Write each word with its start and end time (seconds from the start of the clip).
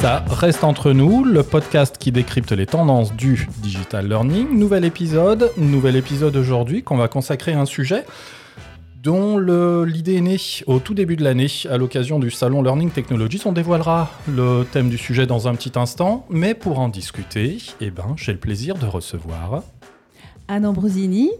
Ça 0.00 0.24
reste 0.28 0.62
entre 0.62 0.92
nous, 0.92 1.24
le 1.24 1.42
podcast 1.42 1.96
qui 1.98 2.12
décrypte 2.12 2.52
les 2.52 2.66
tendances 2.66 3.12
du 3.16 3.48
digital 3.58 4.08
learning. 4.08 4.56
Nouvel 4.56 4.84
épisode, 4.84 5.50
nouvel 5.56 5.96
épisode 5.96 6.36
aujourd'hui 6.36 6.84
qu'on 6.84 6.96
va 6.96 7.08
consacrer 7.08 7.52
à 7.52 7.58
un 7.58 7.66
sujet 7.66 8.04
dont 9.02 9.38
l'idée 9.38 10.14
est 10.14 10.20
née 10.20 10.36
au 10.68 10.78
tout 10.78 10.94
début 10.94 11.16
de 11.16 11.24
l'année 11.24 11.48
à 11.68 11.78
l'occasion 11.78 12.20
du 12.20 12.30
salon 12.30 12.62
Learning 12.62 12.92
Technologies. 12.92 13.42
On 13.44 13.50
dévoilera 13.50 14.12
le 14.28 14.64
thème 14.70 14.88
du 14.88 14.98
sujet 14.98 15.26
dans 15.26 15.48
un 15.48 15.56
petit 15.56 15.72
instant, 15.74 16.24
mais 16.30 16.54
pour 16.54 16.78
en 16.78 16.88
discuter, 16.88 17.58
eh 17.80 17.90
ben, 17.90 18.14
j'ai 18.16 18.30
le 18.30 18.38
plaisir 18.38 18.76
de 18.76 18.86
recevoir 18.86 19.64
Anne 20.46 20.64
Ambrosini, 20.64 21.32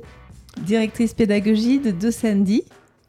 directrice 0.63 1.15
pédagogie 1.15 1.79
de 1.79 1.93
Docendi, 1.93 2.65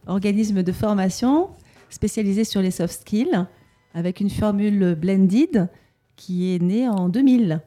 organisme 0.06 0.62
de 0.62 0.72
formation 0.72 1.50
spécialisé 1.90 2.44
sur 2.44 2.62
les 2.62 2.70
soft 2.70 3.02
skills, 3.02 3.48
avec 3.94 4.20
une 4.20 4.30
formule 4.30 4.96
blended 4.96 5.70
qui 6.16 6.54
est 6.54 6.62
née 6.62 6.88
en 6.88 7.10
2000. 7.10 7.62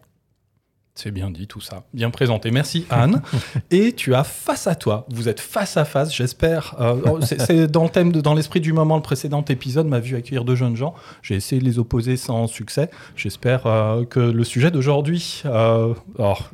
C'est 0.95 1.11
bien 1.11 1.31
dit 1.31 1.47
tout 1.47 1.63
ça, 1.63 1.85
bien 1.95 2.11
présenté. 2.11 2.51
Merci 2.51 2.85
Anne. 2.91 3.23
Et 3.71 3.95
tu 3.95 4.15
as 4.15 4.25
face 4.25 4.67
à 4.67 4.75
toi, 4.75 5.07
vous 5.09 5.31
êtes 5.31 5.41
face 5.41 5.79
à 5.79 5.87
face, 5.87 6.15
j'espère. 6.15 6.77
Euh, 6.81 7.01
oh, 7.07 7.19
c'est 7.23 7.67
dans 7.67 7.85
le 7.85 7.89
thème, 7.89 8.13
de, 8.13 8.21
dans 8.21 8.35
l'esprit 8.35 8.61
du 8.61 8.75
moment. 8.75 8.97
Le 8.97 9.03
précédent 9.03 9.43
épisode 9.49 9.87
m'a 9.87 10.01
vu 10.01 10.17
accueillir 10.17 10.45
deux 10.45 10.55
jeunes 10.55 10.77
gens. 10.77 10.95
J'ai 11.23 11.35
essayé 11.35 11.63
de 11.63 11.65
les 11.65 11.79
opposer 11.79 12.19
sans 12.19 12.47
succès. 12.47 12.91
J'espère 13.17 13.67
euh, 13.67 14.05
que 14.05 14.21
le 14.21 14.45
sujet 14.45 14.71
d'aujourd'hui 14.71 15.43
euh, 15.47 15.95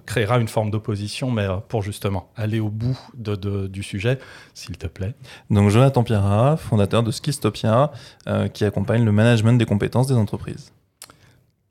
créera 0.07 0.39
une 0.39 0.49
forme 0.49 0.71
d'opposition, 0.71 1.33
mais 1.33 1.49
pour 1.69 1.83
justement 1.83 2.31
aller 2.37 2.61
au 2.61 2.69
bout 2.69 2.99
de, 3.17 3.67
du 3.67 3.83
sujet, 3.83 4.21
s'il 4.55 4.79
te 4.79 4.87
plaît. 4.87 5.15
Donc 5.51 5.71
Jonathan 5.71 6.05
Pierra, 6.05 6.57
fondateur 6.57 7.03
de 7.03 7.11
Skistopia, 7.11 7.91
qui 8.55 8.65
accompagne 8.65 9.05
le 9.05 9.13
management 9.13 9.59
des 9.59 9.67
compétences 9.67 10.07
des 10.07 10.15
entreprises. 10.15 10.73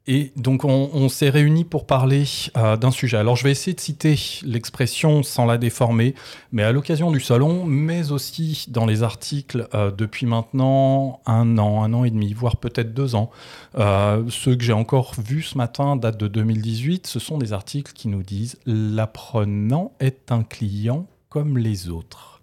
Et 0.09 0.31
donc 0.37 0.63
on, 0.63 1.09
s'est 1.09 1.29
réunis 1.29 1.65
pour 1.65 1.85
parler 1.85 2.23
euh, 2.55 2.77
d'un 2.77 2.91
sujet. 2.91 3.17
Alors 3.17 3.35
je 3.35 3.43
vais 3.43 3.51
essayer 3.51 3.73
de 3.73 3.79
citer 3.81 4.17
l'expression 4.45 5.21
sans 5.21 5.45
la 5.45 5.57
déformer, 5.57 6.15
mais 6.53 6.63
à 6.63 6.71
l'occasion 6.71 7.11
du 7.11 7.19
salon, 7.19 7.65
mais 7.65 8.11
aussi 8.13 8.67
dans 8.69 8.85
les 8.85 9.03
articles 9.03 9.67
euh, 9.73 9.91
depuis 9.91 10.25
maintenant 10.25 11.19
un 11.25 11.57
an, 11.57 11.83
un 11.83 11.93
an 11.93 12.05
et 12.05 12.09
demi, 12.09 12.31
voire 12.31 12.55
peut-être 12.55 12.93
deux 12.93 13.15
ans. 13.15 13.31
Euh, 13.77 14.23
ceux 14.29 14.55
que 14.55 14.63
j'ai 14.63 14.71
encore 14.71 15.13
vus 15.17 15.43
ce 15.43 15.57
matin 15.57 15.97
datent 15.97 16.17
de 16.17 16.29
2018. 16.29 17.05
Ce 17.05 17.19
sont 17.19 17.37
des 17.37 17.51
articles 17.51 17.91
qui 17.91 18.07
nous 18.07 18.23
disent 18.23 18.57
l'apprenant 18.65 19.91
est 19.99 20.31
un 20.31 20.43
client 20.43 21.05
comme 21.27 21.57
les 21.57 21.89
autres. 21.89 22.39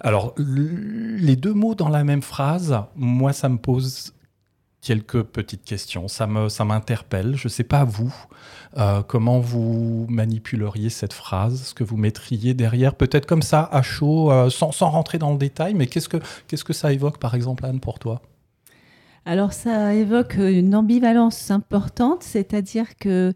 Alors 0.00 0.34
les 0.36 1.36
deux 1.36 1.54
mots 1.54 1.74
dans 1.74 1.88
la 1.88 2.04
même 2.04 2.22
phrase, 2.22 2.78
moi 2.94 3.32
ça 3.32 3.48
me 3.48 3.56
pose 3.56 4.12
quelques 4.86 5.24
petites 5.24 5.64
questions. 5.64 6.06
Ça 6.06 6.28
me, 6.28 6.48
ça 6.48 6.64
m'interpelle. 6.64 7.34
Je 7.34 7.48
ne 7.48 7.50
sais 7.50 7.64
pas 7.64 7.82
vous 7.82 8.14
euh, 8.76 9.02
comment 9.02 9.40
vous 9.40 10.06
manipuleriez 10.08 10.90
cette 10.90 11.12
phrase, 11.12 11.64
ce 11.64 11.74
que 11.74 11.82
vous 11.82 11.96
mettriez 11.96 12.54
derrière, 12.54 12.94
peut-être 12.94 13.26
comme 13.26 13.42
ça 13.42 13.68
à 13.72 13.82
chaud, 13.82 14.30
euh, 14.30 14.48
sans, 14.48 14.70
sans, 14.70 14.90
rentrer 14.90 15.18
dans 15.18 15.32
le 15.32 15.38
détail. 15.38 15.74
Mais 15.74 15.88
qu'est-ce 15.88 16.08
que 16.08 16.18
qu'est-ce 16.46 16.62
que 16.62 16.72
ça 16.72 16.92
évoque, 16.92 17.18
par 17.18 17.34
exemple, 17.34 17.66
Anne, 17.66 17.80
pour 17.80 17.98
toi? 17.98 18.22
Alors 19.24 19.52
ça 19.52 19.92
évoque 19.92 20.36
une 20.38 20.72
ambivalence 20.76 21.50
importante, 21.50 22.22
c'est-à-dire 22.22 22.96
que 22.96 23.34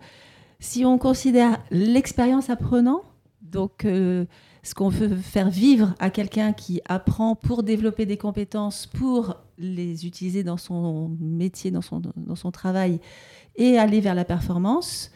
si 0.61 0.85
on 0.85 0.99
considère 0.99 1.59
l'expérience 1.73 2.49
apprenant, 2.49 3.03
donc 3.43 3.85
euh, 3.85 4.25
ce 4.63 4.75
qu'on 4.75 4.89
veut 4.89 5.17
faire 5.17 5.51
vivre 5.51 5.95
à 5.99 6.11
quelqu'un 6.11 6.53
qui 6.53 6.81
apprend 6.87 7.35
pour 7.35 7.63
développer 7.63 8.07
des 8.07 8.17
compétences, 8.17 8.87
pour 8.87 9.37
les 9.59 10.07
utiliser 10.07 10.43
dans 10.43 10.57
son 10.57 11.17
métier, 11.21 11.71
dans 11.71 11.83
son, 11.83 12.03
dans 12.17 12.37
son 12.37 12.51
travail, 12.51 13.01
et 13.57 13.79
aller 13.79 14.01
vers 14.01 14.15
la 14.15 14.25
performance, 14.25 15.11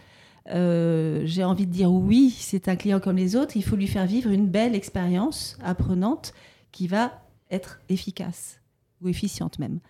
euh, 0.51 1.23
j'ai 1.25 1.45
envie 1.45 1.67
de 1.67 1.73
dire 1.73 1.91
oui, 1.91 2.35
c'est 2.37 2.69
un 2.69 2.77
client 2.77 3.01
comme 3.01 3.17
les 3.17 3.37
autres, 3.37 3.57
il 3.57 3.65
faut 3.65 3.77
lui 3.77 3.87
faire 3.87 4.07
vivre 4.07 4.31
une 4.31 4.47
belle 4.47 4.75
expérience 4.75 5.57
apprenante 5.63 6.35
qui 6.73 6.87
va 6.87 7.13
être 7.51 7.81
efficace, 7.89 8.61
ou 9.01 9.09
efficiente 9.09 9.59
même. 9.59 9.81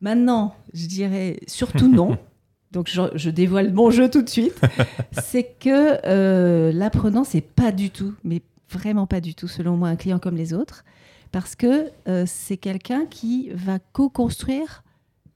Maintenant, 0.00 0.54
je 0.72 0.86
dirais 0.86 1.40
surtout 1.46 1.88
non. 1.88 2.18
donc 2.70 2.88
je, 2.88 3.30
dévoile 3.30 3.72
mon 3.72 3.90
jeu 3.90 4.10
tout 4.10 4.22
de 4.22 4.28
suite, 4.28 4.60
c'est 5.12 5.56
que 5.58 5.98
euh, 6.04 6.70
l'apprenant, 6.72 7.24
c'est 7.24 7.40
pas 7.40 7.72
du 7.72 7.90
tout, 7.90 8.14
mais 8.22 8.42
vraiment 8.68 9.06
pas 9.06 9.20
du 9.20 9.34
tout, 9.34 9.48
selon 9.48 9.76
moi, 9.76 9.88
un 9.88 9.96
client 9.96 10.18
comme 10.18 10.36
les 10.36 10.52
autres, 10.52 10.84
parce 11.32 11.54
que 11.54 11.90
euh, 12.08 12.24
c'est 12.26 12.56
quelqu'un 12.56 13.06
qui 13.06 13.50
va 13.50 13.78
co-construire 13.78 14.82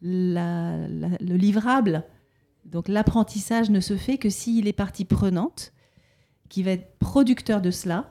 le 0.02 1.36
livrable. 1.36 2.04
Donc 2.64 2.88
l'apprentissage 2.88 3.70
ne 3.70 3.80
se 3.80 3.96
fait 3.96 4.16
que 4.16 4.30
s'il 4.30 4.66
est 4.66 4.72
partie 4.72 5.04
prenante, 5.04 5.72
qui 6.48 6.62
va 6.62 6.72
être 6.72 6.98
producteur 6.98 7.60
de 7.60 7.70
cela, 7.70 8.10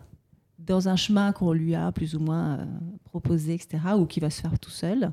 dans 0.59 0.87
un 0.87 0.95
chemin 0.95 1.31
qu'on 1.31 1.51
lui 1.51 1.75
a 1.75 1.91
plus 1.91 2.15
ou 2.15 2.19
moins 2.19 2.59
euh, 2.59 2.65
proposé, 3.05 3.53
etc., 3.53 3.79
ou 3.97 4.05
qui 4.05 4.19
va 4.19 4.29
se 4.29 4.41
faire 4.41 4.59
tout 4.59 4.69
seul. 4.69 5.11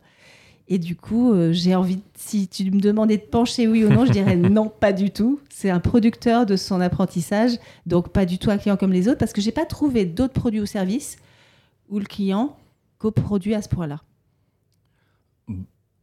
Et 0.68 0.78
du 0.78 0.96
coup, 0.96 1.32
euh, 1.32 1.52
j'ai 1.52 1.74
envie, 1.76 2.00
si 2.14 2.48
tu 2.48 2.70
me 2.70 2.80
demandais 2.80 3.18
de 3.18 3.22
pencher 3.22 3.68
oui 3.68 3.84
ou 3.84 3.88
non, 3.88 4.04
je 4.04 4.12
dirais 4.12 4.36
non, 4.36 4.68
pas 4.68 4.92
du 4.92 5.10
tout. 5.10 5.40
C'est 5.48 5.70
un 5.70 5.78
producteur 5.78 6.44
de 6.44 6.56
son 6.56 6.80
apprentissage, 6.80 7.52
donc 7.86 8.08
pas 8.08 8.26
du 8.26 8.38
tout 8.38 8.50
un 8.50 8.58
client 8.58 8.76
comme 8.76 8.92
les 8.92 9.06
autres, 9.08 9.18
parce 9.18 9.32
que 9.32 9.40
j'ai 9.40 9.52
pas 9.52 9.64
trouvé 9.64 10.04
d'autres 10.04 10.32
produits 10.32 10.60
ou 10.60 10.66
services 10.66 11.18
où 11.88 11.98
le 12.00 12.04
client 12.04 12.56
coproduit 12.98 13.54
à 13.54 13.62
ce 13.62 13.68
point-là. 13.68 14.00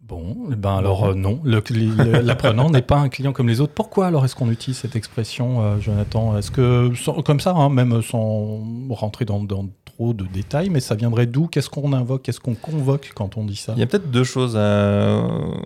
Bon, 0.04 0.50
eh 0.52 0.56
ben 0.56 0.76
alors 0.76 1.06
euh, 1.06 1.14
non, 1.14 1.42
l'apprenant 1.46 2.70
n'est 2.70 2.82
pas 2.82 2.98
un 2.98 3.08
client 3.08 3.32
comme 3.32 3.48
les 3.48 3.62
autres. 3.62 3.74
Pourquoi 3.74 4.08
alors 4.08 4.26
est-ce 4.26 4.36
qu'on 4.36 4.52
utilise 4.52 4.78
cette 4.78 4.98
expression, 4.98 5.62
euh, 5.62 5.80
Jonathan? 5.80 6.38
Est-ce 6.38 6.52
que, 6.52 7.22
comme 7.22 7.40
ça, 7.40 7.52
hein, 7.52 7.70
même 7.70 8.02
sans 8.02 8.62
rentrer 8.90 9.24
dans, 9.24 9.42
dans, 9.44 9.70
trop 9.96 10.14
de 10.14 10.26
détails, 10.26 10.70
mais 10.70 10.80
ça 10.80 10.96
viendrait 10.96 11.26
d'où? 11.26 11.48
Qu'est-ce 11.48 11.70
qu'on 11.70 11.94
invoque? 11.94 12.24
Qu'est-ce 12.24 12.40
qu'on 12.40 12.56
convoque 12.56 13.12
quand 13.16 13.38
on 13.38 13.44
dit 13.44 13.56
ça? 13.56 13.74
Il 13.76 13.80
y 13.80 13.84
a 13.84 13.88
peut-être 13.88 14.12
deux 14.12 14.24
choses 14.24 14.54
euh, 14.56 15.22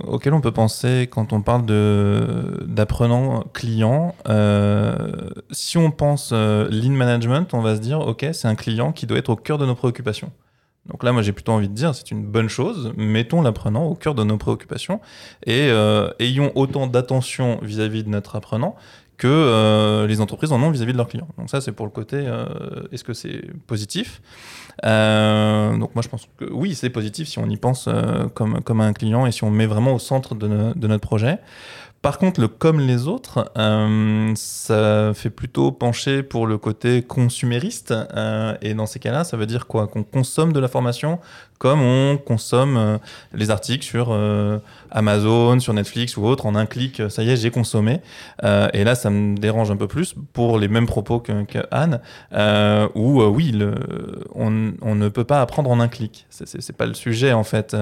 auxquelles 0.07 0.33
on 0.33 0.41
peut 0.41 0.51
penser 0.51 1.07
quand 1.09 1.33
on 1.33 1.41
parle 1.41 1.65
d'apprenant 2.65 3.43
client. 3.53 4.15
si 5.51 5.77
on 5.77 5.91
pense 5.91 6.31
lean 6.31 6.91
management, 6.91 7.53
on 7.53 7.61
va 7.61 7.75
se 7.75 7.81
dire, 7.81 7.99
OK, 7.99 8.25
c'est 8.33 8.47
un 8.47 8.55
client 8.55 8.91
qui 8.91 9.05
doit 9.05 9.17
être 9.17 9.29
au 9.29 9.35
cœur 9.35 9.57
de 9.57 9.65
nos 9.65 9.75
préoccupations. 9.75 10.31
Donc 10.87 11.03
là, 11.03 11.11
moi, 11.11 11.21
j'ai 11.21 11.33
plutôt 11.33 11.51
envie 11.51 11.69
de 11.69 11.73
dire, 11.73 11.93
c'est 11.93 12.11
une 12.11 12.25
bonne 12.25 12.49
chose. 12.49 12.93
Mettons 12.95 13.41
l'apprenant 13.41 13.85
au 13.85 13.95
cœur 13.95 14.15
de 14.15 14.23
nos 14.23 14.37
préoccupations 14.37 15.01
et 15.45 15.67
euh, 15.69 16.09
ayons 16.19 16.51
autant 16.55 16.87
d'attention 16.87 17.59
vis-à-vis 17.61 18.03
de 18.03 18.09
notre 18.09 18.35
apprenant 18.35 18.75
que 19.17 19.27
euh, 19.27 20.07
les 20.07 20.21
entreprises 20.21 20.51
en 20.51 20.61
ont 20.61 20.69
vis-à-vis 20.69 20.93
de 20.93 20.97
leurs 20.97 21.07
clients. 21.07 21.27
Donc 21.37 21.49
ça, 21.49 21.59
c'est 21.59 21.71
pour 21.71 21.85
le 21.85 21.91
côté, 21.91 22.17
euh, 22.17 22.45
est-ce 22.91 23.03
que 23.03 23.13
c'est 23.13 23.41
positif? 23.65 24.21
Donc 24.83 25.95
moi, 25.95 26.01
je 26.03 26.07
pense 26.07 26.27
que 26.37 26.45
oui, 26.51 26.75
c'est 26.75 26.91
positif 26.91 27.27
si 27.27 27.39
on 27.39 27.49
y 27.49 27.57
pense 27.57 27.89
comme, 28.35 28.61
comme 28.61 28.81
un 28.81 28.93
client 28.93 29.25
et 29.25 29.31
si 29.31 29.43
on 29.43 29.49
met 29.49 29.65
vraiment 29.65 29.93
au 29.95 29.99
centre 29.99 30.35
de, 30.35 30.73
de 30.75 30.87
notre 30.87 31.07
projet. 31.07 31.39
Par 32.01 32.19
contre, 32.19 32.39
le 32.39 32.47
comme 32.47 32.79
les 32.79 33.07
autres, 33.07 33.51
euh, 33.57 34.31
ça 34.35 35.13
fait 35.15 35.31
plutôt 35.31 35.71
pencher 35.71 36.21
pour 36.21 36.45
le 36.45 36.57
côté 36.57 37.01
consumériste. 37.01 37.91
Euh, 37.91 38.55
et 38.61 38.75
dans 38.75 38.85
ces 38.85 38.99
cas-là, 38.99 39.23
ça 39.23 39.35
veut 39.35 39.47
dire 39.47 39.65
quoi? 39.67 39.87
Qu'on 39.87 40.03
consomme 40.03 40.53
de 40.53 40.59
la 40.59 40.67
formation 40.67 41.19
comme 41.57 41.81
on 41.81 42.17
consomme 42.17 42.77
euh, 42.77 42.97
les 43.33 43.49
articles 43.49 43.83
sur 43.83 44.09
euh, 44.11 44.59
Amazon, 44.91 45.59
sur 45.59 45.73
Netflix 45.73 46.17
ou 46.17 46.25
autre, 46.25 46.45
en 46.45 46.55
un 46.55 46.65
clic, 46.65 47.01
ça 47.09 47.23
y 47.23 47.29
est, 47.29 47.35
j'ai 47.35 47.51
consommé. 47.51 48.01
Euh, 48.43 48.67
et 48.73 48.83
là, 48.83 48.95
ça 48.95 49.09
me 49.09 49.35
dérange 49.37 49.71
un 49.71 49.77
peu 49.77 49.87
plus 49.87 50.15
pour 50.33 50.59
les 50.59 50.67
mêmes 50.67 50.85
propos 50.85 51.19
que, 51.19 51.43
que 51.45 51.59
Anne, 51.71 51.99
où 52.95 53.21
oui, 53.23 53.51
le, 53.51 53.75
on, 54.35 54.73
on, 54.81 54.95
ne 54.95 55.09
peut 55.09 55.23
pas 55.23 55.41
apprendre 55.41 55.69
en 55.69 55.79
un 55.79 55.87
clic. 55.87 56.27
C'est 56.29 56.75
pas 56.75 56.85
le 56.85 56.93
sujet 56.93 57.33
en 57.33 57.43
fait. 57.43 57.75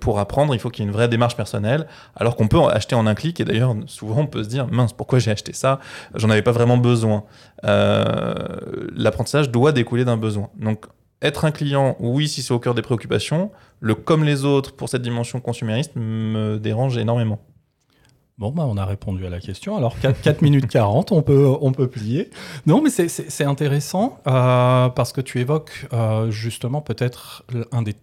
pour 0.00 0.18
apprendre, 0.18 0.54
il 0.54 0.58
faut 0.58 0.70
qu'il 0.70 0.84
y 0.84 0.86
ait 0.86 0.90
une 0.90 0.94
vraie 0.94 1.08
démarche 1.08 1.36
personnelle, 1.36 1.86
alors 2.16 2.36
qu'on 2.36 2.48
peut 2.48 2.60
acheter 2.60 2.94
en 2.94 3.06
un 3.06 3.14
clic. 3.14 3.40
Et 3.40 3.44
d'ailleurs, 3.44 3.74
souvent, 3.86 4.20
on 4.20 4.26
peut 4.26 4.44
se 4.44 4.48
dire 4.48 4.66
mince, 4.68 4.92
pourquoi 4.92 5.18
j'ai 5.18 5.30
acheté 5.30 5.52
ça? 5.52 5.80
J'en 6.14 6.30
avais 6.30 6.42
pas 6.42 6.52
vraiment 6.52 6.78
besoin. 6.78 7.24
L'apprentissage 7.62 9.50
doit 9.50 9.72
découler 9.72 10.04
d'un 10.04 10.16
besoin. 10.16 10.50
Donc 10.58 10.86
être 11.24 11.44
un 11.44 11.50
client, 11.50 11.96
oui, 11.98 12.28
si 12.28 12.42
c'est 12.42 12.54
au 12.54 12.60
cœur 12.60 12.74
des 12.74 12.82
préoccupations. 12.82 13.50
Le 13.80 13.94
comme 13.94 14.22
les 14.22 14.44
autres 14.44 14.76
pour 14.76 14.88
cette 14.88 15.02
dimension 15.02 15.40
consumériste 15.40 15.92
me 15.96 16.58
dérange 16.58 16.96
énormément. 16.98 17.40
Bon, 18.36 18.50
bah, 18.50 18.64
on 18.66 18.76
a 18.76 18.84
répondu 18.84 19.24
à 19.26 19.30
la 19.30 19.38
question. 19.38 19.76
Alors, 19.76 19.96
4, 20.00 20.42
minutes 20.42 20.66
40, 20.66 21.12
on 21.12 21.22
peut, 21.22 21.52
on 21.60 21.70
peut 21.72 21.86
plier. 21.86 22.30
Non, 22.66 22.82
mais 22.82 22.90
c'est 22.90 23.44
intéressant 23.44 24.18
euh, 24.26 24.88
parce 24.88 25.12
que 25.12 25.20
tu 25.20 25.40
évoques 25.40 25.86
euh, 25.92 26.30
justement 26.30 26.80
peut-être 26.80 27.44
un 27.70 27.82
des 27.82 27.94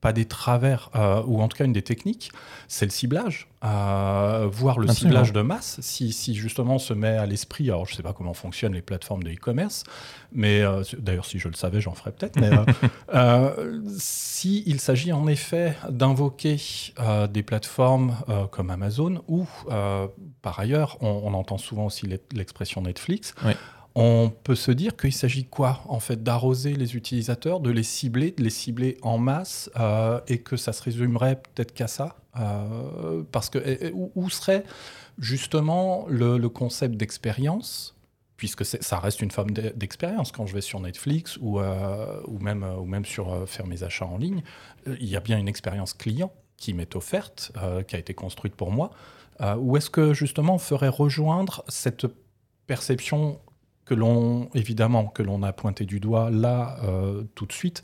pas 0.00 0.12
des 0.12 0.24
travers, 0.24 0.90
euh, 0.94 1.22
ou 1.26 1.42
en 1.42 1.48
tout 1.48 1.56
cas 1.58 1.64
une 1.64 1.72
des 1.74 1.82
techniques, 1.82 2.32
c'est 2.68 2.86
le 2.86 2.90
ciblage, 2.90 3.48
euh, 3.64 4.48
voire 4.50 4.78
le 4.78 4.88
Absolument. 4.88 5.10
ciblage 5.24 5.32
de 5.34 5.42
masse. 5.42 5.78
Si, 5.82 6.12
si 6.12 6.34
justement 6.34 6.76
on 6.76 6.78
se 6.78 6.94
met 6.94 7.16
à 7.18 7.26
l'esprit, 7.26 7.68
alors 7.68 7.84
je 7.86 7.92
ne 7.92 7.96
sais 7.96 8.02
pas 8.02 8.12
comment 8.14 8.32
fonctionnent 8.32 8.72
les 8.72 8.80
plateformes 8.82 9.22
de 9.22 9.30
e-commerce, 9.30 9.84
mais 10.32 10.62
euh, 10.62 10.82
d'ailleurs 10.98 11.26
si 11.26 11.38
je 11.38 11.48
le 11.48 11.54
savais, 11.54 11.80
j'en 11.82 11.92
ferais 11.94 12.12
peut-être. 12.12 12.40
Mais 12.40 12.50
euh, 12.50 12.64
euh, 13.14 13.80
si 13.98 14.62
il 14.66 14.80
s'agit 14.80 15.12
en 15.12 15.26
effet 15.26 15.76
d'invoquer 15.90 16.56
des 17.30 17.42
plateformes 17.42 18.16
comme 18.50 18.70
Amazon 18.70 19.22
ou 19.28 19.46
par 20.42 20.58
ailleurs, 20.60 20.96
on, 21.00 21.08
on 21.24 21.34
entend 21.34 21.58
souvent 21.58 21.86
aussi 21.86 22.06
l'e- 22.06 22.18
l'expression 22.32 22.80
Netflix. 22.82 23.34
Oui. 23.44 23.52
On 23.94 24.30
peut 24.44 24.54
se 24.54 24.70
dire 24.70 24.96
qu'il 24.96 25.12
s'agit 25.12 25.44
quoi 25.44 25.80
En 25.88 25.98
fait, 25.98 26.22
d'arroser 26.22 26.74
les 26.74 26.94
utilisateurs, 26.94 27.60
de 27.60 27.70
les 27.70 27.82
cibler, 27.82 28.30
de 28.30 28.42
les 28.42 28.50
cibler 28.50 28.96
en 29.02 29.18
masse, 29.18 29.70
euh, 29.78 30.20
et 30.28 30.38
que 30.38 30.56
ça 30.56 30.72
se 30.72 30.82
résumerait 30.82 31.36
peut-être 31.36 31.74
qu'à 31.74 31.88
ça. 31.88 32.16
Euh, 32.38 33.24
parce 33.32 33.50
que 33.50 33.92
où, 33.92 34.30
serait 34.30 34.64
justement 35.18 36.06
le, 36.08 36.38
concept 36.48 36.94
d'expérience 36.96 37.96
puisque 38.36 38.64
ça 38.64 39.00
reste 39.00 39.20
une 39.20 39.32
forme 39.32 39.50
d'e- 39.50 39.74
d'expérience 39.76 40.32
quand 40.32 40.46
je 40.46 40.54
vais 40.54 40.62
sur 40.62 40.80
Netflix 40.80 41.36
ou, 41.42 41.58
euh, 41.58 42.22
même, 42.40 43.04
sur 43.04 43.46
faire 43.46 43.66
mes 43.66 43.82
achats 43.82 44.06
en 44.06 44.16
ligne, 44.16 44.42
il 44.86 45.08
y 45.08 45.16
a 45.16 45.20
bien 45.20 45.36
une 45.36 45.48
expérience 45.48 45.92
client 45.92 46.32
qui 46.56 46.72
m'est 46.72 46.94
offerte, 46.96 47.52
qui 47.86 47.96
a 47.96 47.98
été 47.98 48.14
construite 48.14 48.54
pour 48.54 48.70
moi. 48.70 48.92
Ou 49.58 49.76
est-ce 49.76 49.90
que 49.90 50.14
justement 50.14 50.54
on 50.54 50.58
ferait 50.58 50.88
rejoindre 50.88 51.64
cette 51.68 52.06
perception 52.66 53.40
que 53.90 53.94
l'on, 53.96 54.48
évidemment, 54.54 55.06
que 55.06 55.20
l'on 55.24 55.42
a 55.42 55.52
pointé 55.52 55.84
du 55.84 55.98
doigt 55.98 56.30
là 56.30 56.76
euh, 56.84 57.24
tout 57.34 57.44
de 57.44 57.52
suite, 57.52 57.82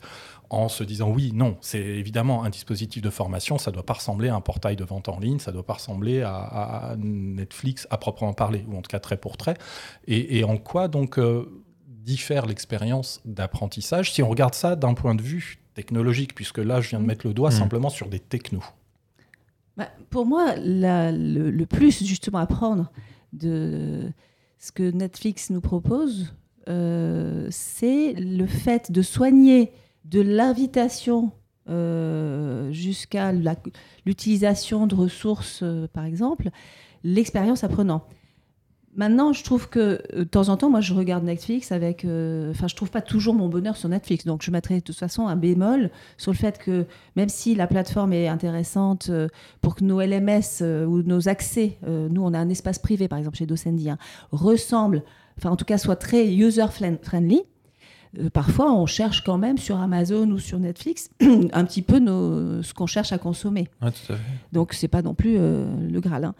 en 0.49 0.69
se 0.69 0.85
disant 0.85 1.09
oui, 1.11 1.33
non, 1.33 1.57
c'est 1.59 1.81
évidemment 1.81 2.45
un 2.45 2.49
dispositif 2.49 3.01
de 3.01 3.09
formation, 3.09 3.57
ça 3.57 3.71
ne 3.71 3.73
doit 3.73 3.85
pas 3.85 3.95
ressembler 3.95 4.29
à 4.29 4.35
un 4.35 4.39
portail 4.39 4.77
de 4.77 4.85
vente 4.85 5.09
en 5.09 5.19
ligne, 5.19 5.39
ça 5.39 5.51
ne 5.51 5.55
doit 5.55 5.65
pas 5.65 5.73
ressembler 5.73 6.21
à, 6.21 6.33
à 6.37 6.95
Netflix 6.95 7.87
à 7.89 7.97
proprement 7.97 8.31
parler, 8.31 8.63
ou 8.69 8.77
en 8.77 8.81
tout 8.81 8.87
cas 8.89 8.99
trait 8.99 9.17
pour 9.17 9.35
trait. 9.35 9.57
Et, 10.07 10.37
et 10.39 10.45
en 10.45 10.55
quoi 10.55 10.87
donc 10.87 11.19
euh, 11.19 11.45
diffère 11.87 12.45
l'expérience 12.45 13.19
d'apprentissage 13.25 14.13
si 14.13 14.23
on 14.23 14.29
regarde 14.29 14.53
ça 14.55 14.77
d'un 14.77 14.93
point 14.93 15.13
de 15.13 15.21
vue 15.21 15.59
technologique, 15.73 16.33
puisque 16.35 16.59
là 16.59 16.79
je 16.79 16.87
viens 16.91 17.01
de 17.01 17.05
mettre 17.05 17.27
le 17.27 17.33
doigt 17.33 17.49
Mhm. 17.49 17.57
simplement 17.57 17.89
sur 17.89 18.07
des 18.07 18.19
technos. 18.19 18.63
Bah, 19.75 19.89
pour 20.09 20.25
moi, 20.25 20.55
la- 20.55 21.11
le, 21.11 21.51
le 21.51 21.65
plus 21.65 22.05
justement 22.05 22.39
à 22.39 22.47
prendre 22.47 22.89
de 23.33 24.09
ce 24.59 24.71
que 24.71 24.89
Netflix 24.91 25.49
nous 25.49 25.61
propose, 25.61 26.33
euh, 26.69 27.47
c'est 27.51 28.13
le 28.13 28.45
fait 28.45 28.91
de 28.91 29.01
soigner 29.01 29.71
de 30.05 30.21
l'invitation 30.21 31.31
euh, 31.69 32.71
jusqu'à 32.71 33.33
l'utilisation 34.05 34.87
de 34.87 34.95
ressources, 34.95 35.61
euh, 35.63 35.87
par 35.91 36.05
exemple, 36.05 36.49
l'expérience 37.03 37.63
apprenant. 37.63 38.05
Maintenant, 38.97 39.31
je 39.31 39.43
trouve 39.43 39.69
que 39.69 39.79
euh, 39.79 39.99
de 40.19 40.23
temps 40.23 40.49
en 40.49 40.57
temps, 40.57 40.69
moi, 40.69 40.81
je 40.81 40.93
regarde 40.93 41.23
Netflix 41.23 41.71
avec. 41.71 42.03
euh, 42.03 42.51
Enfin, 42.51 42.67
je 42.67 42.75
trouve 42.75 42.89
pas 42.89 43.01
toujours 43.01 43.33
mon 43.35 43.47
bonheur 43.47 43.77
sur 43.77 43.87
Netflix. 43.89 44.25
Donc, 44.25 44.41
je 44.41 44.49
mettrai 44.51 44.75
de 44.75 44.83
toute 44.83 44.95
façon 44.97 45.27
un 45.27 45.35
bémol 45.35 45.91
sur 46.17 46.31
le 46.31 46.37
fait 46.37 46.57
que 46.57 46.85
même 47.15 47.29
si 47.29 47.53
la 47.55 47.67
plateforme 47.67 48.11
est 48.11 48.27
intéressante 48.27 49.07
euh, 49.09 49.27
pour 49.61 49.75
que 49.75 49.83
nos 49.83 50.01
LMS 50.01 50.61
euh, 50.61 50.85
ou 50.85 51.03
nos 51.03 51.29
accès, 51.29 51.77
euh, 51.87 52.09
nous, 52.09 52.23
on 52.23 52.33
a 52.33 52.39
un 52.39 52.49
espace 52.49 52.79
privé, 52.79 53.07
par 53.07 53.19
exemple, 53.19 53.37
chez 53.37 53.45
Docendi, 53.45 53.89
hein, 53.89 53.97
ressemblent, 54.31 55.03
enfin, 55.37 55.51
en 55.51 55.55
tout 55.55 55.65
cas, 55.65 55.77
soient 55.77 55.95
très 55.95 56.27
user-friendly. 56.33 57.41
euh, 58.19 58.29
parfois, 58.31 58.73
on 58.73 58.85
cherche 58.87 59.23
quand 59.23 59.37
même 59.37 59.57
sur 59.59 59.77
Amazon 59.77 60.27
ou 60.31 60.39
sur 60.39 60.57
Netflix 60.59 61.09
un 61.21 61.65
petit 61.65 61.83
peu 61.83 61.99
nos, 61.99 62.63
ce 62.63 62.73
qu'on 62.73 62.87
cherche 62.87 63.11
à 63.11 63.19
consommer. 63.19 63.67
Ouais, 63.81 63.91
tout 63.91 64.13
à 64.13 64.15
fait. 64.15 64.21
Donc, 64.53 64.73
c'est 64.73 64.87
pas 64.87 65.03
non 65.03 65.13
plus 65.13 65.35
euh, 65.37 65.65
le 65.87 65.99
Graal. 65.99 66.25
hein. 66.25 66.33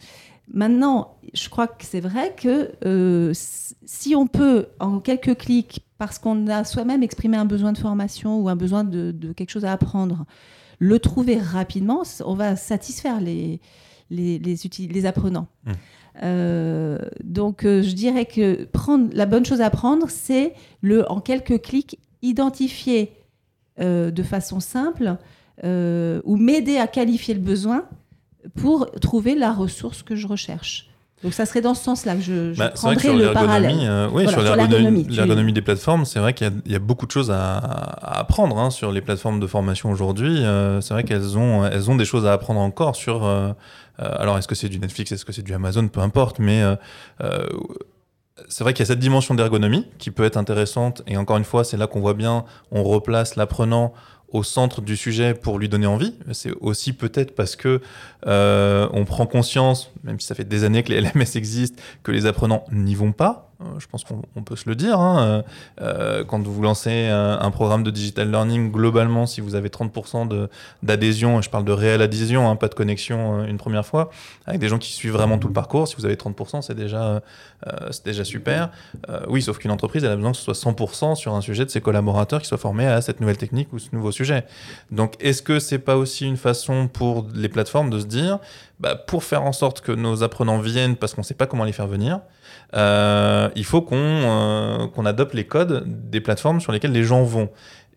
Maintenant, 0.54 1.18
je 1.34 1.50
crois 1.50 1.68
que 1.68 1.84
c'est 1.84 2.00
vrai 2.00 2.34
que 2.36 2.72
euh, 2.86 3.32
si 3.34 4.16
on 4.16 4.28
peut, 4.28 4.68
en 4.80 5.00
quelques 5.00 5.36
clics, 5.36 5.82
parce 5.98 6.20
qu'on 6.20 6.48
a 6.48 6.64
soi-même 6.64 7.04
exprimé 7.04 7.38
un 7.38 7.46
besoin 7.46 7.74
de 7.74 7.78
formation 7.78 8.40
ou 8.40 8.48
un 8.48 8.56
besoin 8.56 8.84
de, 8.84 9.12
de 9.12 9.34
quelque 9.34 9.50
chose 9.50 9.66
à 9.66 9.74
apprendre, 9.74 10.26
le 10.80 11.00
trouver 11.00 11.38
rapidement, 11.38 12.04
on 12.24 12.34
va 12.34 12.56
satisfaire 12.56 13.20
les, 13.20 13.60
les, 14.10 14.40
les, 14.40 14.66
uti- 14.66 14.92
les 14.92 15.06
apprenants. 15.06 15.48
Mm. 15.66 15.72
Euh, 16.24 16.98
donc, 17.24 17.66
euh, 17.66 17.82
je 17.84 17.94
dirais 17.94 18.26
que 18.26 18.66
prendre, 18.66 19.10
la 19.14 19.26
bonne 19.26 19.46
chose 19.46 19.62
à 19.62 19.70
prendre, 19.70 20.10
c'est 20.10 20.54
le, 20.82 21.10
en 21.12 21.20
quelques 21.20 21.62
clics, 21.62 22.00
identifier 22.22 23.12
de 23.80 24.24
façon 24.24 24.60
simple 24.60 25.18
ou 25.64 26.36
m'aider 26.36 26.78
à 26.78 26.88
qualifier 26.88 27.36
le 27.36 27.42
besoin 27.42 27.86
pour 28.56 28.90
trouver 29.02 29.36
la 29.36 29.52
ressource 29.54 30.04
que 30.04 30.16
je 30.16 30.28
recherche. 30.28 30.90
Donc 31.24 31.34
ça 31.34 31.48
serait 31.48 31.62
dans 31.62 31.74
ce 31.74 31.84
sens-là 31.84 32.14
que 32.16 32.22
je, 32.22 32.54
je 32.54 32.60
Bah, 32.60 32.70
prendrais 32.70 33.12
le 33.12 33.34
parallèle. 33.34 33.76
euh, 33.82 34.06
oui, 34.14 34.24
Voilà, 34.26 34.30
sur 34.46 34.56
l'ergonomie 34.56 35.52
tu- 35.52 35.52
des 35.54 35.62
plateformes, 35.64 36.06
c'est 36.06 36.20
vrai 36.20 36.34
qu'il 36.36 36.46
y 36.46 36.50
a- 36.52 36.54
il 36.68 36.72
y, 36.72 36.76
a 36.76 36.80
beaucoup 36.80 37.08
de 37.08 37.12
choses 37.12 37.32
à, 37.32 37.58
à 37.58 38.20
apprendre 38.20 38.60
hein, 38.60 38.70
sur 38.70 38.92
les 38.92 39.02
plateformes 39.02 39.40
de 39.40 39.48
formation 39.48 39.90
aujourd'hui. 39.90 40.44
Euh, 40.44 40.80
c'est 40.80 40.94
vrai 40.94 41.04
qu'elles 41.04 41.36
ont, 41.36 41.66
elles 41.66 41.90
ont 41.90 41.96
des 41.96 42.06
choses 42.06 42.28
à 42.28 42.34
apprendre 42.34 42.60
encore 42.60 42.96
sur. 42.96 43.26
euh, 43.26 43.52
alors, 43.98 44.38
est-ce 44.38 44.48
que 44.48 44.54
c'est 44.54 44.70
du 44.70 44.78
Netflix, 44.78 45.12
est-ce 45.12 45.26
que 45.26 45.34
c'est 45.34 45.42
du 45.42 45.56
Amazon, 45.56 45.88
peu 45.88 46.02
importe, 46.02 46.38
mais 46.38 46.62
c'est 48.50 48.64
vrai 48.64 48.74
qu'il 48.74 48.82
y 48.82 48.84
a 48.84 48.86
cette 48.86 49.00
dimension 49.00 49.34
d'ergonomie 49.34 49.88
qui 49.98 50.12
peut 50.12 50.24
être 50.24 50.38
intéressante. 50.38 51.02
Et 51.08 51.18
encore 51.18 51.38
une 51.38 51.44
fois, 51.44 51.64
c'est 51.64 51.78
là 51.78 51.88
qu'on 51.88 52.00
voit 52.02 52.14
bien, 52.14 52.46
on 52.72 52.84
replace 52.84 53.36
l'apprenant 53.36 53.94
au 54.30 54.44
centre 54.44 54.82
du 54.82 54.98
sujet 54.98 55.34
pour 55.34 55.58
lui 55.58 55.70
donner 55.70 55.88
envie. 55.88 56.14
C'est 56.34 56.52
aussi 56.60 56.94
peut-être 56.94 57.36
parce 57.36 57.56
que 57.56 57.82
euh, 58.26 58.88
on 58.92 59.06
prend 59.06 59.26
conscience, 59.26 59.92
même 60.04 60.20
si 60.20 60.28
ça 60.28 60.36
fait 60.36 60.44
des 60.44 60.64
années 60.64 60.84
que 60.84 60.92
les 60.92 61.02
LMS 61.02 61.36
existent, 61.36 61.82
que 62.04 62.12
les 62.12 62.26
apprenants 62.26 62.66
n'y 62.72 62.96
vont 62.96 63.14
pas. 63.14 63.47
Euh, 63.60 63.80
je 63.80 63.88
pense 63.88 64.04
qu'on 64.04 64.22
on 64.36 64.44
peut 64.44 64.56
se 64.56 64.70
le 64.70 64.76
dire. 64.76 65.00
hein. 65.00 65.44
Euh, 65.82 66.24
quand 66.24 66.46
vous 66.46 66.62
lancez 66.62 67.08
un, 67.08 67.50
programme 67.52 67.84
de 67.84 67.90
digital 67.90 68.30
learning, 68.30 68.72
globalement, 68.72 69.26
si 69.26 69.42
vous 69.42 69.56
avez 69.56 69.70
30% 69.70 70.28
de- 70.28 70.48
d'adhésion, 70.84 71.42
je 71.42 71.50
parle 71.50 71.66
de 71.66 71.72
réelle 71.72 72.02
adhésion, 72.04 72.50
hein, 72.50 72.56
pas 72.56 72.68
de 72.68 72.76
connexion 72.76 73.40
euh, 73.40 73.46
une 73.46 73.58
première 73.58 73.86
fois, 73.86 74.12
avec 74.46 74.60
des 74.60 74.68
gens 74.68 74.78
qui 74.78 74.92
suivent 74.92 75.14
vraiment 75.14 75.40
tout 75.40 75.48
le 75.48 75.54
parcours, 75.54 75.88
si 75.88 75.96
vous 75.96 76.06
avez 76.06 76.16
30%, 76.16 76.62
c'est 76.62 76.76
déjà, 76.76 77.22
euh, 77.68 77.90
déjà 78.06 78.24
super. 78.24 78.70
Euh, 79.10 79.22
oui, 79.28 79.42
sauf 79.42 79.58
qu'une 79.58 79.72
entreprise, 79.72 80.04
elle 80.04 80.12
a 80.12 80.16
besoin 80.16 80.32
que 80.32 80.38
ce 80.38 80.44
soit 80.44 80.54
100% 80.54 81.16
sur 81.16 81.34
un 81.34 81.42
sujet 81.42 81.66
de 81.66 81.72
ses 81.72 81.82
collaborateurs 81.82 82.42
qui 82.42 82.48
soient 82.48 82.58
formés 82.60 82.86
à 82.86 83.02
cette 83.02 83.22
nouvelle 83.22 83.38
technique 83.38 83.74
ou 83.74 83.80
ce 83.80 83.90
nouveau 83.92 84.12
sujet. 84.12 84.46
Donc, 84.92 85.16
est-ce 85.20 85.42
que 85.42 85.60
c'est 85.60 85.80
pas 85.80 85.98
aussi 85.98 86.28
une 86.28 86.38
façon 86.38 86.88
pour 86.88 87.26
les 87.34 87.50
plateformes 87.50 87.90
de 87.90 88.00
se 88.00 88.06
dire, 88.06 88.38
bah, 88.80 88.96
pour 88.96 89.24
faire 89.24 89.44
en 89.44 89.52
sorte 89.52 89.82
que 89.82 89.92
nos 89.92 90.22
apprenants 90.22 90.60
viennent 90.60 90.96
parce 90.96 91.16
qu'on 91.16 91.22
ne 91.22 91.26
sait 91.26 91.34
pas 91.34 91.48
comment 91.48 91.64
les 91.64 91.72
faire 91.72 91.88
venir, 91.88 92.18
euh, 92.18 92.20
il 92.74 93.66
faut 93.66 93.82
qu'on 93.82 93.98
euh, 93.98 94.88
qu'on 94.88 95.06
adopte 95.06 95.34
les 95.34 95.46
codes 95.46 95.84
des 96.10 96.22
plateformes 96.22 96.60
sur 96.60 96.72
lesquelles 96.72 96.92
les 96.92 97.04
gens 97.04 97.24
vont. 97.24 97.50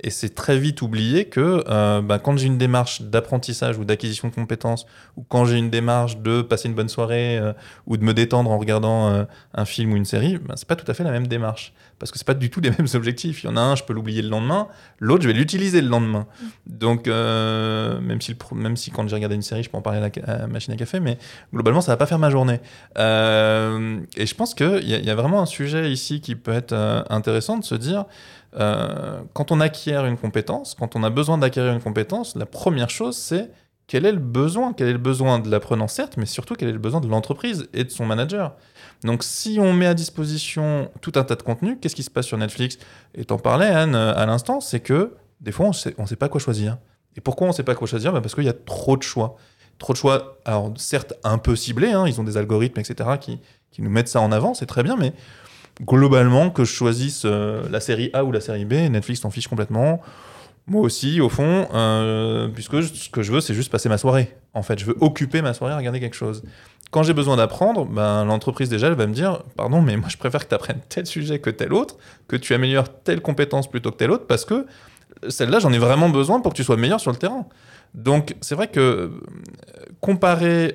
Et 0.03 0.11
c'est 0.11 0.35
très 0.35 0.59
vite 0.59 0.83
oublié 0.83 1.27
que 1.27 1.65
euh, 1.69 2.01
bah, 2.01 2.19
quand 2.19 2.37
j'ai 2.37 2.47
une 2.47 2.59
démarche 2.59 3.03
d'apprentissage 3.03 3.77
ou 3.79 3.85
d'acquisition 3.85 4.29
de 4.29 4.35
compétences, 4.35 4.87
ou 5.17 5.25
quand 5.29 5.45
j'ai 5.45 5.59
une 5.59 5.71
démarche 5.71 6.19
de 6.19 6.43
passer 6.43 6.69
une 6.69 6.75
bonne 6.75 6.89
soirée 6.89 7.39
euh, 7.39 7.53
ou 7.87 7.97
de 7.97 8.05
me 8.05 8.15
détendre 8.15 8.51
en 8.51 8.59
regardant 8.59 9.11
euh, 9.11 9.25
un 9.55 9.65
film 9.65 9.93
ou 9.93 9.97
une 9.97 10.07
série, 10.07 10.39
bah, 10.39 10.55
c'est 10.57 10.67
pas 10.67 10.77
tout 10.77 10.91
à 10.91 10.95
fait 10.95 11.05
la 11.05 11.11
même 11.11 11.27
démarche. 11.27 11.75
Parce 11.99 12.11
que 12.11 12.19
c'est 12.19 12.27
pas 12.27 12.35
du 12.35 12.49
tout 12.49 12.61
les 12.63 12.71
mêmes 12.71 12.87
objectifs. 12.95 13.45
Il 13.45 13.49
y 13.49 13.51
en 13.51 13.57
a 13.57 13.61
un, 13.61 13.77
je 13.77 13.85
peux 13.85 13.93
l'oublier 13.93 14.23
le 14.23 14.31
lendemain, 14.31 14.69
l'autre, 15.01 15.23
je 15.23 15.29
vais 15.29 15.35
l'utiliser 15.35 15.83
le 15.83 15.89
lendemain. 15.89 16.27
Donc, 16.67 17.07
même, 17.07 18.21
si 18.77 18.91
quand 18.91 19.07
j'ai 19.07 19.15
regardé 19.15 19.35
une 19.35 19.43
série, 19.43 19.63
je 19.63 19.71
peux 19.71 19.77
en 19.77 19.83
parler 19.83 19.99
à 19.99 20.39
la, 20.39 20.47
machine 20.47 20.73
à 20.73 20.77
café, 20.77 21.01
mais 21.01 21.19
globalement, 21.53 21.81
ça 21.83 21.93
va 21.93 21.97
pas 21.97 22.07
faire 22.07 22.19
ma 22.19 22.31
journée. 22.31 22.61
Et 22.97 24.27
je 24.27 24.35
pense 24.35 24.55
qu'il 24.55 24.89
y, 24.89 25.11
a- 25.11 25.15
vraiment 25.15 25.43
un 25.43 25.47
sujet 25.47 25.91
ici 25.93 26.21
qui 26.21 26.37
peut 26.37 26.53
être 26.53 27.05
intéressant 27.11 27.59
de 27.59 27.65
se 27.65 27.75
dire, 27.75 28.07
euh, 28.59 29.21
quand 29.33 29.53
on 29.53 29.61
acquiert 29.61 30.07
une 30.07 30.17
compétence, 30.17 30.75
quand 30.79 30.97
on 30.97 31.05
a 31.05 31.11
besoin 31.11 31.39
d'acquérir 31.39 31.73
une 31.73 31.81
compétence, 31.81 32.35
la 32.37 32.47
première 32.47 32.91
chose, 32.91 33.17
c'est 33.17 33.51
quel 33.87 34.07
est 34.07 34.13
le 34.13 34.19
besoin 34.19 34.73
Quel 34.73 34.89
est 34.89 34.93
le 34.93 34.99
besoin 34.99 35.39
de 35.39 35.51
l'apprenant, 35.51 35.89
certes, 35.89 36.17
mais 36.17 36.27
surtout 36.27 36.55
quel 36.55 36.69
est 36.69 36.73
le 36.73 36.79
besoin 36.79 37.01
de 37.01 37.09
l'entreprise 37.09 37.69
et 37.73 37.85
de 37.85 37.91
son 37.91 38.07
manager 38.07 38.55
Donc, 39.03 39.25
si 39.25 39.59
on 39.61 39.73
met 39.73 39.87
à 39.87 39.95
disposition 39.95 40.91
tout 41.01 41.13
un 41.17 41.25
tas 41.25 41.35
de 41.35 41.43
contenus, 41.43 41.79
qu'est-ce 41.81 41.97
qui 41.97 42.05
se 42.05 42.11
passe 42.11 42.27
sur 42.27 42.39
Netflix? 42.39 42.79
Et 43.15 43.25
t'en 43.25 43.39
parlais, 43.39 43.67
Anne, 43.67 43.95
à 43.95 44.27
l'instant, 44.27 44.61
c'est 44.61 44.81
que 44.81 45.15
des 45.41 45.53
fois, 45.53 45.67
on 45.67 45.73
on 45.99 46.07
sait 46.07 46.17
pas 46.17 46.29
quoi 46.29 46.41
choisir. 46.41 46.79
Et 47.17 47.21
pourquoi 47.21 47.49
on 47.49 47.53
sait 47.53 47.65
pas 47.65 47.75
quoi 47.75 47.87
choisir? 47.89 48.13
Bah, 48.13 48.21
Parce 48.21 48.35
qu'il 48.35 48.45
y 48.45 48.49
a 48.49 48.53
trop 48.55 48.97
de 48.97 49.03
choix. 49.03 49.37
Trop 49.79 49.93
de 49.93 49.99
choix, 49.99 50.39
alors 50.45 50.73
certes 50.77 51.15
un 51.25 51.39
peu 51.39 51.57
ciblés, 51.57 51.91
hein, 51.91 52.07
ils 52.07 52.21
ont 52.21 52.25
des 52.25 52.37
algorithmes, 52.37 52.79
etc., 52.81 53.11
qui, 53.19 53.41
qui 53.71 53.83
nous 53.83 53.91
mettent 53.91 54.09
ça 54.09 54.21
en 54.21 54.31
avant, 54.31 54.53
c'est 54.53 54.67
très 54.67 54.83
bien, 54.83 54.95
mais 54.95 55.15
globalement, 55.81 56.51
que 56.51 56.65
je 56.65 56.73
choisisse 56.73 57.23
euh, 57.25 57.63
la 57.71 57.81
série 57.81 58.11
A 58.13 58.25
ou 58.25 58.33
la 58.33 58.41
série 58.41 58.65
B, 58.65 58.73
Netflix 58.73 59.21
s'en 59.21 59.31
fiche 59.31 59.49
complètement. 59.49 60.01
Moi 60.67 60.83
aussi, 60.83 61.21
au 61.21 61.29
fond, 61.29 61.67
euh, 61.75 62.49
puisque 62.49 62.83
ce 62.83 63.09
que 63.09 63.23
je 63.23 63.33
veux, 63.33 63.41
c'est 63.41 63.55
juste 63.55 63.73
passer 63.73 63.89
ma 63.89 63.99
soirée. 63.99 64.35
En 64.55 64.63
fait, 64.63 64.79
je 64.79 64.85
veux 64.85 64.97
occuper 65.01 65.43
ma 65.43 65.55
soirée 65.55 65.73
à 65.73 65.77
regarder 65.77 66.01
quelque 66.01 66.17
chose. 66.17 66.43
Quand 66.91 67.03
j'ai 67.03 67.15
besoin 67.15 67.37
d'apprendre, 67.37 67.87
ben, 67.87 68.25
l'entreprise, 68.25 68.69
déjà, 68.69 68.89
elle 68.89 68.95
va 68.95 69.07
me 69.07 69.15
dire 69.15 69.43
Pardon, 69.57 69.81
mais 69.81 69.97
moi, 69.97 70.09
je 70.09 70.17
préfère 70.17 70.45
que 70.45 70.49
tu 70.49 70.55
apprennes 70.55 70.81
tel 70.89 71.07
sujet 71.07 71.39
que 71.39 71.51
tel 71.51 71.73
autre, 71.73 71.97
que 72.29 72.37
tu 72.37 72.55
améliores 72.55 72.89
telle 73.03 73.21
compétence 73.21 73.69
plutôt 73.71 73.91
que 73.91 73.97
telle 73.97 74.11
autre, 74.11 74.27
parce 74.27 74.45
que 74.45 74.67
celle-là, 75.29 75.59
j'en 75.59 75.73
ai 75.73 75.79
vraiment 75.79 76.09
besoin 76.09 76.41
pour 76.41 76.53
que 76.53 76.57
tu 76.57 76.65
sois 76.65 76.77
meilleur 76.77 77.01
sur 77.01 77.11
le 77.11 77.17
terrain. 77.17 77.47
Donc, 77.95 78.37
c'est 78.41 78.55
vrai 78.55 78.69
que 78.69 78.81
euh, 78.81 79.09
comparer 80.01 80.75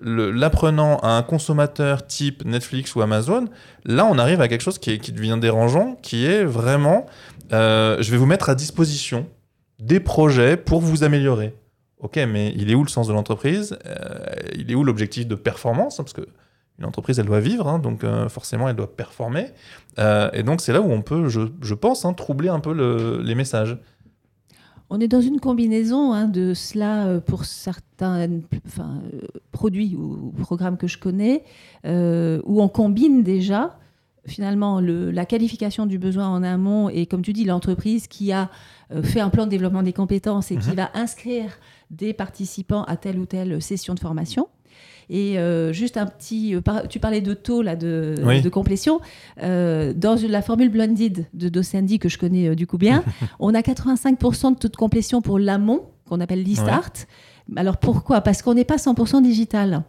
l'apprenant 0.00 0.98
à 0.98 1.10
un 1.10 1.22
consommateur 1.22 2.06
type 2.06 2.44
Netflix 2.44 2.94
ou 2.94 3.02
Amazon, 3.02 3.46
là, 3.84 4.06
on 4.06 4.18
arrive 4.18 4.40
à 4.40 4.48
quelque 4.48 4.62
chose 4.62 4.78
qui, 4.78 4.98
devient 4.98 5.38
dérangeant, 5.40 5.96
qui 6.02 6.26
est 6.26 6.44
vraiment, 6.44 7.06
euh, 7.52 7.96
je 8.00 8.10
vais 8.10 8.16
vous 8.16 8.26
mettre 8.26 8.48
à 8.48 8.54
disposition 8.54 9.26
des 9.78 10.00
projets 10.00 10.56
pour 10.56 10.80
vous 10.80 11.04
améliorer. 11.04 11.54
Ok, 11.98 12.16
mais 12.16 12.52
il 12.56 12.70
est 12.70 12.74
où 12.74 12.82
le 12.82 12.88
sens 12.88 13.08
de 13.08 13.12
l'entreprise? 13.12 13.76
Euh, 13.86 14.18
Il 14.54 14.70
est 14.70 14.74
où 14.74 14.84
l'objectif 14.84 15.26
de 15.26 15.34
performance? 15.34 15.98
Parce 15.98 16.12
que 16.12 16.22
une 16.78 16.86
entreprise, 16.86 17.18
elle 17.18 17.26
doit 17.26 17.40
vivre, 17.40 17.68
hein, 17.68 17.78
donc 17.78 18.04
euh, 18.04 18.30
forcément, 18.30 18.66
elle 18.66 18.76
doit 18.76 18.96
performer. 18.96 19.48
Et 20.32 20.42
donc, 20.42 20.62
c'est 20.62 20.72
là 20.72 20.80
où 20.80 20.90
on 20.90 21.02
peut, 21.02 21.28
je, 21.28 21.74
pense, 21.74 22.06
hein, 22.06 22.14
troubler 22.14 22.48
un 22.48 22.60
peu 22.60 22.72
le- 22.72 23.20
les 23.22 23.34
messages. 23.34 23.76
On 24.92 24.98
est 25.00 25.08
dans 25.08 25.20
une 25.20 25.38
combinaison 25.40 26.12
hein, 26.12 26.26
de 26.26 26.52
cela 26.52 27.06
euh, 27.06 27.20
pour 27.20 27.44
certains 27.44 28.28
enfin, 28.66 29.00
euh, 29.14 29.20
produits 29.52 29.94
ou 29.96 30.32
programmes 30.40 30.76
que 30.76 30.88
je 30.88 30.98
connais, 30.98 31.44
euh, 31.84 32.40
où 32.44 32.60
on 32.60 32.68
combine 32.68 33.22
déjà 33.22 33.78
finalement 34.26 34.80
le- 34.80 35.10
la 35.10 35.24
qualification 35.26 35.86
du 35.86 35.98
besoin 35.98 36.28
en 36.28 36.42
amont 36.42 36.88
et 36.88 37.06
comme 37.06 37.22
tu 37.22 37.32
dis 37.32 37.44
l'entreprise 37.44 38.06
qui 38.06 38.32
a 38.32 38.50
fait 39.02 39.20
un 39.20 39.30
plan 39.30 39.44
de 39.46 39.50
développement 39.50 39.82
des 39.82 39.92
compétences 39.94 40.50
et 40.50 40.56
qui 40.56 40.70
Mhm. 40.70 40.74
va 40.76 40.90
inscrire 40.94 41.52
des 41.90 42.12
participants 42.12 42.82
à 42.84 42.96
telle 42.96 43.18
ou 43.18 43.24
telle 43.26 43.62
session 43.62 43.94
de 43.94 44.00
formation. 44.00 44.48
Et 45.12 45.38
euh, 45.38 45.72
juste 45.72 45.96
un 45.96 46.06
petit, 46.06 46.54
euh, 46.54 46.60
tu 46.88 47.00
parlais 47.00 47.20
de 47.20 47.34
taux 47.34 47.62
là 47.62 47.74
de, 47.74 48.14
Oui. 48.24 48.40
de 48.40 48.48
complétion. 48.48 49.00
Euh, 49.42 49.92
dans 49.92 50.16
la 50.28 50.40
formule 50.40 50.70
blended 50.70 51.26
de 51.34 51.48
Docendi 51.48 51.98
que 51.98 52.08
je 52.08 52.16
connais 52.16 52.54
du 52.54 52.66
coup 52.68 52.78
bien, 52.78 53.02
on 53.40 53.52
a 53.54 53.60
85% 53.60 54.54
de 54.54 54.58
taux 54.58 54.68
de 54.68 54.76
complétion 54.76 55.20
pour 55.20 55.40
l'amont 55.40 55.82
qu'on 56.08 56.20
appelle 56.20 56.44
l'e-start. 56.44 57.08
Alors 57.56 57.76
pourquoi? 57.78 58.20
Parce 58.20 58.40
qu'on 58.42 58.54
n'est 58.54 58.64
pas 58.64 58.76
100% 58.76 59.20
digital. 59.22 59.82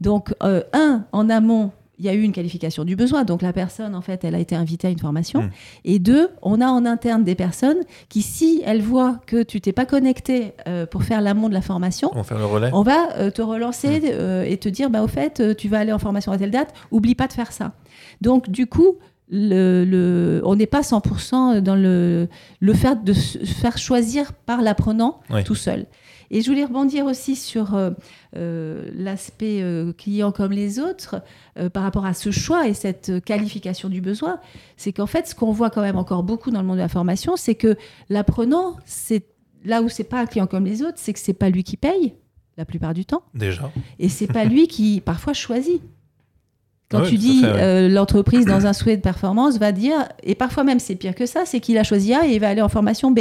Donc 0.00 0.34
euh, 0.42 0.62
un 0.72 1.04
en 1.12 1.28
amont. 1.28 1.70
Il 1.98 2.04
y 2.04 2.08
a 2.10 2.14
eu 2.14 2.20
une 2.22 2.32
qualification 2.32 2.84
du 2.84 2.94
besoin, 2.94 3.24
donc 3.24 3.40
la 3.40 3.52
personne, 3.54 3.94
en 3.94 4.02
fait, 4.02 4.22
elle 4.24 4.34
a 4.34 4.38
été 4.38 4.54
invitée 4.54 4.88
à 4.88 4.90
une 4.90 4.98
formation. 4.98 5.42
Mm. 5.44 5.50
Et 5.86 5.98
deux, 5.98 6.28
on 6.42 6.60
a 6.60 6.66
en 6.66 6.84
interne 6.84 7.24
des 7.24 7.34
personnes 7.34 7.78
qui, 8.10 8.20
si 8.20 8.62
elles 8.66 8.82
voient 8.82 9.18
que 9.26 9.42
tu 9.42 9.60
t'es 9.62 9.72
pas 9.72 9.86
connecté 9.86 10.52
euh, 10.68 10.84
pour 10.84 11.04
faire 11.04 11.20
l'amont 11.22 11.48
de 11.48 11.54
la 11.54 11.62
formation, 11.62 12.10
On 12.12 12.16
va 12.18 12.22
faire 12.24 12.38
le 12.38 12.44
relais. 12.44 12.70
on 12.74 12.82
va 12.82 13.12
euh, 13.16 13.30
te 13.30 13.40
relancer 13.40 14.02
euh, 14.04 14.44
et 14.44 14.58
te 14.58 14.68
dire, 14.68 14.90
bah, 14.90 15.02
au 15.02 15.08
fait, 15.08 15.56
tu 15.56 15.68
vas 15.68 15.78
aller 15.78 15.92
en 15.92 15.98
formation 15.98 16.32
à 16.32 16.38
telle 16.38 16.50
date, 16.50 16.74
oublie 16.90 17.14
pas 17.14 17.28
de 17.28 17.32
faire 17.32 17.50
ça. 17.52 17.72
Donc, 18.20 18.50
du 18.50 18.66
coup, 18.66 18.96
le, 19.30 19.84
le- 19.84 20.42
on 20.44 20.54
n'est 20.54 20.66
pas 20.66 20.82
100% 20.82 21.60
dans 21.60 21.74
le, 21.74 22.28
le 22.60 22.74
fait 22.74 23.02
de 23.04 23.12
se 23.12 23.38
faire 23.38 23.76
choisir 23.78 24.32
par 24.32 24.62
l'apprenant 24.62 25.20
Oui. 25.30 25.42
tout 25.44 25.54
seul. 25.56 25.86
Et 26.30 26.40
je 26.42 26.50
voulais 26.50 26.64
rebondir 26.64 27.04
aussi 27.06 27.36
sur 27.36 27.74
euh, 27.74 27.90
euh, 28.36 28.88
l'aspect 28.94 29.62
euh, 29.62 29.92
client 29.92 30.32
comme 30.32 30.52
les 30.52 30.78
autres 30.80 31.22
euh, 31.58 31.68
par 31.70 31.82
rapport 31.82 32.04
à 32.06 32.14
ce 32.14 32.30
choix 32.30 32.66
et 32.68 32.74
cette 32.74 33.24
qualification 33.24 33.88
du 33.88 34.00
besoin. 34.00 34.40
C'est 34.76 34.92
qu'en 34.92 35.06
fait, 35.06 35.26
ce 35.28 35.34
qu'on 35.34 35.52
voit 35.52 35.70
quand 35.70 35.82
même 35.82 35.96
encore 35.98 36.22
beaucoup 36.22 36.50
dans 36.50 36.60
le 36.60 36.66
monde 36.66 36.76
de 36.76 36.82
la 36.82 36.88
formation, 36.88 37.36
c'est 37.36 37.54
que 37.54 37.76
l'apprenant, 38.08 38.76
c'est 38.84 39.24
là 39.64 39.82
où 39.82 39.88
c'est 39.88 40.04
pas 40.04 40.20
un 40.20 40.26
client 40.26 40.46
comme 40.46 40.64
les 40.64 40.82
autres, 40.82 40.96
c'est 40.96 41.12
que 41.12 41.18
c'est 41.18 41.32
pas 41.32 41.50
lui 41.50 41.64
qui 41.64 41.76
paye 41.76 42.14
la 42.56 42.64
plupart 42.64 42.94
du 42.94 43.04
temps 43.04 43.22
Déjà. 43.34 43.70
et 43.98 44.08
c'est 44.08 44.26
pas 44.26 44.44
lui 44.44 44.66
qui 44.68 45.00
parfois 45.00 45.32
choisit. 45.34 45.82
Quand 46.88 47.00
Ouais, 47.02 47.08
tu 47.08 47.16
dis 47.16 47.40
ouais. 47.42 47.48
euh, 47.52 47.88
l'entreprise 47.88 48.46
dans 48.46 48.64
un 48.66 48.72
souhait 48.72 48.96
de 48.96 49.02
performance 49.02 49.58
va 49.58 49.72
dire 49.72 50.06
et 50.22 50.36
parfois 50.36 50.62
même 50.62 50.78
c'est 50.78 50.94
pire 50.94 51.14
que 51.16 51.26
ça, 51.26 51.42
c'est 51.44 51.58
qu'il 51.60 51.76
a 51.78 51.82
choisi 51.84 52.14
A 52.14 52.26
et 52.26 52.34
il 52.34 52.40
va 52.40 52.48
aller 52.48 52.62
en 52.62 52.68
formation 52.68 53.10
B. 53.10 53.20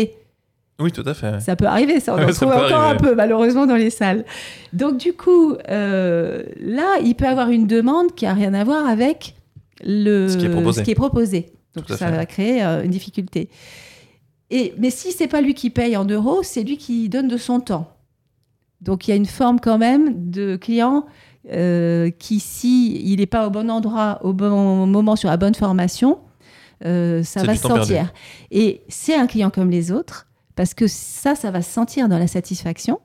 Oui, 0.79 0.91
tout 0.91 1.03
à 1.05 1.13
fait. 1.13 1.31
ouais. 1.31 1.39
Ça 1.39 1.55
peut 1.55 1.65
arriver, 1.67 1.99
ça 1.99 2.15
on 2.15 2.21
en 2.29 2.33
trouve 2.33 2.49
encore 2.49 2.63
arriver. 2.63 2.75
un 2.75 2.95
peu 2.95 3.15
malheureusement 3.15 3.65
dans 3.65 3.75
les 3.77 3.89
salles. 3.89 4.25
Donc 4.73 4.97
du 4.97 5.13
coup, 5.13 5.53
euh, 5.69 6.43
là, 6.59 6.97
il 7.03 7.15
peut 7.15 7.27
avoir 7.27 7.49
une 7.49 7.65
demande 7.67 8.13
qui 8.13 8.25
a 8.25 8.33
rien 8.33 8.53
à 8.53 8.63
voir 8.63 8.85
avec 8.87 9.35
le 9.83 10.27
Ce 10.27 10.37
qui 10.37 10.45
est 10.45 10.49
proposé. 10.49 10.83
qui 10.83 10.91
est 10.91 10.95
proposé. 10.95 11.51
Donc 11.75 11.85
ça 11.89 11.97
fait. 11.97 12.11
va 12.11 12.25
créer 12.25 12.63
euh, 12.63 12.83
une 12.83 12.91
difficulté. 12.91 13.49
Et 14.51 14.73
mais 14.77 14.89
si 14.89 15.11
c'est 15.11 15.27
pas 15.27 15.41
lui 15.41 15.53
qui 15.53 15.69
paye 15.69 15.95
en 15.97 16.05
euros, 16.05 16.41
c'est 16.43 16.63
lui 16.63 16.77
qui 16.77 17.07
donne 17.09 17.27
de 17.27 17.37
son 17.37 17.59
temps. 17.61 17.91
Donc 18.81 19.07
il 19.07 19.11
y 19.11 19.13
a 19.13 19.17
une 19.17 19.25
forme 19.25 19.59
quand 19.59 19.77
même 19.77 20.29
de 20.29 20.57
client 20.57 21.05
euh, 21.51 22.09
qui, 22.11 22.39
si 22.39 23.01
il 23.11 23.17
n'est 23.19 23.25
pas 23.25 23.47
au 23.47 23.49
bon 23.49 23.69
endroit, 23.71 24.19
au 24.23 24.33
bon 24.33 24.85
moment, 24.85 25.15
sur 25.15 25.29
la 25.29 25.37
bonne 25.37 25.55
formation, 25.55 26.19
ça 26.81 26.87
va 26.87 27.23
se 27.23 27.43
perdu. 27.43 27.57
sentir. 27.57 28.13
Et 28.51 28.81
c'est 28.89 29.15
un 29.15 29.25
client 29.25 29.49
comme 29.49 29.71
les 29.71 29.91
autres, 29.91 30.27
parce 30.55 30.73
que 30.73 30.87
ça, 30.87 31.35
ça 31.35 31.51
va 31.51 31.61
se 31.61 31.71
sentir 31.71 32.07
dans 32.09 32.17
la 32.19 32.27
satisfaction 32.27 32.99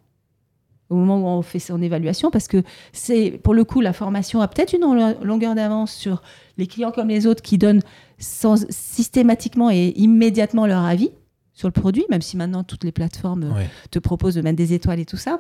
au 0.89 0.97
moment 0.97 1.19
où 1.23 1.27
on 1.39 1.43
fait 1.43 1.61
son 1.61 1.81
évaluation, 1.81 2.33
parce 2.33 2.49
que 2.49 2.65
c'est 2.93 3.39
pour 3.45 3.55
le 3.55 3.63
coup 3.63 3.81
la 3.81 3.93
formation 3.93 4.41
a 4.41 4.49
peut-être 4.49 4.73
une 4.73 4.81
longue- 4.81 5.23
longueur 5.23 5.55
d'avance 5.55 5.93
sur 5.93 6.21
les 6.59 6.67
clients 6.67 6.91
comme 6.91 7.07
les 7.09 7.29
autres 7.29 7.43
qui 7.43 7.59
donnent 7.59 7.83
sans, 8.19 8.67
systématiquement 8.71 9.71
et 9.71 9.93
immédiatement 9.97 10.67
leur 10.67 10.83
avis 10.85 11.11
sur 11.53 11.69
le 11.69 11.73
produit, 11.73 12.05
même 12.11 12.23
si 12.23 12.37
maintenant 12.37 12.65
toutes 12.65 12.83
les 12.83 12.91
plateformes 12.91 13.45
euh, 13.45 13.55
Ouais. 13.55 13.71
te 13.93 14.01
proposent 14.01 14.35
de 14.35 14.43
mettre 14.43 14.57
des 14.57 14.73
étoiles 14.73 14.99
et 14.99 15.05
tout 15.07 15.17
ça. 15.17 15.39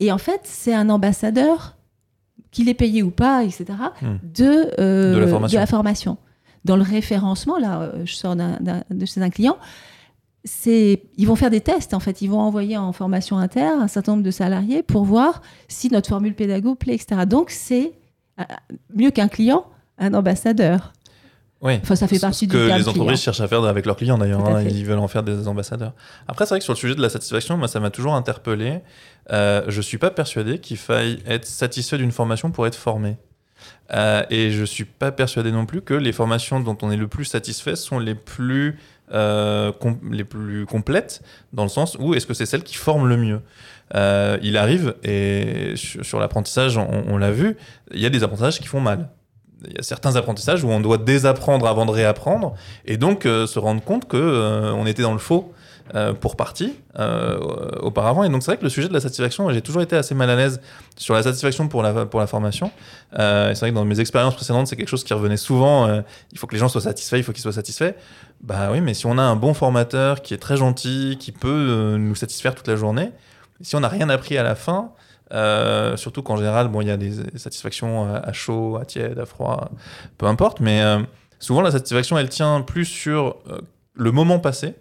Et 0.00 0.12
en 0.12 0.18
fait, 0.18 0.40
c'est 0.44 0.74
un 0.74 0.88
ambassadeur, 0.90 1.76
qu'il 2.50 2.68
est 2.68 2.74
payé 2.74 3.02
ou 3.02 3.10
pas, 3.10 3.44
etc., 3.44 3.64
Hmm. 4.02 4.16
de, 4.22 4.70
euh, 4.80 5.14
De 5.14 5.18
la 5.20 5.26
formation. 5.28 5.66
formation. 5.66 6.16
Dans 6.64 6.76
le 6.76 6.82
référencement, 6.82 7.58
là, 7.58 7.80
euh, 7.82 8.02
je 8.04 8.14
sors 8.14 8.36
d'un- 8.36 8.58
d'un- 8.60 8.82
de 8.90 9.06
chez 9.06 9.22
un 9.22 9.30
client, 9.30 9.56
c'est, 10.44 11.02
ils 11.16 11.26
vont 11.26 11.36
faire 11.36 11.50
des 11.50 11.60
tests, 11.60 11.92
en 11.94 12.00
fait. 12.00 12.22
Ils 12.22 12.28
vont 12.30 12.40
envoyer 12.40 12.76
en 12.76 12.92
formation 12.92 13.38
inter 13.38 13.60
un 13.62 13.88
certain 13.88 14.12
nombre 14.12 14.24
de 14.24 14.30
salariés 14.30 14.82
pour 14.82 15.04
voir 15.04 15.42
si 15.68 15.90
notre 15.90 16.08
formule 16.08 16.34
pédago 16.34 16.74
plaît, 16.74 16.94
etc. 16.94 17.22
Donc, 17.26 17.50
c'est 17.50 17.92
euh, 18.40 18.44
mieux 18.94 19.10
qu'un 19.10 19.28
client, 19.28 19.66
un 19.98 20.14
ambassadeur. 20.14 20.92
Oui. 21.62 21.74
Enfin, 21.82 21.94
ça 21.94 22.08
fait 22.08 22.16
Ce- 22.16 22.20
partie 22.22 22.46
ce 22.46 22.50
du 22.50 22.52
que 22.52 22.56
les 22.56 22.72
entreprises 22.88 22.94
client. 23.02 23.16
cherchent 23.16 23.40
à 23.42 23.46
faire 23.48 23.62
avec 23.64 23.84
leurs 23.84 23.96
clients 23.96 24.16
d'ailleurs. 24.16 24.46
Hein, 24.48 24.62
ils 24.62 24.86
veulent 24.86 24.98
en 24.98 25.08
faire 25.08 25.22
des 25.22 25.46
ambassadeurs. 25.46 25.92
Après, 26.26 26.46
c'est 26.46 26.50
vrai 26.54 26.58
que 26.60 26.64
sur 26.64 26.72
le 26.72 26.78
sujet 26.78 26.94
de 26.94 27.02
la 27.02 27.10
satisfaction, 27.10 27.58
moi, 27.58 27.68
ça 27.68 27.80
m'a 27.80 27.90
toujours 27.90 28.14
interpellé. 28.14 28.80
Euh, 29.30 29.62
je 29.68 29.82
suis 29.82 29.98
pas 29.98 30.10
persuadé 30.10 30.58
qu'il 30.58 30.78
faille 30.78 31.18
être 31.26 31.44
satisfait 31.44 31.98
d'une 31.98 32.12
formation 32.12 32.50
pour 32.50 32.66
être 32.66 32.76
formé. 32.76 33.18
Euh, 33.92 34.22
et 34.30 34.52
je 34.52 34.64
suis 34.64 34.86
pas 34.86 35.12
persuadé 35.12 35.52
non 35.52 35.66
plus 35.66 35.82
que 35.82 35.92
les 35.92 36.12
formations 36.12 36.60
dont 36.60 36.78
on 36.80 36.90
est 36.90 36.96
le 36.96 37.08
plus 37.08 37.26
satisfait 37.26 37.76
sont 37.76 37.98
les 37.98 38.14
plus, 38.14 38.78
euh, 39.12 39.72
les 40.10 40.24
plus 40.24 40.66
complètes, 40.66 41.22
dans 41.52 41.62
le 41.62 41.68
sens 41.68 41.96
où 41.98 42.14
est-ce 42.14 42.26
que 42.26 42.34
c'est 42.34 42.46
celles 42.46 42.62
qui 42.62 42.76
forment 42.76 43.08
le 43.08 43.16
mieux. 43.16 43.40
Euh, 43.94 44.38
il 44.42 44.56
arrive, 44.56 44.94
et 45.02 45.74
sur, 45.76 46.20
l'apprentissage, 46.20 46.78
on, 46.78 47.16
l'a 47.16 47.32
vu, 47.32 47.56
il 47.92 48.00
y 48.00 48.06
a 48.06 48.10
des 48.10 48.22
apprentissages 48.22 48.60
qui 48.60 48.68
font 48.68 48.80
mal. 48.80 49.08
Il 49.66 49.74
y 49.74 49.78
a 49.78 49.82
certains 49.82 50.16
apprentissages 50.16 50.64
où 50.64 50.68
on 50.68 50.80
doit 50.80 50.98
désapprendre 50.98 51.66
avant 51.66 51.86
de 51.86 51.90
réapprendre, 51.90 52.54
et 52.84 52.96
donc 52.96 53.26
euh, 53.26 53.46
se 53.46 53.58
rendre 53.58 53.82
compte 53.82 54.06
que 54.06 54.16
euh, 54.16 54.72
on 54.72 54.86
était 54.86 55.02
dans 55.02 55.12
le 55.12 55.18
faux 55.18 55.52
euh, 55.96 56.12
pour 56.12 56.36
partie 56.36 56.74
euh, 57.00 57.36
auparavant. 57.80 58.22
Et 58.22 58.28
donc 58.28 58.44
c'est 58.44 58.52
vrai 58.52 58.58
que 58.58 58.62
le 58.62 58.68
sujet 58.68 58.86
de 58.86 58.92
la 58.92 59.00
satisfaction, 59.00 59.50
j'ai 59.50 59.60
toujours 59.60 59.82
été 59.82 59.96
assez 59.96 60.14
mal 60.14 60.30
à 60.30 60.36
l'aise 60.36 60.60
sur 60.96 61.14
la 61.14 61.22
satisfaction 61.24 61.66
pour 61.66 61.82
la, 61.82 62.06
pour 62.06 62.20
la 62.20 62.28
formation. 62.28 62.70
Euh, 63.18 63.52
c'est 63.54 63.60
vrai 63.60 63.70
que 63.70 63.74
dans 63.74 63.84
mes 63.84 63.98
expériences 63.98 64.36
précédentes, 64.36 64.68
c'est 64.68 64.76
quelque 64.76 64.88
chose 64.88 65.02
qui 65.02 65.12
revenait 65.14 65.36
souvent. 65.36 66.02
il 66.30 66.38
faut 66.38 66.46
que 66.46 66.52
les 66.52 66.60
gens 66.60 66.68
soient 66.68 66.82
satisfaits, 66.82 67.16
il 67.16 67.24
faut 67.24 67.32
qu'ils 67.32 67.42
soient 67.42 67.52
satisfaits. 67.52 67.94
Bah 68.40 68.68
oui, 68.70 68.80
mais 68.80 68.94
si 68.94 69.06
on 69.06 69.18
a 69.18 69.22
un 69.22 69.34
bon 69.34 69.52
formateur 69.52 70.22
qui 70.22 70.32
est 70.32 70.38
très 70.38 70.56
gentil, 70.56 71.16
qui 71.18 71.32
peut 71.32 71.96
nous 71.98 72.14
satisfaire 72.14 72.54
toute 72.54 72.68
la 72.68 72.76
journée, 72.76 73.10
si 73.60 73.74
on 73.74 73.80
n'a 73.80 73.88
rien 73.88 74.08
appris 74.10 74.38
à 74.38 74.44
la 74.44 74.54
fin, 74.54 74.92
surtout 75.96 76.22
qu'en 76.22 76.36
général, 76.36 76.68
bon, 76.68 76.82
il 76.82 76.86
y 76.86 76.92
a 76.92 76.96
des 76.96 77.10
satisfactions 77.36 78.14
à, 78.14 78.32
chaud, 78.32 78.78
à 78.80 78.84
tiède, 78.84 79.18
à 79.18 79.26
froid, 79.26 79.70
peu 80.18 80.26
importe, 80.26 80.60
mais 80.60 80.84
souvent 81.40 81.62
la 81.62 81.72
satisfaction, 81.72 82.16
elle 82.16 82.28
tient 82.28 82.60
plus 82.60 82.84
sur 82.84 83.38
le 83.94 84.12
moment 84.12 84.38
passé. 84.38 84.76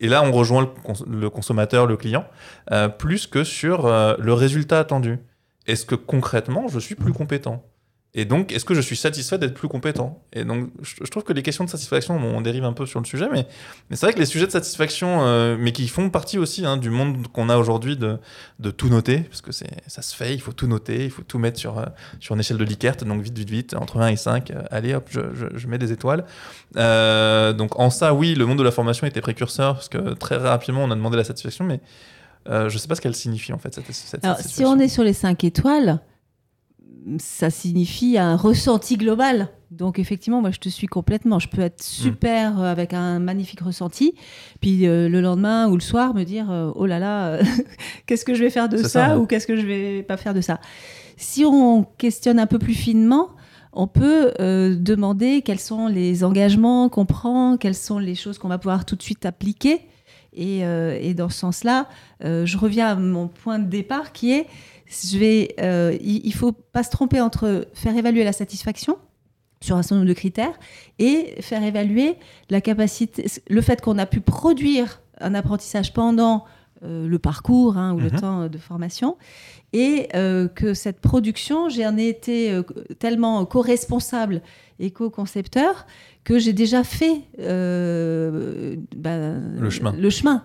Et 0.00 0.08
là, 0.08 0.22
on 0.22 0.32
rejoint 0.32 0.62
le, 0.62 0.66
cons- 0.66 1.04
le 1.06 1.30
consommateur, 1.30 1.86
le 1.86 1.96
client, 1.96 2.26
euh, 2.72 2.88
plus 2.88 3.26
que 3.26 3.44
sur 3.44 3.86
euh, 3.86 4.16
le 4.18 4.32
résultat 4.32 4.78
attendu. 4.78 5.18
Est-ce 5.66 5.84
que 5.84 5.94
concrètement, 5.94 6.68
je 6.68 6.78
suis 6.78 6.94
plus 6.94 7.12
compétent? 7.12 7.62
Et 8.12 8.24
donc, 8.24 8.50
est-ce 8.50 8.64
que 8.64 8.74
je 8.74 8.80
suis 8.80 8.96
satisfait 8.96 9.38
d'être 9.38 9.54
plus 9.54 9.68
compétent? 9.68 10.20
Et 10.32 10.44
donc, 10.44 10.70
je, 10.82 11.04
trouve 11.08 11.22
que 11.22 11.32
les 11.32 11.44
questions 11.44 11.62
de 11.62 11.70
satisfaction, 11.70 12.18
bon, 12.18 12.38
on 12.38 12.40
dérive 12.40 12.64
un 12.64 12.72
peu 12.72 12.84
sur 12.84 12.98
le 12.98 13.06
sujet, 13.06 13.28
mais, 13.32 13.46
mais 13.88 13.94
c'est 13.94 14.04
vrai 14.06 14.12
que 14.12 14.18
les 14.18 14.26
sujets 14.26 14.46
de 14.48 14.50
satisfaction, 14.50 15.20
euh, 15.22 15.56
mais 15.56 15.70
qui 15.70 15.86
font 15.86 16.10
partie 16.10 16.36
aussi 16.36 16.66
hein, 16.66 16.76
du 16.76 16.90
monde 16.90 17.28
qu'on 17.28 17.48
a 17.48 17.56
aujourd'hui 17.56 17.96
de, 17.96 18.18
de 18.58 18.72
tout 18.72 18.88
noter, 18.88 19.18
parce 19.20 19.42
que 19.42 19.52
ça 19.52 20.02
se 20.02 20.16
fait, 20.16 20.34
il 20.34 20.40
faut 20.40 20.52
tout 20.52 20.66
noter, 20.66 21.04
il 21.04 21.10
faut 21.12 21.22
tout 21.22 21.38
mettre 21.38 21.56
sur, 21.60 21.78
euh, 21.78 21.84
sur 22.18 22.34
une 22.34 22.40
échelle 22.40 22.56
de 22.56 22.64
Likert, 22.64 22.96
donc 22.96 23.22
vite, 23.22 23.38
vite, 23.38 23.50
vite, 23.50 23.74
entre 23.74 23.98
1 24.00 24.08
et 24.08 24.16
5, 24.16 24.50
euh, 24.50 24.62
allez 24.72 24.92
hop, 24.92 25.06
je, 25.08 25.20
je- 25.32 25.56
je 25.56 25.66
mets 25.68 25.78
des 25.78 25.92
étoiles. 25.92 26.24
Donc 26.74 27.78
en 27.78 27.90
ça, 27.90 28.12
oui, 28.12 28.34
le 28.34 28.44
monde 28.44 28.58
de 28.58 28.64
la 28.64 28.72
formation 28.72 29.06
était 29.06 29.20
précurseur, 29.20 29.74
parce 29.74 29.88
que 29.88 30.14
très 30.14 30.36
rapidement, 30.36 30.82
on 30.82 30.90
a 30.90 30.96
demandé 30.96 31.16
la 31.16 31.24
satisfaction, 31.24 31.64
mais 31.64 31.80
je 32.48 32.76
sais 32.76 32.88
pas 32.88 32.96
ce 32.96 33.00
qu'elle 33.00 33.14
signifie 33.14 33.52
en 33.52 33.58
fait, 33.58 33.72
cette, 33.74 33.92
cette 33.92 34.24
Alors, 34.24 34.36
si 34.38 34.42
satisfaction. 34.42 34.70
on 34.76 34.78
est 34.80 34.88
sur 34.88 35.04
les 35.04 35.12
5 35.12 35.44
étoiles, 35.44 36.00
ça 37.18 37.50
signifie 37.50 38.18
un 38.18 38.36
ressenti 38.36 38.96
global. 38.96 39.48
Donc 39.70 39.98
effectivement, 39.98 40.40
moi 40.40 40.50
je 40.50 40.58
te 40.58 40.68
suis 40.68 40.86
complètement. 40.86 41.38
Je 41.38 41.48
peux 41.48 41.62
être 41.62 41.82
super 41.82 42.60
euh, 42.60 42.70
avec 42.70 42.92
un 42.92 43.20
magnifique 43.20 43.60
ressenti, 43.60 44.14
puis 44.60 44.86
euh, 44.86 45.08
le 45.08 45.20
lendemain 45.20 45.68
ou 45.68 45.74
le 45.74 45.80
soir 45.80 46.14
me 46.14 46.24
dire 46.24 46.50
euh, 46.50 46.72
oh 46.74 46.86
là 46.86 46.98
là, 46.98 47.38
qu'est-ce 48.06 48.24
que 48.24 48.34
je 48.34 48.42
vais 48.42 48.50
faire 48.50 48.68
de 48.68 48.78
ça, 48.78 49.18
ou 49.18 49.26
qu'est-ce 49.26 49.46
que 49.46 49.56
je 49.56 49.66
vais 49.66 50.02
pas 50.02 50.16
faire 50.16 50.34
de 50.34 50.40
ça. 50.40 50.60
Si 51.16 51.44
on 51.44 51.84
questionne 51.84 52.38
un 52.38 52.46
peu 52.46 52.58
plus 52.58 52.74
finement, 52.74 53.30
on 53.72 53.86
peut 53.86 54.32
demander 54.38 55.42
quels 55.42 55.60
sont 55.60 55.86
les 55.86 56.24
engagements 56.24 56.88
qu'on 56.88 57.04
prend, 57.06 57.56
quelles 57.56 57.74
sont 57.76 57.98
les 57.98 58.14
choses 58.14 58.38
qu'on 58.38 58.48
va 58.48 58.58
pouvoir 58.58 58.84
tout 58.84 58.96
de 58.96 59.02
suite 59.02 59.24
appliquer. 59.26 59.82
Et, 60.32 60.60
et 60.60 61.12
dans 61.12 61.28
ce 61.28 61.38
sens-là, 61.38 61.88
je 62.22 62.56
reviens 62.56 62.88
à 62.88 62.94
mon 62.94 63.28
point 63.28 63.58
de 63.58 63.68
départ 63.68 64.12
qui 64.12 64.32
est 64.32 64.46
je 64.90 65.18
vais, 65.18 65.54
euh, 65.60 65.96
il 66.00 66.26
ne 66.26 66.32
faut 66.32 66.52
pas 66.52 66.82
se 66.82 66.90
tromper 66.90 67.20
entre 67.20 67.68
faire 67.74 67.96
évaluer 67.96 68.24
la 68.24 68.32
satisfaction 68.32 68.98
sur 69.60 69.76
un 69.76 69.82
certain 69.82 69.96
nombre 69.96 70.08
de 70.08 70.14
critères 70.14 70.58
et 70.98 71.36
faire 71.40 71.62
évaluer 71.62 72.16
la 72.48 72.60
capacité, 72.60 73.26
le 73.48 73.60
fait 73.60 73.80
qu'on 73.80 73.98
a 73.98 74.06
pu 74.06 74.20
produire 74.20 75.00
un 75.20 75.34
apprentissage 75.34 75.92
pendant 75.92 76.44
euh, 76.82 77.06
le 77.06 77.18
parcours 77.18 77.76
hein, 77.76 77.94
ou 77.94 77.98
le 77.98 78.10
mhm. 78.10 78.20
temps 78.20 78.48
de 78.48 78.58
formation 78.58 79.16
et 79.72 80.08
euh, 80.14 80.48
que 80.48 80.74
cette 80.74 81.00
production, 81.00 81.68
j'en 81.68 81.96
ai 81.96 82.08
été 82.08 82.58
tellement 82.98 83.44
co-responsable 83.44 84.42
et 84.80 84.90
co-concepteur 84.90 85.86
que 86.24 86.38
j'ai 86.38 86.54
déjà 86.54 86.82
fait 86.82 87.22
bah, 87.38 87.44
le 89.14 89.70
chemin. 89.70 89.92
Le 89.92 90.10
chemin. 90.10 90.44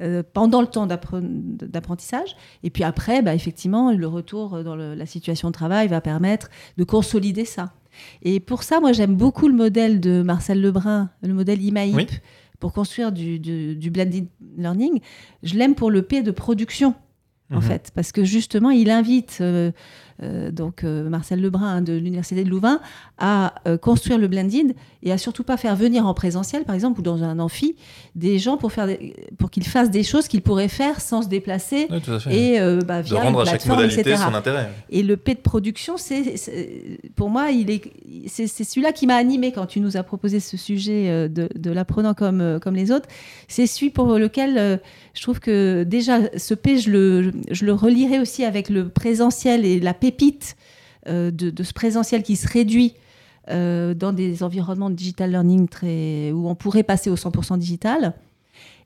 Euh, 0.00 0.22
pendant 0.32 0.62
le 0.62 0.66
temps 0.66 0.86
d'apprentissage. 0.86 2.34
Et 2.62 2.70
puis 2.70 2.84
après, 2.84 3.20
bah, 3.20 3.34
effectivement, 3.34 3.92
le 3.92 4.06
retour 4.06 4.64
dans 4.64 4.74
la 4.74 5.06
situation 5.06 5.48
de 5.48 5.52
travail 5.52 5.88
va 5.88 6.00
permettre 6.00 6.48
de 6.78 6.84
consolider 6.84 7.44
ça. 7.44 7.74
Et 8.22 8.40
pour 8.40 8.62
ça, 8.62 8.80
moi, 8.80 8.92
j'aime 8.92 9.14
beaucoup 9.14 9.46
le 9.46 9.54
modèle 9.54 10.00
de 10.00 10.22
Marcel 10.22 10.60
Lebrun, 10.62 11.10
le 11.22 11.34
modèle 11.34 11.62
IMAIP, 11.62 12.10
pour 12.58 12.72
construire 12.72 13.12
du, 13.12 13.38
du, 13.38 13.90
blended 13.90 14.26
learning. 14.56 15.00
Je 15.42 15.54
l'aime 15.56 15.74
pour 15.74 15.90
le 15.90 16.02
P 16.02 16.22
de 16.22 16.30
production, 16.30 16.94
en 17.50 17.56
mhm. 17.56 17.62
fait, 17.62 17.90
parce 17.94 18.12
que 18.12 18.24
justement, 18.24 18.70
il 18.70 18.90
invite 18.90 19.38
euh, 19.40 19.72
donc 20.50 20.84
euh, 20.84 21.08
Marcel 21.08 21.40
Lebrun 21.40 21.66
hein, 21.66 21.82
de 21.82 21.92
l'Université 21.92 22.44
de 22.44 22.50
Louvain, 22.50 22.80
à 23.18 23.54
euh, 23.66 23.78
construire 23.78 24.18
le 24.18 24.28
blended 24.28 24.74
et 25.02 25.12
à 25.12 25.18
surtout 25.18 25.44
pas 25.44 25.56
faire 25.56 25.76
venir 25.76 26.06
en 26.06 26.14
présentiel, 26.14 26.64
par 26.64 26.74
exemple, 26.74 27.00
ou 27.00 27.02
dans 27.02 27.22
un 27.22 27.38
amphi, 27.38 27.76
des 28.14 28.38
gens 28.38 28.56
pour, 28.56 28.72
faire 28.72 28.88
pour 29.38 29.50
qu'ils 29.50 29.66
fassent 29.66 29.90
des 29.90 30.02
choses 30.02 30.28
qu'ils 30.28 30.42
pourraient 30.42 30.68
faire 30.68 31.00
sans 31.00 31.22
se 31.22 31.28
déplacer 31.28 31.88
et 32.30 32.58
bah, 32.86 33.00
via 33.00 33.20
de 33.20 33.24
rendre 33.24 33.40
à 33.40 33.44
chaque 33.46 33.64
modalité 33.66 34.16
son 34.16 34.34
intérêt. 34.34 34.70
Et 34.90 35.02
le 35.02 35.16
P 35.16 35.34
de 35.34 35.40
production, 35.40 35.96
c'est, 35.96 36.34
pour 37.16 37.30
moi, 37.30 37.50
il 37.50 37.70
est, 37.70 37.82
c'est, 38.26 38.46
celui-là 38.46 38.92
qui 38.92 39.06
m'a 39.06 39.16
animé 39.16 39.52
quand 39.52 39.66
tu 39.66 39.80
nous 39.80 39.96
as 39.96 40.02
proposé 40.02 40.40
ce 40.40 40.56
sujet 40.56 41.28
de, 41.28 41.48
de 41.54 41.70
l'apprenant 41.70 42.12
comme, 42.12 42.58
comme 42.60 42.74
les 42.74 42.92
autres. 42.92 43.08
C'est 43.48 43.66
celui 43.66 43.90
pour 43.90 44.18
lequel 44.18 44.80
je 45.14 45.22
trouve 45.22 45.40
que 45.40 45.84
déjà, 45.84 46.18
ce 46.36 46.54
P, 46.54 46.78
je 46.78 46.90
le, 46.90 47.32
je 47.50 47.64
le 47.64 47.72
relierai 47.72 48.18
aussi 48.18 48.44
avec 48.44 48.68
le 48.68 48.88
présentiel 48.88 49.64
et 49.64 49.80
la 49.80 49.94
pépite 50.10 50.56
euh, 51.08 51.30
de, 51.30 51.62
ce 51.62 51.72
présentiel 51.72 52.22
qui 52.22 52.36
se 52.36 52.48
réduit 52.48 52.94
euh, 53.48 53.94
dans 53.94 54.12
des 54.12 54.42
environnements 54.42 54.90
de 54.90 54.94
digital 54.94 55.30
learning 55.30 55.68
très, 55.68 56.32
où 56.32 56.48
on 56.48 56.54
pourrait 56.54 56.82
passer 56.82 57.10
au 57.10 57.16
100% 57.16 57.58
digital. 57.58 58.14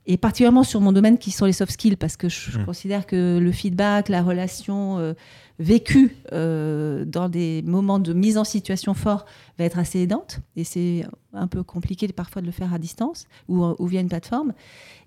Et 0.06 0.18
particulièrement 0.18 0.64
sur 0.64 0.82
mon 0.82 0.92
domaine 0.92 1.16
qui 1.16 1.30
sont 1.30 1.46
les 1.46 1.54
soft 1.54 1.72
skills, 1.72 1.96
parce 1.96 2.18
que 2.18 2.28
je, 2.28 2.58
mmh. 2.58 2.66
considère 2.66 3.06
que 3.06 3.38
le 3.38 3.52
feedback, 3.52 4.10
la 4.10 4.22
relation 4.22 4.98
euh, 4.98 5.14
vécue 5.58 6.14
dans 6.30 7.28
des 7.30 7.62
moments 7.62 7.98
de 7.98 8.12
mise 8.12 8.36
en 8.36 8.44
situation 8.44 8.92
fort 8.92 9.24
va 9.58 9.64
être 9.64 9.78
assez 9.78 10.00
aidante. 10.00 10.40
Et 10.56 10.64
c'est 10.64 11.06
un 11.32 11.46
peu 11.46 11.62
compliqué 11.62 12.06
parfois 12.08 12.42
de 12.42 12.46
le 12.46 12.52
faire 12.52 12.74
à 12.74 12.78
distance 12.78 13.26
ou, 13.48 13.64
ou 13.64 13.86
via 13.86 14.00
une 14.00 14.08
plateforme. 14.08 14.52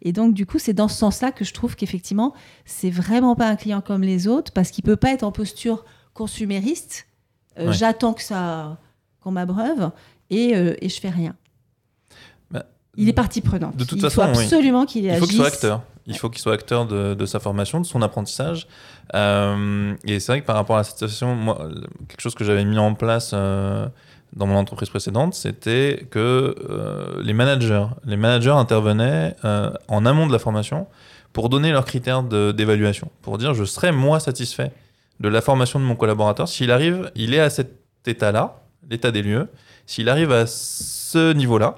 Et 0.01 0.13
donc, 0.13 0.33
du 0.33 0.45
coup, 0.45 0.57
c'est 0.57 0.73
dans 0.73 0.87
ce 0.87 0.97
sens-là 0.97 1.31
que 1.31 1.45
je 1.45 1.53
trouve 1.53 1.75
qu'effectivement, 1.75 2.33
c'est 2.65 2.89
vraiment 2.89 3.35
pas 3.35 3.49
un 3.49 3.55
client 3.55 3.81
comme 3.81 4.01
les 4.01 4.27
autres, 4.27 4.51
parce 4.51 4.71
qu'il 4.71 4.83
peut 4.83 4.95
pas 4.95 5.11
être 5.11 5.23
en 5.23 5.31
posture 5.31 5.85
consumériste. 6.17 7.07
Euh, 7.59 7.71
j'attends 7.71 8.13
que 8.13 8.23
ça 8.23 8.77
qu'on 9.21 9.31
m'abreuve 9.31 9.91
et, 10.29 10.55
euh, 10.55 10.75
et 10.81 10.89
je 10.89 10.99
fais 10.99 11.09
rien. 11.09 11.35
Bah, 12.51 12.65
il 12.95 13.07
est 13.07 13.13
partie 13.13 13.41
prenante. 13.41 13.75
De 13.75 13.83
toute 13.83 13.99
il 13.99 14.01
façon, 14.01 14.15
faut 14.15 14.21
absolument 14.21 14.85
qu'il 14.85 15.05
Il 15.05 15.15
faut 15.17 15.25
qu'il 15.25 15.37
soit 15.37 15.47
acteur. 15.47 15.83
Il 16.05 16.17
faut 16.17 16.29
qu'il 16.29 16.41
soit 16.41 16.53
acteur 16.53 16.85
de, 16.85 17.25
sa 17.25 17.39
formation, 17.39 17.81
de 17.81 17.85
son 17.85 18.01
apprentissage. 18.01 18.67
Euh, 19.13 19.93
et 20.05 20.19
c'est 20.19 20.31
vrai 20.31 20.41
que 20.41 20.45
par 20.45 20.55
rapport 20.55 20.77
à 20.77 20.79
la 20.79 20.85
situation, 20.85 21.35
moi, 21.35 21.69
quelque 22.07 22.21
chose 22.21 22.33
que 22.33 22.45
j'avais 22.45 22.63
mis 22.63 22.79
en 22.79 22.93
place 22.93 23.33
dans 24.33 24.47
mon 24.47 24.55
entreprise 24.55 24.89
précédente, 24.89 25.33
c'était 25.33 26.05
que 26.11 26.55
euh, 26.69 27.21
les 27.23 27.33
managers, 27.33 27.87
les 28.05 28.17
managers 28.17 28.51
intervenaient 28.51 29.35
euh, 29.45 29.71
en 29.87 30.05
amont 30.05 30.27
de 30.27 30.31
la 30.31 30.39
formation 30.39 30.87
pour 31.33 31.49
donner 31.49 31.71
leurs 31.71 31.85
critères 31.85 32.23
d'évaluation, 32.23 33.09
pour 33.21 33.37
dire 33.37 33.53
je 33.53 33.63
serai 33.63 33.91
moi 33.91 34.19
satisfait 34.19 34.71
de 35.19 35.29
la 35.29 35.41
formation 35.41 35.79
de 35.79 35.85
mon 35.85 35.95
collaborateur 35.95 36.47
s'il 36.47 36.71
arrive, 36.71 37.11
il 37.15 37.33
est 37.33 37.39
à 37.39 37.49
cet 37.49 37.71
état-là, 38.05 38.61
l'état 38.89 39.11
des 39.11 39.21
lieux, 39.21 39.49
s'il 39.85 40.09
arrive 40.09 40.31
à 40.31 40.45
ce 40.47 41.33
niveau-là 41.33 41.75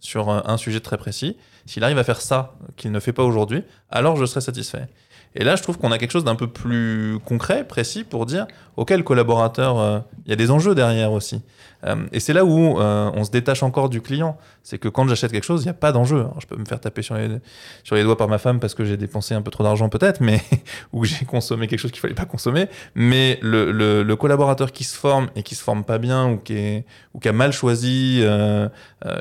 sur 0.00 0.30
un, 0.30 0.56
sujet 0.56 0.80
très 0.80 0.96
précis, 0.98 1.36
s'il 1.64 1.82
arrive 1.82 1.98
à 1.98 2.04
faire 2.04 2.20
ça 2.20 2.54
qu'il 2.76 2.92
ne 2.92 3.00
fait 3.00 3.12
pas 3.12 3.24
aujourd'hui, 3.24 3.64
alors 3.90 4.16
je 4.16 4.24
serai 4.24 4.40
satisfait. 4.40 4.88
Et 5.34 5.44
là, 5.44 5.56
je 5.56 5.62
trouve 5.62 5.78
qu'on 5.78 5.92
a 5.92 5.98
quelque 5.98 6.12
chose 6.12 6.24
d'un 6.24 6.36
peu 6.36 6.46
plus 6.46 7.18
concret, 7.24 7.66
précis, 7.66 8.04
pour 8.04 8.24
dire, 8.24 8.46
auquel 8.76 9.04
collaborateur, 9.04 9.78
euh, 9.78 9.98
il 10.24 10.30
y 10.30 10.32
a 10.32 10.36
des 10.36 10.50
enjeux 10.50 10.74
derrière 10.74 11.12
aussi. 11.12 11.42
Euh, 11.84 11.96
et 12.12 12.20
c'est 12.20 12.32
là 12.32 12.44
où 12.44 12.80
euh, 12.80 13.10
on 13.14 13.24
se 13.24 13.30
détache 13.30 13.62
encore 13.62 13.88
du 13.88 14.00
client. 14.00 14.36
C'est 14.62 14.78
que 14.78 14.88
quand 14.88 15.06
j'achète 15.08 15.32
quelque 15.32 15.44
chose, 15.44 15.62
il 15.62 15.66
n'y 15.66 15.70
a 15.70 15.74
pas 15.74 15.92
d'enjeu. 15.92 16.26
Je 16.40 16.46
peux 16.46 16.56
me 16.56 16.64
faire 16.64 16.80
taper 16.80 17.02
sur 17.02 17.16
les, 17.16 18.02
doigts 18.02 18.16
par 18.16 18.28
ma 18.28 18.38
femme 18.38 18.58
parce 18.58 18.74
que 18.74 18.84
j'ai 18.84 18.96
dépensé 18.96 19.34
un 19.34 19.42
peu 19.42 19.50
trop 19.50 19.62
d'argent 19.62 19.88
peut-être, 19.88 20.20
mais 20.20 20.40
ou 20.92 21.04
j'ai 21.04 21.24
consommé 21.24 21.68
quelque 21.68 21.78
chose 21.78 21.92
qu'il 21.92 22.00
fallait 22.00 22.14
pas 22.14 22.24
consommer. 22.24 22.66
Mais 22.94 23.38
le, 23.42 24.14
collaborateur 24.16 24.72
qui 24.72 24.84
se 24.84 24.96
forme 24.96 25.28
et 25.36 25.42
qui 25.42 25.54
se 25.54 25.62
forme 25.62 25.84
pas 25.84 25.98
bien 25.98 26.30
ou 26.30 26.38
qui, 26.38 26.82
a 27.24 27.32
mal 27.32 27.52
choisi, 27.52 28.22
il, 28.22 28.70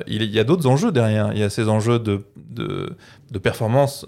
il, 0.07 0.31
y 0.31 0.39
a 0.39 0.43
d'autres 0.43 0.67
enjeux 0.67 0.91
derrière. 0.91 1.31
Il 1.33 1.39
y 1.39 1.43
a 1.43 1.49
ces 1.49 1.67
enjeux 1.67 1.99
de 1.99 2.23
performance 3.43 4.05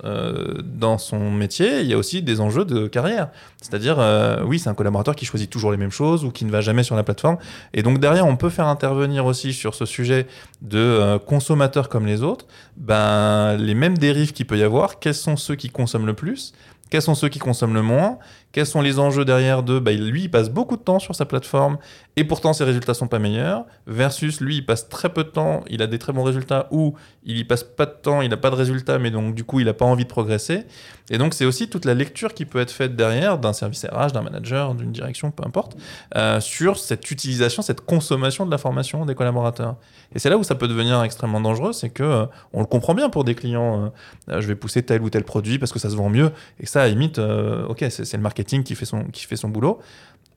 dans 0.63 0.97
son 0.97 1.29
métier. 1.29 1.81
Il 1.81 1.87
y 1.87 1.93
a 1.93 1.97
aussi 1.97 2.23
des 2.23 2.39
enjeux 2.39 2.65
de 2.65 2.87
carrière. 2.87 3.29
C'est-à-dire, 3.61 3.97
oui, 4.45 4.59
c'est 4.59 4.69
un 4.69 4.73
collaborateur 4.73 5.15
qui 5.15 5.25
choisit 5.25 5.49
toujours 5.49 5.71
les 5.71 5.77
mêmes 5.77 5.91
choses 5.91 6.23
ou 6.23 6.31
qui 6.31 6.45
ne 6.45 6.51
va 6.51 6.61
jamais 6.61 6.83
sur 6.83 6.95
la 6.95 7.03
plateforme. 7.03 7.37
Et 7.73 7.83
donc 7.83 7.99
derrière, 7.99 8.25
on 8.25 8.36
peut 8.37 8.49
faire 8.49 8.67
intervenir 8.67 9.25
aussi 9.25 9.53
sur 9.53 9.75
ce 9.75 9.85
sujet 9.85 10.27
de 10.61 10.79
euh, 10.79 11.19
consommateurs 11.19 11.89
comme 11.89 12.05
les 12.05 12.23
autres, 12.23 12.45
ben, 12.77 13.57
les 13.57 13.73
mêmes 13.73 13.97
dérives 13.97 14.33
qu'il 14.33 14.47
peut 14.47 14.57
y 14.57 14.63
avoir, 14.63 14.99
quels 14.99 15.15
sont 15.15 15.35
ceux 15.35 15.55
qui 15.55 15.69
consomment 15.69 16.07
le 16.07 16.13
plus 16.13 16.53
quels 16.89 17.01
sont 17.01 17.15
ceux 17.15 17.29
qui 17.29 17.39
consomment 17.39 17.73
le 17.73 17.81
moins? 17.81 18.17
Quels 18.51 18.65
sont 18.65 18.81
les 18.81 18.97
enjeux 18.97 19.25
derrière 19.25 19.61
d'eux 19.61 19.79
bah, 19.79 19.91
Lui, 19.91 20.23
il 20.23 20.31
passe 20.31 20.49
beaucoup 20.49 20.77
de 20.77 20.81
temps 20.81 20.99
sur 20.99 21.15
sa 21.15 21.25
plateforme 21.25 21.77
et 22.15 22.23
pourtant 22.23 22.53
ses 22.53 22.63
résultats 22.63 22.93
sont 22.93 23.07
pas 23.07 23.19
meilleurs. 23.19 23.65
Versus 23.85 24.41
lui, 24.41 24.57
il 24.57 24.65
passe 24.65 24.89
très 24.89 25.09
peu 25.09 25.23
de 25.23 25.29
temps, 25.29 25.63
il 25.69 25.81
a 25.81 25.87
des 25.87 25.99
très 25.99 26.13
bons 26.13 26.23
résultats 26.23 26.67
ou 26.71 26.95
il 27.23 27.37
y 27.37 27.43
passe 27.43 27.63
pas 27.63 27.85
de 27.85 27.91
temps, 27.91 28.21
il 28.21 28.29
n'a 28.29 28.37
pas 28.37 28.49
de 28.49 28.55
résultats, 28.55 28.99
mais 28.99 29.11
donc 29.11 29.35
du 29.35 29.43
coup, 29.43 29.59
il 29.59 29.65
n'a 29.65 29.73
pas 29.73 29.85
envie 29.85 30.05
de 30.05 30.09
progresser. 30.09 30.65
Et 31.09 31.17
donc, 31.17 31.33
c'est 31.33 31.45
aussi 31.45 31.69
toute 31.69 31.85
la 31.85 31.93
lecture 31.93 32.33
qui 32.33 32.45
peut 32.45 32.59
être 32.59 32.71
faite 32.71 32.95
derrière 32.95 33.37
d'un 33.37 33.53
service 33.53 33.85
RH, 33.85 34.13
d'un 34.13 34.21
manager, 34.21 34.75
d'une 34.75 34.91
direction, 34.91 35.31
peu 35.31 35.43
importe, 35.45 35.77
euh, 36.15 36.39
sur 36.39 36.77
cette 36.77 37.11
utilisation, 37.11 37.61
cette 37.61 37.81
consommation 37.81 38.45
de 38.45 38.51
la 38.51 38.57
formation 38.57 39.05
des 39.05 39.15
collaborateurs. 39.15 39.75
Et 40.15 40.19
c'est 40.19 40.29
là 40.29 40.37
où 40.37 40.43
ça 40.43 40.55
peut 40.55 40.67
devenir 40.67 41.01
extrêmement 41.03 41.41
dangereux, 41.41 41.73
c'est 41.73 41.89
que 41.89 42.03
euh, 42.03 42.25
on 42.53 42.61
le 42.61 42.65
comprend 42.65 42.93
bien 42.93 43.09
pour 43.09 43.23
des 43.23 43.35
clients. 43.35 43.91
Euh, 44.29 44.41
je 44.41 44.47
vais 44.47 44.55
pousser 44.55 44.83
tel 44.83 45.01
ou 45.01 45.09
tel 45.09 45.23
produit 45.23 45.59
parce 45.59 45.71
que 45.71 45.79
ça 45.79 45.89
se 45.89 45.95
vend 45.95 46.09
mieux. 46.09 46.31
Et 46.59 46.65
ça, 46.65 46.76
à 46.81 46.87
limite, 46.87 47.19
ok, 47.19 47.85
c'est 47.89 48.13
le 48.13 48.23
marketing 48.23 48.63
qui 48.63 48.75
fait 48.75 48.85
son, 48.85 49.05
qui 49.05 49.25
fait 49.25 49.35
son 49.35 49.49
boulot 49.49 49.79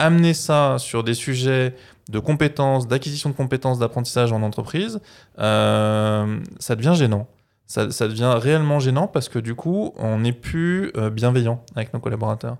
amener 0.00 0.34
ça 0.34 0.76
sur 0.78 1.04
des 1.04 1.14
sujets 1.14 1.76
de 2.08 2.18
compétences, 2.18 2.88
d'acquisition 2.88 3.30
de 3.30 3.34
compétences, 3.34 3.78
d'apprentissage 3.78 4.32
en 4.32 4.42
entreprise, 4.42 5.00
euh, 5.38 6.40
ça 6.58 6.74
devient 6.74 6.94
gênant. 6.96 7.28
Ça, 7.66 7.86
devient 7.86 8.34
réellement 8.36 8.80
gênant 8.80 9.06
parce 9.06 9.28
que 9.28 9.38
du 9.38 9.54
coup, 9.54 9.94
on 9.96 10.18
n'est 10.18 10.32
plus 10.32 10.90
euh, 10.96 11.08
bienveillant 11.08 11.62
avec 11.76 11.94
nos 11.94 12.00
collaborateurs. 12.00 12.56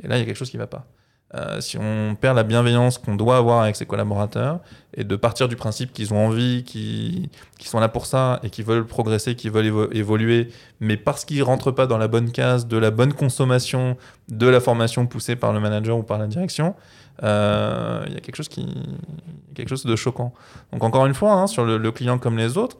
Et 0.00 0.06
là, 0.06 0.16
il 0.16 0.20
y 0.20 0.22
a 0.22 0.24
quelque 0.24 0.36
chose 0.36 0.50
qui 0.50 0.56
ne 0.56 0.62
va 0.62 0.68
pas. 0.68 0.86
Euh, 1.34 1.62
si 1.62 1.78
on 1.78 2.14
perd 2.14 2.36
la 2.36 2.42
bienveillance 2.42 2.98
qu'on 2.98 3.14
doit 3.14 3.38
avoir 3.38 3.62
avec 3.62 3.74
ses 3.76 3.86
collaborateurs 3.86 4.60
et 4.94 5.02
de 5.02 5.16
partir 5.16 5.48
du 5.48 5.56
principe 5.56 5.92
qu'ils 5.94 6.12
ont 6.12 6.26
envie, 6.26 6.62
qu'ils 6.62 7.30
sont 7.62 7.80
là 7.80 7.88
pour 7.88 8.04
ça 8.04 8.38
et 8.42 8.50
qu'ils 8.50 8.66
veulent 8.66 8.86
progresser, 8.86 9.34
qu'ils 9.34 9.50
veulent 9.50 9.88
évoluer, 9.92 10.48
mais 10.80 10.98
parce 10.98 11.24
qu'ils 11.24 11.42
rentrent 11.42 11.70
pas 11.70 11.86
dans 11.86 11.96
la 11.96 12.06
bonne 12.06 12.32
case 12.32 12.66
de 12.66 12.76
la 12.76 12.90
bonne 12.90 13.14
consommation 13.14 13.96
de 14.28 14.46
la 14.46 14.60
formation 14.60 15.06
poussée 15.06 15.34
par 15.34 15.54
le 15.54 15.60
manager 15.60 15.96
ou 15.96 16.02
par 16.02 16.18
la 16.18 16.26
direction, 16.26 16.74
euh, 17.22 18.04
il 18.08 18.12
y 18.12 18.16
a 18.16 18.20
quelque 18.20 18.36
chose 18.36 18.48
qui 18.48 18.66
quelque 19.54 19.68
chose 19.68 19.86
de 19.86 19.96
choquant. 19.96 20.34
Donc 20.72 20.84
encore 20.84 21.06
une 21.06 21.14
fois, 21.14 21.32
hein, 21.32 21.46
sur 21.46 21.64
le, 21.64 21.92
client 21.92 22.18
comme 22.18 22.36
les 22.36 22.58
autres, 22.58 22.76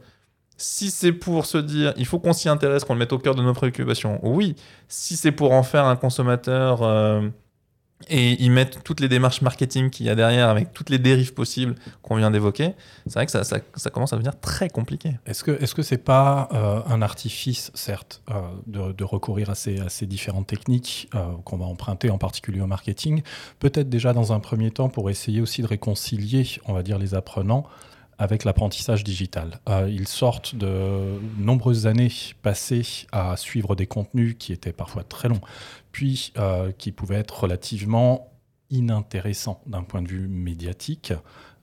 si 0.57 0.91
c'est 0.91 1.11
pour 1.11 1.47
se 1.47 1.57
dire, 1.57 1.93
il 1.97 2.05
faut 2.05 2.19
qu'on 2.19 2.33
s'y 2.33 2.49
intéresse, 2.49 2.83
qu'on 2.83 2.93
le 2.93 2.99
mette 2.99 3.13
au 3.13 3.19
cœur 3.19 3.33
de 3.33 3.41
nos 3.41 3.53
préoccupations, 3.53 4.19
oui. 4.21 4.55
Si 4.87 5.17
c'est 5.17 5.31
pour 5.31 5.53
en 5.53 5.63
faire 5.63 5.85
un 5.85 5.95
consommateur 5.95 6.83
euh, 6.83 7.27
et 8.09 8.41
ils 8.43 8.51
mettent 8.51 8.83
toutes 8.83 8.99
les 8.99 9.07
démarches 9.07 9.41
marketing 9.41 9.89
qu'il 9.89 10.05
y 10.05 10.09
a 10.09 10.15
derrière 10.15 10.49
avec 10.49 10.73
toutes 10.73 10.89
les 10.89 10.99
dérives 10.99 11.33
possibles 11.33 11.75
qu'on 12.01 12.15
vient 12.15 12.31
d'évoquer, 12.31 12.73
c'est 13.05 13.13
vrai 13.13 13.25
que 13.25 13.31
ça, 13.31 13.89
commence 13.89 14.13
à 14.13 14.15
devenir 14.15 14.39
très 14.39 14.69
compliqué. 14.69 15.11
Est-ce 15.25 15.43
que 15.43 15.51
est-ce 15.61 15.75
que 15.75 15.81
c'est 15.83 15.97
pas 15.97 16.49
euh, 16.53 16.81
un 16.87 17.01
artifice, 17.01 17.71
certes, 17.73 18.21
euh, 18.29 18.41
de, 18.67 19.03
recourir 19.03 19.49
à 19.49 19.55
ces, 19.55 19.79
à 19.79 19.89
ces 19.89 20.05
différentes 20.05 20.47
techniques 20.47 21.09
euh, 21.15 21.25
qu'on 21.43 21.57
va 21.57 21.65
emprunter 21.65 22.09
en 22.09 22.17
particulier 22.17 22.61
au 22.61 22.67
marketing, 22.67 23.21
peut-être 23.59 23.89
déjà 23.89 24.13
dans 24.13 24.33
un 24.33 24.39
premier 24.39 24.71
temps 24.71 24.89
pour 24.89 25.09
essayer 25.09 25.41
aussi 25.41 25.61
de 25.61 25.67
réconcilier, 25.67 26.47
on 26.65 26.73
va 26.73 26.83
dire, 26.83 26.97
les 26.97 27.15
apprenants 27.15 27.65
avec 28.23 28.45
l'apprentissage 28.45 29.03
digital. 29.03 29.59
Euh, 29.67 29.89
ils 29.91 30.07
sortent 30.07 30.55
de 30.55 31.19
nombreuses 31.37 31.87
années 31.87 32.11
passées 32.41 33.05
à 33.11 33.35
suivre 33.35 33.75
des 33.75 33.85
contenus 33.85 34.35
qui 34.39 34.53
étaient 34.53 34.71
parfois 34.71 35.03
très 35.03 35.27
longs, 35.27 35.41
puis 35.91 36.31
euh, 36.37 36.71
qui 36.71 36.93
pouvaient 36.93 37.17
être 37.17 37.41
relativement 37.41 38.31
inintéressants 38.69 39.61
d'un 39.67 39.83
point 39.83 40.01
de 40.01 40.07
vue 40.07 40.29
médiatique, 40.29 41.13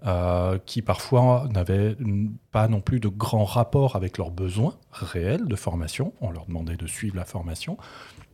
euh, 0.07 0.59
qui 0.67 0.83
parfois 0.83 1.49
n'avaient 1.51 1.97
pas 2.53 2.69
non 2.69 2.83
plus 2.83 3.01
de 3.01 3.09
grand 3.09 3.45
rapport 3.45 3.97
avec 3.97 4.19
leurs 4.19 4.31
besoins 4.31 4.77
réels 4.93 5.47
de 5.47 5.57
formation. 5.57 6.13
On 6.21 6.31
leur 6.31 6.45
demandait 6.45 6.77
de 6.77 6.87
suivre 6.87 7.17
la 7.17 7.25
formation. 7.25 7.79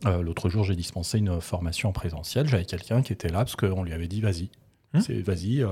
Euh, 0.05 0.21
L'autre 0.21 0.49
jour, 0.49 0.65
j'ai 0.65 0.75
dispensé 0.75 1.17
une 1.17 1.39
formation 1.39 1.89
en 1.89 1.93
présentiel. 1.93 2.47
J'avais 2.47 2.65
quelqu'un 2.65 3.01
qui 3.01 3.13
était 3.13 3.29
là 3.29 3.39
parce 3.39 3.55
qu'on 3.55 3.83
lui 3.83 3.93
avait 3.93 4.09
dit 4.09 4.19
vas-y, 4.19 4.49
Hum 4.93 5.01
vas-y, 5.21 5.61
euh, 5.63 5.69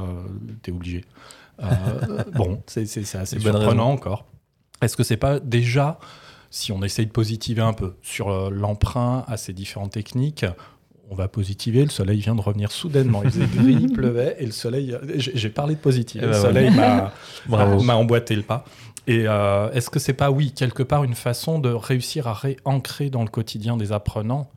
t'es 0.61 0.71
obligé. 0.71 1.05
Euh, 1.61 2.23
bon, 2.33 2.61
c'est 2.67 2.83
assez 3.15 3.39
surprenant 3.39 3.91
encore. 3.91 4.25
Est-ce 4.81 4.97
que 4.97 5.03
c'est 5.03 5.17
pas 5.17 5.39
déjà, 5.39 5.99
si 6.49 6.71
on 6.71 6.83
essaye 6.83 7.05
de 7.05 7.11
positiver 7.11 7.61
un 7.61 7.73
peu 7.73 7.95
sur 8.01 8.29
euh, 8.29 8.49
l'emprunt 8.49 9.23
à 9.27 9.37
ces 9.37 9.53
différentes 9.53 9.91
techniques, 9.91 10.45
on 11.09 11.15
va 11.15 11.27
positiver, 11.27 11.83
le 11.83 11.91
soleil 11.91 12.19
vient 12.19 12.35
de 12.35 12.41
revenir 12.41 12.71
soudainement. 12.71 13.21
Il 13.23 13.31
faisait 13.31 13.45
gris, 13.45 13.77
il 13.79 13.93
pleuvait, 13.93 14.35
et 14.39 14.45
le 14.45 14.51
soleil. 14.51 14.97
J'ai 15.17 15.49
parlé 15.49 15.75
de 15.75 15.79
positif. 15.79 16.21
Eh 16.23 16.25
le 16.25 16.31
ben 16.31 16.41
soleil 16.41 16.69
m'a 16.71 17.13
Bravo. 17.47 17.81
m'a 17.83 17.95
emboîté 17.95 18.35
le 18.35 18.41
pas. 18.41 18.65
Et 19.07 19.27
euh, 19.27 19.71
est-ce 19.71 19.91
que 19.91 19.99
c'est 19.99 20.13
pas, 20.13 20.31
oui, 20.31 20.51
quelque 20.51 20.81
part, 20.81 21.03
une 21.03 21.13
façon 21.13 21.59
de 21.59 21.69
réussir 21.69 22.27
à 22.27 22.33
réancrer 22.33 23.11
dans 23.11 23.21
le 23.21 23.29
quotidien 23.29 23.77
des 23.77 23.91
apprenants 23.91 24.49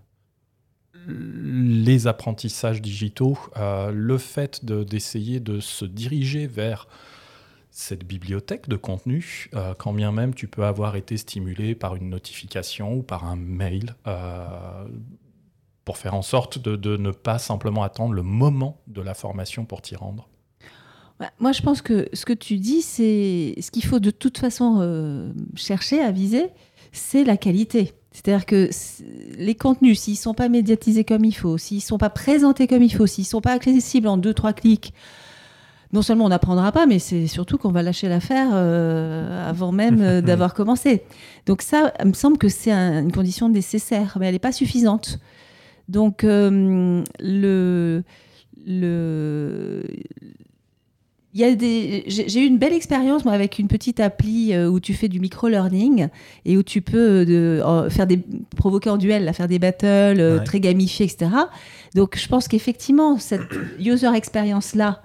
les 1.08 2.06
apprentissages 2.06 2.82
digitaux, 2.82 3.38
euh, 3.56 3.90
le 3.90 4.18
fait 4.18 4.64
de- 4.64 4.84
d'essayer 4.84 5.40
de, 5.40 5.60
se 5.60 5.84
diriger 5.84 6.46
vers 6.46 6.86
cette 7.70 8.04
bibliothèque 8.04 8.68
de 8.68 8.76
contenu, 8.76 9.48
euh, 9.54 9.74
quand 9.78 9.92
bien 9.92 10.12
même 10.12 10.34
tu 10.34 10.48
peux 10.48 10.64
avoir 10.64 10.96
été 10.96 11.16
stimulé 11.16 11.74
par 11.74 11.96
une 11.96 12.10
notification 12.10 12.94
ou 12.94 13.02
par 13.02 13.24
un 13.24 13.36
mail, 13.36 13.94
euh, 14.06 14.86
pour 15.84 15.96
faire 15.96 16.14
en 16.14 16.22
sorte 16.22 16.58
de, 16.58 16.76
de 16.76 16.96
ne 16.96 17.10
pas 17.10 17.38
simplement 17.38 17.82
attendre 17.82 18.12
le 18.12 18.22
moment 18.22 18.80
de 18.88 19.00
la 19.00 19.14
formation 19.14 19.64
pour 19.64 19.80
t'y 19.80 19.96
rendre. 19.96 20.28
Ouais, 21.20 21.28
Moi, 21.40 21.52
je 21.52 21.62
pense 21.62 21.80
que 21.82 22.08
ce 22.12 22.26
que 22.26 22.32
tu 22.34 22.56
dis, 22.58 22.82
c'est 22.82 23.54
ce 23.60 23.70
qu'il 23.70 23.84
faut 23.84 23.98
de 23.98 24.10
toute 24.10 24.38
façon 24.38 25.32
chercher 25.56 26.00
à 26.00 26.10
viser, 26.12 26.46
c'est 26.92 27.24
la 27.24 27.36
qualité. 27.36 27.92
C'est-à-dire 28.12 28.46
que 28.46 28.68
les 29.38 29.54
contenus, 29.54 30.00
s'ils 30.00 30.14
ne 30.14 30.18
sont 30.18 30.34
pas 30.34 30.48
médiatisés 30.48 31.04
comme 31.04 31.24
il 31.24 31.32
faut, 31.34 31.58
s'ils 31.58 31.76
ne 31.78 31.82
sont 31.82 31.98
pas 31.98 32.10
présentés 32.10 32.66
comme 32.66 32.82
il 32.82 32.92
faut, 32.92 33.06
s'ils 33.06 33.22
ne 33.22 33.28
sont 33.28 33.40
pas 33.40 33.52
accessibles 33.52 34.08
en 34.08 34.16
deux, 34.16 34.34
trois 34.34 34.52
clics, 34.52 34.92
non 35.92 36.02
seulement 36.02 36.24
on 36.26 36.28
n'apprendra 36.30 36.72
pas, 36.72 36.86
mais 36.86 36.98
c'est 36.98 37.26
surtout 37.26 37.58
qu'on 37.58 37.70
va 37.70 37.82
lâcher 37.82 38.08
l'affaire 38.08 38.48
euh, 38.52 39.48
avant 39.48 39.72
même 39.72 40.00
euh, 40.02 40.20
d'avoir 40.22 40.52
commencé. 40.54 41.02
Donc 41.46 41.62
ça, 41.62 41.92
il 42.00 42.08
me 42.08 42.12
semble 42.14 42.38
que 42.38 42.48
c'est 42.48 42.72
un- 42.72 43.02
une 43.02 43.12
condition 43.12 43.48
nécessaire, 43.48 44.16
mais 44.20 44.26
elle 44.26 44.34
n'est 44.34 44.38
pas 44.38 44.52
suffisante. 44.52 45.18
Donc 45.88 46.24
euh, 46.24 47.02
le, 47.20 48.02
le, 48.66 49.82
il 51.34 51.40
y 51.40 51.44
a 51.44 51.54
des, 51.54 52.04
j'ai 52.06 52.40
eu 52.40 52.46
une 52.46 52.58
belle 52.58 52.72
expérience 52.72 53.24
moi 53.24 53.34
avec 53.34 53.58
une 53.58 53.68
petite 53.68 54.00
appli 54.00 54.54
euh, 54.54 54.68
où 54.68 54.80
tu 54.80 54.94
fais 54.94 55.08
du 55.08 55.20
micro-learning 55.20 56.08
et 56.46 56.56
où 56.56 56.62
tu 56.62 56.80
peux 56.80 57.24
euh, 57.28 57.84
de, 57.84 57.90
faire 57.90 58.06
des 58.06 58.20
provoquer 58.56 58.90
en 58.90 58.96
duel, 58.96 59.24
là, 59.24 59.32
faire 59.32 59.48
des 59.48 59.58
battles 59.58 59.86
euh, 59.86 60.38
Ouais. 60.38 60.44
très 60.44 60.60
gamifiés, 60.60 61.06
etc. 61.06 61.30
Donc 61.94 62.16
je 62.16 62.28
pense 62.28 62.48
qu'effectivement 62.48 63.18
cette 63.18 63.42
user 63.78 64.14
experience 64.14 64.74
là, 64.74 65.02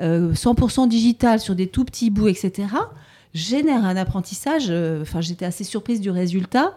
euh, 0.00 0.32
100% 0.32 0.88
digital 0.88 1.38
sur 1.40 1.54
des 1.54 1.66
tout 1.66 1.84
petits 1.84 2.10
bouts, 2.10 2.28
etc. 2.28 2.68
génère 3.34 3.84
un 3.84 3.96
apprentissage. 3.96 4.72
Enfin, 5.02 5.20
j'étais 5.20 5.44
assez 5.44 5.64
surprise 5.64 6.00
du 6.00 6.10
résultat 6.10 6.74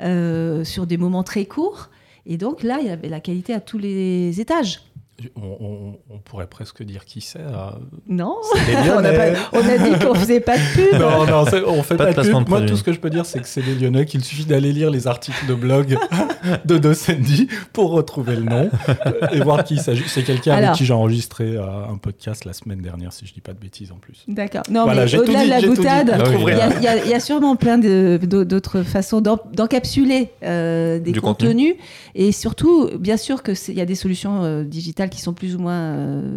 euh, 0.00 0.64
sur 0.64 0.86
des 0.86 0.96
moments 0.96 1.22
très 1.22 1.44
courts. 1.44 1.90
Et 2.26 2.36
donc 2.36 2.62
là, 2.62 2.78
il 2.80 2.86
y 2.86 2.90
avait 2.90 3.08
la 3.08 3.20
qualité 3.20 3.52
à 3.52 3.60
tous 3.60 3.78
les 3.78 4.40
étages. 4.40 4.80
On, 5.36 5.42
on- 5.64 5.98
on 6.10 6.18
pourrait 6.18 6.46
presque 6.46 6.82
dire 6.82 7.04
qui 7.04 7.20
c'est. 7.20 7.38
euh, 7.40 7.70
Non, 8.08 8.36
on 8.54 8.76
a, 8.76 8.84
Lyonnais. 8.86 9.32
pas- 9.34 9.40
on 9.52 9.58
a 9.68 9.78
dit 9.78 9.98
qu'on 10.04 10.14
faisait 10.14 10.40
pas 10.40 10.56
de 10.56 10.74
pub. 10.74 11.00
Non, 11.00 11.26
non, 11.26 11.44
on 11.68 11.82
fait 11.82 11.96
Pas 11.96 12.06
pas, 12.12 12.22
de 12.22 12.28
pub. 12.28 12.44
de 12.44 12.48
Moi, 12.48 12.62
tout 12.62 12.76
ce 12.76 12.82
que 12.82 12.92
je 12.92 12.98
peux 13.00 13.10
dire, 13.10 13.26
c'est 13.26 13.40
que 13.40 13.46
c'est 13.48 13.62
les 13.62 13.74
Lyonnais, 13.74 14.06
qu'il 14.06 14.22
suffit 14.24 14.44
d'aller 14.44 14.72
lire 14.72 14.90
les 14.90 15.06
articles 15.06 15.46
de 15.46 15.54
blog 15.54 15.96
de 16.64 16.78
Docendi 16.78 17.48
pour 17.72 17.90
retrouver 17.90 18.36
le 18.36 18.42
nom 18.44 18.70
et 19.32 19.40
voir 19.40 19.64
qui 19.64 19.74
il 19.74 19.80
s'agit. 19.80 20.04
C'est 20.06 20.22
quelqu'un 20.22 20.54
avec 20.54 20.72
qui 20.72 20.84
j'ai 20.84 20.92
enregistré 20.94 21.56
euh, 21.56 21.62
un 21.90 21.96
podcast 21.96 22.44
la 22.44 22.52
semaine 22.52 22.80
dernière, 22.80 23.12
si 23.12 23.26
je 23.26 23.32
dis 23.32 23.40
pas 23.40 23.52
de 23.52 23.58
bêtises 23.58 23.92
en 23.92 23.96
plus. 23.96 24.24
D'accord. 24.28 24.62
Non, 24.70 24.84
Voilà, 24.84 25.04
mais 25.06 25.18
au-delà 25.18 25.44
de 25.44 25.50
la 25.50 25.60
boutade, 25.60 26.10
Ah 26.14 26.22
il 26.32 26.42
y, 26.42 26.50
a- 26.60 26.76
il 26.78 26.82
y 26.82 26.86
a- 26.88 27.04
il 27.04 27.10
y 27.10 27.14
a 27.14 27.20
sûrement 27.20 27.56
plein 27.56 27.78
d'autres 27.78 28.82
façons 28.82 29.20
d'en- 29.20 29.38
d'encapsuler 29.52 30.30
euh, 30.42 30.98
des 30.98 31.12
Du 31.12 31.20
contenu. 31.20 31.48
contenus. 31.48 31.74
Et 32.14 32.32
surtout, 32.32 32.90
bien 32.98 33.16
sûr 33.16 33.42
qu'il 33.42 33.74
y 33.74 33.80
a 33.80 33.86
des 33.86 33.94
solutions 33.94 34.42
euh, 34.44 34.64
digitales 34.64 35.08
qui 35.12 35.20
sont 35.20 35.34
plus 35.34 35.54
ou 35.54 35.58
moins 35.58 35.94
euh, 35.94 36.36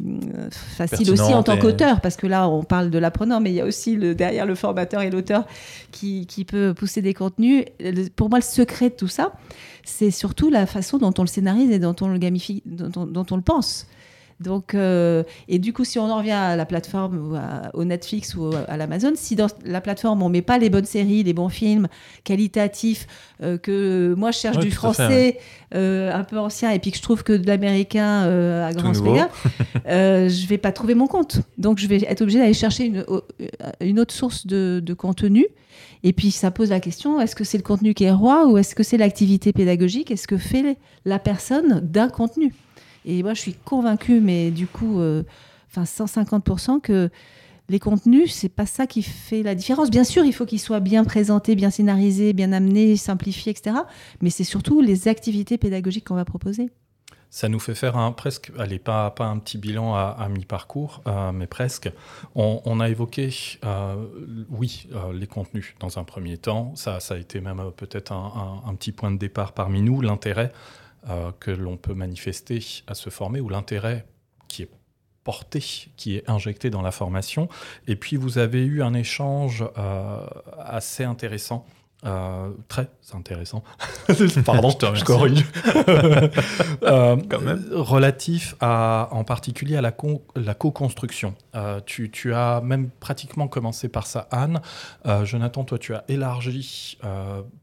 faciles 0.52 1.10
aussi 1.12 1.34
en 1.34 1.44
tant 1.44 1.56
et- 1.56 1.60
qu'auteur, 1.60 2.02
parce 2.02 2.16
que 2.18 2.28
là, 2.28 2.48
on 2.50 2.64
parle 2.64 2.90
de 2.90 2.98
l'apprenant, 3.00 3.40
mais 3.40 3.52
il 3.52 3.56
y 3.56 3.62
a 3.62 3.66
aussi 3.66 3.96
le, 3.96 4.14
derrière 4.14 4.46
le 4.46 4.56
formateur 4.56 5.02
et 5.02 5.10
l'auteur 5.10 5.46
qui, 5.92 6.26
qui 6.28 6.46
peut 6.46 6.74
pousser 6.74 7.02
des 7.02 7.14
contenus. 7.14 7.66
Pour 8.16 8.30
moi, 8.30 8.40
le 8.40 8.44
secret 8.44 8.90
de 8.90 8.96
tout 8.96 9.08
ça, 9.08 9.34
c'est 9.84 10.12
surtout 10.12 10.50
la 10.50 10.66
façon 10.66 10.98
dont 10.98 11.14
on 11.18 11.22
le 11.22 11.28
scénarise 11.28 11.72
et 11.72 11.80
dont 11.80 11.96
on 12.02 12.08
le 12.08 12.18
gamifie, 12.18 12.62
dont 12.66 12.92
on, 12.96 13.06
dont 13.06 13.26
on 13.32 13.36
le 13.36 13.42
pense. 13.42 13.88
Donc, 14.42 14.74
euh, 14.76 15.24
et 15.48 15.60
du 15.60 15.72
coup, 15.72 15.86
si 15.86 15.98
on 15.98 16.10
en 16.12 16.18
revient 16.18 16.32
à 16.32 16.58
la 16.58 16.66
plateforme, 16.66 17.32
ou 17.32 17.36
à- 17.36 17.70
au 17.74 17.86
Netflix 17.86 18.36
ou 18.36 18.52
à 18.68 18.76
l'Amazon, 18.76 19.14
si 19.16 19.36
dans 19.38 19.48
la 19.66 19.80
plateforme 19.80 20.22
on 20.24 20.28
met 20.30 20.42
pas 20.42 20.58
les 20.58 20.70
bonnes 20.70 20.86
séries, 20.86 21.24
les 21.24 21.32
bons 21.34 21.48
films 21.48 21.88
qualitatifs, 22.26 23.08
euh, 23.42 23.58
que 23.58 24.14
moi 24.18 24.32
je 24.32 24.40
cherche 24.40 24.58
du 24.62 24.70
fait, 24.70 24.76
français 24.76 25.38
euh, 25.74 26.14
un 26.14 26.24
peu 26.26 26.38
ancien 26.38 26.72
et 26.72 26.80
puis 26.80 26.92
que 26.92 26.98
je 26.98 27.02
trouve 27.02 27.24
que 27.24 27.32
de 27.34 27.48
l'américain 27.48 28.24
à 28.68 28.74
grand 28.74 28.94
euh, 29.88 30.28
je 30.28 30.48
vais 30.48 30.58
pas 30.58 30.72
trouver 30.74 30.96
mon 30.96 31.08
compte. 31.08 31.40
Donc 31.58 31.78
je 31.80 31.88
vais 31.88 32.04
être 32.08 32.22
obligée 32.22 32.40
d'aller 32.40 32.54
chercher 32.54 32.92
une 33.82 34.00
autre 34.00 34.14
source 34.14 34.46
de, 34.48 34.82
de 34.84 34.94
contenu. 34.94 35.46
Et 36.04 36.14
puis 36.14 36.32
ça 36.32 36.52
pose 36.52 36.70
la 36.70 36.80
question 36.80 37.20
est-ce 37.22 37.36
que 37.36 37.44
c'est 37.44 37.58
le 37.58 37.64
contenu 37.64 37.94
qui 37.94 38.04
est 38.04 38.12
roi 38.12 38.48
ou 38.48 38.58
est-ce 38.58 38.76
que 38.76 38.84
c'est 38.84 38.98
l'activité 38.98 39.54
pédagogique? 39.54 40.12
Est-ce 40.12 40.28
que 40.28 40.38
fait 40.38 40.78
la 41.06 41.20
personne 41.20 41.80
d'un 41.82 42.10
contenu? 42.10 42.54
Et 43.06 43.24
moi 43.24 43.34
je 43.34 43.42
suis 43.42 43.54
convaincue, 43.54 44.20
mais 44.20 44.52
du 44.52 44.68
coup, 44.68 45.00
euh, 45.00 45.24
enfin 45.70 45.84
150% 45.84 46.82
que 46.82 47.10
les 47.70 47.80
contenus, 47.80 48.34
c'est 48.34 48.50
pas 48.50 48.66
ça 48.66 48.88
qui 48.88 49.02
fait 49.02 49.44
la 49.44 49.56
différence. 49.56 49.90
Bien 49.90 50.04
sûr, 50.04 50.26
il 50.26 50.34
faut 50.34 50.46
qu'ils 50.46 50.60
soient 50.60 50.80
bien 50.80 51.04
présentés, 51.04 51.56
bien 51.56 51.70
scénarisés, 51.70 52.34
bien 52.34 52.52
amenés, 52.52 52.96
simplifiés, 52.96 53.52
etc. 53.52 53.78
Mais 54.22 54.30
c'est 54.30 54.44
surtout 54.44 54.82
les 54.82 55.08
activités 55.08 55.58
pédagogiques 55.58 56.06
qu'on 56.06 56.16
va 56.16 56.26
proposer. 56.26 56.70
Ça 57.32 57.50
nous 57.50 57.60
fait 57.60 57.76
faire 57.76 57.98
un 57.98 58.12
presque, 58.12 58.52
allez, 58.58 58.80
pas, 58.80 59.10
pas 59.12 59.26
un 59.26 59.40
petit 59.40 59.58
bilan 59.58 59.94
à, 59.94 60.28
mi-parcours, 60.30 61.02
euh, 61.06 61.32
mais 61.34 61.48
presque. 61.48 61.92
On, 62.34 62.80
a 62.80 62.88
évoqué, 62.88 63.30
euh, 63.66 63.96
oui, 64.52 64.88
les 65.14 65.28
contenus 65.28 65.76
dans 65.80 66.00
un 66.00 66.04
premier 66.04 66.38
temps. 66.38 66.74
Ça, 66.76 67.00
ça 67.00 67.16
a 67.16 67.18
été 67.18 67.42
même 67.42 67.62
peut-être 67.76 68.14
un 68.14 68.74
petit 68.76 68.94
point 68.94 69.12
de 69.12 69.18
départ 69.18 69.52
parmi 69.52 69.82
nous, 69.82 70.02
l'intérêt 70.02 70.54
euh, 71.10 71.32
que 71.40 71.52
l'on 71.52 71.78
peut 71.78 71.94
manifester 71.94 72.64
à 72.88 72.96
se 72.96 73.10
former 73.10 73.40
ou 73.40 73.50
l'intérêt 73.50 74.06
qui 74.48 74.64
est 74.64 74.70
porté, 75.24 75.60
qui 75.98 76.16
est 76.16 76.30
injecté 76.30 76.70
dans 76.70 76.82
la 76.82 76.92
formation. 76.92 77.50
Et 77.88 77.96
puis, 77.96 78.16
vous 78.16 78.38
avez 78.38 78.64
eu 78.64 78.82
un 78.82 78.94
échange 78.94 79.66
euh, 79.78 80.26
assez 80.58 81.04
intéressant. 81.04 81.66
Euh, 82.06 82.50
très 82.68 82.90
intéressant. 83.14 83.64
Pardon, 84.46 84.70
je 84.70 84.78
te 84.78 84.86
remercie. 84.86 85.04
corrige. 85.06 85.46
Euh, 86.84 87.16
Quand 87.30 87.42
même. 87.42 87.66
Relatif 87.72 88.56
à, 88.60 89.08
en 89.12 89.24
particulier 89.24 89.76
à 89.78 89.82
la, 89.82 89.92
con- 89.92 90.22
la 90.36 90.54
co-construction. 90.54 91.36
Euh, 91.56 91.80
tu, 91.86 92.12
tu 92.12 92.34
as 92.34 92.62
même 92.62 92.90
pratiquement 93.00 93.48
commencé 93.48 93.90
par 93.90 94.06
ça, 94.08 94.28
Anne. 94.32 94.62
Euh, 95.06 95.26
Jonathan, 95.26 95.64
toi, 95.64 95.80
tu 95.80 95.94
as 95.96 96.04
élargi, 96.08 96.98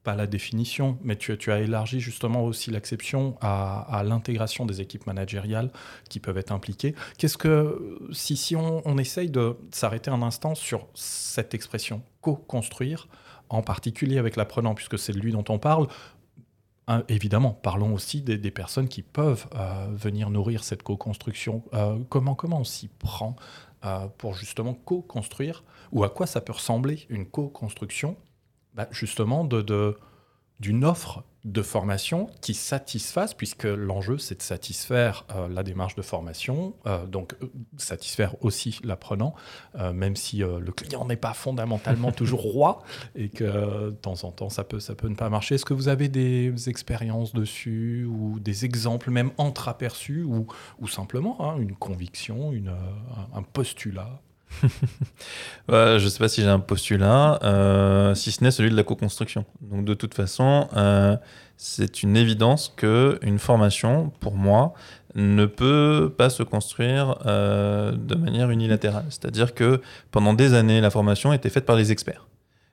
pas 0.02 0.14
la 0.16 0.26
définition, 0.26 0.98
mais 1.04 1.16
tu, 1.16 1.36
tu 1.38 1.52
as 1.52 1.60
élargi 1.60 2.00
justement 2.00 2.42
aussi 2.44 2.70
l'acception 2.70 3.36
à, 3.40 3.80
à 3.96 4.02
l'intégration 4.02 4.66
des 4.66 4.80
équipes 4.80 5.06
managériales 5.06 5.70
qui 6.08 6.18
peuvent 6.20 6.38
être 6.38 6.52
impliquées. 6.52 6.94
Qu'est-ce 7.18 7.38
que, 7.38 7.98
si, 8.12 8.36
si 8.36 8.56
on, 8.56 8.82
on 8.84 8.98
essaye 8.98 9.30
de 9.30 9.56
s'arrêter 9.70 10.10
un 10.10 10.22
instant 10.22 10.54
sur 10.54 10.86
cette 10.94 11.54
expression 11.54 12.02
co-construire, 12.22 13.08
en 13.52 13.62
particulier 13.62 14.18
avec 14.18 14.36
l'apprenant, 14.36 14.74
puisque 14.74 14.98
c'est 14.98 15.12
de 15.12 15.18
lui 15.18 15.32
dont 15.32 15.44
on 15.48 15.58
parle, 15.58 15.88
évidemment, 17.08 17.52
parlons 17.52 17.94
aussi 17.94 18.22
des, 18.22 18.50
personnes 18.50 18.88
qui 18.88 19.02
peuvent 19.02 19.46
venir 19.92 20.30
nourrir 20.30 20.64
cette 20.64 20.82
co-construction. 20.82 21.62
comment, 22.08 22.34
comment 22.34 22.60
on 22.60 22.64
s'y 22.64 22.88
prend 22.88 23.36
pour 24.18 24.34
justement 24.34 24.74
co-construire 24.74 25.64
ou 25.92 26.04
à 26.04 26.10
quoi 26.10 26.26
ça 26.26 26.40
peut 26.40 26.52
ressembler 26.52 27.06
une 27.08 27.26
co-construction 27.26 28.16
bah, 28.74 28.88
Justement, 28.90 29.44
de 29.44 29.96
d'une 30.60 30.84
offre 30.84 31.24
de 31.44 31.62
formation 31.62 32.28
qui 32.40 32.54
satisfasse, 32.54 33.34
puisque 33.34 33.64
l'enjeu 33.64 34.16
c'est 34.16 34.36
de 34.36 34.42
satisfaire 34.42 35.24
euh, 35.34 35.48
la 35.48 35.64
démarche 35.64 35.96
de 35.96 36.02
formation, 36.02 36.74
euh, 36.86 37.04
donc 37.06 37.34
euh, 37.42 37.46
satisfaire 37.78 38.36
aussi 38.44 38.78
l'apprenant, 38.84 39.34
même 39.94 40.16
si 40.16 40.38
le 40.38 40.72
client 40.72 41.04
n'est 41.04 41.16
pas 41.16 41.34
fondamentalement 41.34 42.12
toujours 42.12 42.42
roi 42.42 42.82
et 43.14 43.28
que 43.28 43.90
de 43.90 43.90
temps 43.90 44.24
en 44.24 44.30
temps 44.30 44.50
ça 44.50 44.64
peut, 44.64 44.80
ça 44.80 44.94
peut 44.94 45.08
ne 45.08 45.14
pas 45.14 45.30
marcher. 45.30 45.56
Est-ce 45.56 45.64
que 45.64 45.74
vous 45.74 45.88
avez 45.88 46.08
des 46.08 46.68
expériences 46.68 47.32
dessus 47.32 48.04
ou 48.04 48.38
des 48.38 48.64
exemples 48.64 49.10
même 49.10 49.30
entreaperçus 49.38 50.22
ou, 50.22 50.46
ou 50.78 50.88
simplement 50.88 51.36
hein, 51.40 51.56
une 51.58 51.74
conviction, 51.74 52.52
un 53.34 53.42
postulat? 53.42 54.20
je 55.68 56.04
ne 56.04 56.08
sais 56.08 56.18
pas 56.18 56.28
si 56.28 56.42
j'ai 56.42 56.48
un 56.48 56.58
postulat, 56.58 57.38
euh, 57.42 58.14
si 58.14 58.32
ce 58.32 58.42
n'est 58.44 58.50
celui 58.50 58.70
de 58.70 58.76
la 58.76 58.84
co-construction. 58.84 59.44
Donc 59.60 59.84
de 59.84 59.94
toute 59.94 60.14
façon, 60.14 60.68
euh, 60.76 61.16
c'est 61.56 62.02
une 62.02 62.16
évidence 62.16 62.72
que 62.76 63.18
une 63.22 63.38
formation, 63.38 64.12
pour 64.20 64.34
moi, 64.34 64.74
ne 65.14 65.46
peut 65.46 66.12
pas 66.16 66.30
se 66.30 66.42
construire 66.42 67.18
euh, 67.26 67.92
de 67.92 68.14
manière 68.14 68.50
unilatérale. 68.50 69.04
C'est-à-dire 69.10 69.54
que 69.54 69.80
pendant 70.10 70.32
des 70.32 70.54
années, 70.54 70.80
la 70.80 70.90
formation 70.90 71.32
était 71.32 71.50
faite 71.50 71.66
par 71.66 71.76
les 71.76 71.92
experts. 71.92 72.26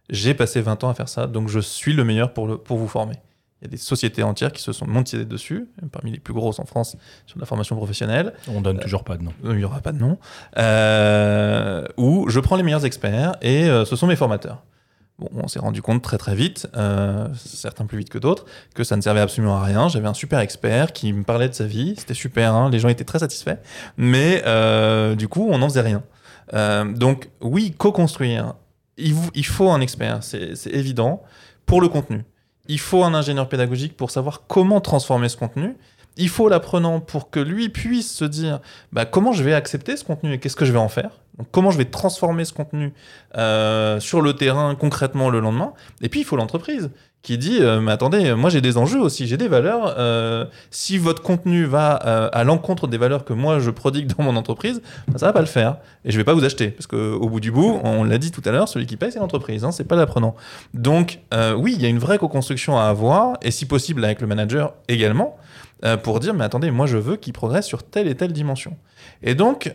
J'ai 0.10 0.34
passé 0.34 0.62
20 0.62 0.84
ans 0.84 0.90
à 0.90 0.94
faire 0.94 1.10
ça, 1.10 1.28
donc 1.28 1.50
je 1.50 1.60
suis 1.60 1.94
le 1.94 2.04
meilleur 2.04 2.34
pour, 2.34 2.48
le, 2.48 2.58
pour 2.58 2.78
vous 2.78 2.88
former. 2.88 3.16
Il 3.62 3.66
y 3.66 3.68
a 3.68 3.72
des 3.72 3.78
sociétés 3.78 4.24
entières 4.24 4.54
qui 4.54 4.62
se 4.62 4.72
sont 4.72 4.88
montées 4.88 5.26
dessus, 5.26 5.68
parmi 5.92 6.12
les 6.12 6.20
plus 6.20 6.34
grosses 6.34 6.60
en 6.60 6.66
France 6.66 6.96
sur 7.26 7.38
la 7.40 7.46
formation 7.46 7.76
professionnelle. 7.76 8.34
On 8.48 8.62
donne 8.62 8.80
toujours 8.80 9.04
pas 9.04 9.18
de 9.18 9.24
nom. 9.24 9.34
Il 9.44 9.58
n'y 9.58 9.66
aura 9.66 9.82
pas 9.82 9.92
de 9.92 9.98
nom. 9.98 10.18
Euh, 10.58 11.86
où 11.98 12.30
je 12.30 12.40
prends 12.40 12.56
les 12.56 12.64
meilleurs 12.64 12.86
experts 12.86 13.36
et 13.42 13.66
euh, 13.66 13.84
ce 13.84 13.98
sont 13.98 14.08
mes 14.08 14.16
formateurs. 14.16 14.64
Bon, 15.18 15.28
on 15.34 15.50
s'est 15.50 15.60
rendu 15.60 15.82
compte 15.82 16.02
très 16.02 16.18
très 16.18 16.36
vite, 16.36 16.70
euh, 16.78 17.28
certains 17.36 17.86
plus 17.86 17.98
vite 17.98 18.10
que 18.10 18.18
d'autres, 18.18 18.46
que 18.74 18.86
ça 18.86 18.96
ne 18.96 19.02
servait 19.02 19.20
absolument 19.20 19.58
à 19.58 19.64
rien. 19.64 19.90
J'avais 19.90 20.08
un 20.08 20.14
super 20.14 20.40
expert 20.40 20.94
qui 20.94 21.12
me 21.12 21.24
parlait 21.24 21.50
de 21.50 21.54
sa 21.54 21.66
vie, 21.66 21.96
c'était 21.98 22.14
super, 22.14 22.54
hein, 22.54 22.70
les 22.70 22.80
gens 22.80 22.88
étaient 22.88 23.04
très 23.04 23.20
satisfaits, 23.20 23.58
mais 23.98 24.42
du 25.18 25.28
coup, 25.28 25.50
on 25.52 25.58
n'en 25.58 25.68
faisait 25.68 25.82
rien. 25.82 26.04
donc 26.94 27.30
oui, 27.42 27.74
co-construire, 27.78 28.54
il, 28.96 29.14
il 29.36 29.46
faut 29.46 29.70
un 29.70 29.82
expert, 29.82 30.24
c'est 30.24 30.56
évident, 30.68 31.22
pour 31.66 31.82
le 31.82 31.90
contenu. 31.90 32.24
Il 32.70 32.80
faut 32.80 33.04
un 33.04 33.14
ingénieur 33.14 33.50
pédagogique 33.50 33.98
pour 33.98 34.12
savoir 34.12 34.44
comment 34.48 34.80
transformer 34.80 35.28
ce 35.28 35.36
contenu. 35.36 35.76
Il 36.18 36.30
faut 36.30 36.50
l'apprenant 36.50 37.00
pour 37.00 37.30
que 37.30 37.40
lui 37.40 37.70
puisse 37.70 38.14
se 38.14 38.26
dire 38.26 38.60
bah, 38.94 39.06
comment 39.06 39.34
je 39.34 39.44
vais 39.44 39.54
accepter 39.54 39.98
ce 39.98 40.06
contenu 40.06 40.34
et 40.34 40.40
qu'est-ce 40.40 40.56
que 40.56 40.66
je 40.66 40.72
vais 40.72 40.80
en 40.80 40.90
faire? 40.90 41.12
comment 41.52 41.72
je 41.72 41.78
vais 41.78 41.86
transformer 41.86 42.46
ce 42.46 42.54
contenu 42.54 42.94
euh, 43.38 44.00
sur 44.00 44.22
le 44.22 44.34
terrain 44.34 44.76
concrètement 44.76 45.30
le 45.30 45.40
lendemain? 45.40 45.74
Et 46.02 46.10
puis 46.10 46.22
il 46.22 46.24
faut 46.24 46.36
l'entreprise 46.36 46.92
qui 47.22 47.38
dit 47.38 47.58
euh, 47.60 47.82
mais 47.82 47.92
attendez 47.92 48.34
moi 48.34 48.50
j'ai 48.50 48.62
des 48.62 48.78
enjeux 48.78 49.02
aussi 49.02 49.28
j'ai 49.28 49.36
des 49.36 49.50
valeurs 49.50 49.96
euh, 49.98 50.46
si 50.72 50.98
votre 50.98 51.22
contenu 51.22 51.66
va 51.66 52.00
euh, 52.06 52.30
à 52.32 52.44
l'encontre 52.46 52.88
des 52.88 52.98
valeurs 52.98 53.26
que 53.26 53.34
moi 53.34 53.60
je 53.60 53.72
prodigue 53.72 54.08
dans 54.16 54.24
mon 54.24 54.36
entreprise 54.38 54.82
bah, 55.10 55.18
ça 55.18 55.26
va 55.26 55.34
pas 55.34 55.42
le 55.42 55.46
faire. 55.46 55.78
Et 56.06 56.12
je 56.12 56.18
vais 56.18 56.24
pas 56.24 56.34
vous 56.34 56.46
acheter 56.46 56.70
parce 56.70 56.88
que 56.88 57.14
au 57.14 57.28
bout 57.28 57.40
du 57.40 57.52
bout 57.52 57.80
on 57.84 58.04
l'a 58.04 58.18
dit 58.18 58.32
tout 58.32 58.42
à 58.46 58.52
l'heure 58.52 58.70
celui 58.70 58.86
qui 58.86 58.96
paye 58.96 59.12
c'est 59.12 59.20
l'entreprise 59.20 59.66
hein, 59.66 59.72
c'est 59.72 59.84
pas 59.84 59.96
l'apprenant. 59.96 60.36
Donc 60.74 61.20
oui 61.58 61.74
il 61.76 61.82
y 61.82 61.86
a 61.86 61.90
une 61.90 62.00
vraie 62.00 62.18
co-construction 62.18 62.80
à 62.80 62.84
avoir 62.84 63.38
et 63.42 63.52
si 63.52 63.66
possible 63.66 64.04
avec 64.06 64.22
le 64.22 64.28
manager 64.28 64.74
également 64.88 65.38
pour 66.04 66.20
dire 66.20 66.34
mais 66.34 66.46
attendez 66.46 66.72
moi 66.72 66.86
je 66.86 66.98
veux 66.98 67.18
qu'il 67.18 67.34
progresse 67.34 67.66
sur 67.66 67.84
telle 67.84 68.08
et 68.08 68.16
telle 68.16 68.32
dimension. 68.32 68.78
Et 69.24 69.36
donc 69.36 69.74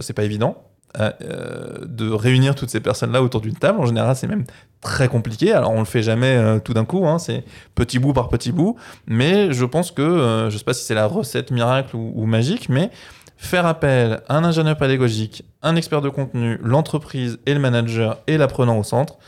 c'est 0.00 0.14
pas 0.14 0.24
évident 0.24 0.56
euh, 0.56 0.75
de 0.98 2.10
réunir 2.10 2.54
toutes 2.54 2.70
ces 2.70 2.80
personnes-là 2.80 3.22
autour 3.22 3.40
d'une 3.40 3.54
table. 3.54 3.80
En 3.80 3.86
général, 3.86 4.16
c'est 4.16 4.26
même 4.26 4.44
très 4.80 5.08
compliqué. 5.08 5.52
Alors, 5.52 5.72
on 5.72 5.80
le 5.80 5.84
fait 5.84 6.02
jamais 6.02 6.36
euh, 6.36 6.58
tout 6.58 6.74
d'un 6.74 6.84
coup, 6.84 7.06
hein, 7.06 7.18
c'est 7.18 7.44
petit 7.74 7.98
bout 7.98 8.12
par 8.12 8.28
petit 8.28 8.52
bout. 8.52 8.76
Mais 9.06 9.52
je 9.52 9.64
pense 9.64 9.90
que, 9.90 10.02
euh, 10.02 10.48
je 10.48 10.54
ne 10.54 10.58
sais 10.58 10.64
pas 10.64 10.74
si 10.74 10.84
c'est 10.84 10.94
la 10.94 11.06
recette 11.06 11.50
miracle 11.50 11.96
ou, 11.96 12.24
magique, 12.26 12.68
mais 12.68 12.90
faire 13.36 13.66
appel 13.66 14.20
à 14.28 14.36
un 14.36 14.44
ingénieur 14.44 14.76
pédagogique, 14.76 15.44
un 15.62 15.76
expert 15.76 16.00
de 16.00 16.08
contenu, 16.08 16.58
l'entreprise 16.62 17.38
et 17.46 17.54
le 17.54 17.60
manager 17.60 18.18
et 18.26 18.38
l'apprenant 18.38 18.78
au 18.78 18.82
centre, 18.82 19.18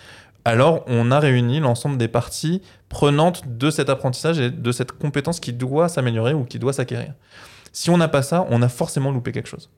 alors 0.45 0.85
on 0.87 1.11
a 1.11 1.19
réuni 1.19 1.61
l'ensemble 1.61 1.99
des 1.99 2.09
parties 2.09 2.63
prenantes 2.89 3.43
de 3.47 3.71
cet 3.71 3.91
apprentissage 3.91 4.39
et 4.39 4.51
de 4.51 4.73
cette 4.73 4.93
compétence 4.93 5.41
qui 5.41 5.53
doit 5.53 5.89
s'améliorer 5.89 6.33
ou 6.33 6.45
qui 6.45 6.59
doit 6.59 6.73
s'acquérir. 6.73 7.13
Si 7.73 7.91
on 7.91 7.99
n'a 7.99 8.09
pas 8.09 8.23
ça, 8.23 8.47
on 8.49 8.63
a 8.63 8.69
forcément 8.69 9.11
loupé 9.11 9.33
quelque 9.33 9.49
chose. 9.49 9.69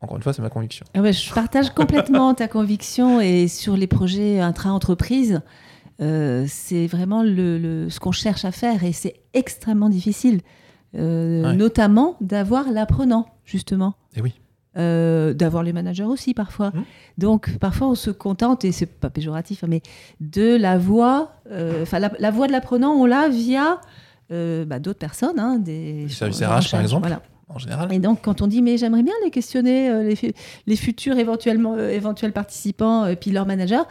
Encore 0.00 0.16
une 0.16 0.22
fois, 0.22 0.32
c'est 0.32 0.42
ma 0.42 0.50
conviction. 0.50 0.84
Ah 0.94 1.10
je 1.10 1.32
partage 1.32 1.70
complètement 1.70 2.34
ta 2.34 2.48
conviction 2.48 3.20
et 3.20 3.48
sur 3.48 3.76
les 3.76 3.86
projets 3.86 4.40
intra-entreprise, 4.40 5.40
euh, 6.02 6.44
c'est 6.46 6.86
vraiment 6.86 7.22
le, 7.22 7.88
ce 7.88 7.98
qu'on 7.98 8.12
cherche 8.12 8.44
à 8.44 8.52
faire 8.52 8.84
et 8.84 8.92
c'est 8.92 9.14
extrêmement 9.32 9.88
difficile, 9.88 10.40
euh, 10.94 11.52
notamment 11.54 12.16
d'avoir 12.20 12.70
l'apprenant, 12.70 13.26
justement. 13.44 13.94
Et 14.14 14.18
eh 14.18 14.22
oui. 14.22 14.34
Euh, 14.76 15.32
d'avoir 15.32 15.62
les 15.62 15.72
managers 15.72 16.04
aussi 16.04 16.34
parfois. 16.34 16.68
Mmh. 16.68 16.84
Donc 17.16 17.58
parfois 17.58 17.88
on 17.88 17.94
se 17.94 18.10
contente, 18.10 18.66
et 18.66 18.72
c'est 18.72 18.84
pas 18.84 19.08
péjoratif, 19.08 19.64
hein, 19.64 19.68
mais 19.70 19.80
de 20.20 20.54
la 20.54 20.76
voix, 20.76 21.32
enfin 21.80 21.98
la, 21.98 22.30
voix 22.30 22.46
de 22.46 22.52
l'apprenant, 22.52 22.92
on 22.92 23.06
l'a 23.06 23.30
via 23.30 23.80
bah, 24.28 24.78
d'autres 24.78 24.98
personnes, 24.98 25.38
hein, 25.38 25.58
des 25.58 26.06
services 26.10 26.42
RH 26.42 26.70
par 26.70 26.82
exemple. 26.82 27.08
Voilà 27.08 27.22
en 27.48 27.58
général. 27.58 27.92
Et 27.92 27.98
donc, 27.98 28.22
quand 28.22 28.42
on 28.42 28.46
dit, 28.46 28.62
mais 28.62 28.76
j'aimerais 28.76 29.02
bien 29.02 29.14
les 29.24 29.30
questionner, 29.30 29.88
euh, 29.88 30.02
les, 30.02 30.34
les, 30.66 30.76
futurs 30.76 31.18
éventuellement, 31.18 31.74
euh, 31.74 31.90
éventuels 31.90 32.32
participants, 32.32 33.06
et 33.06 33.12
euh, 33.12 33.16
puis 33.16 33.30
leurs 33.30 33.46
managers, 33.46 33.82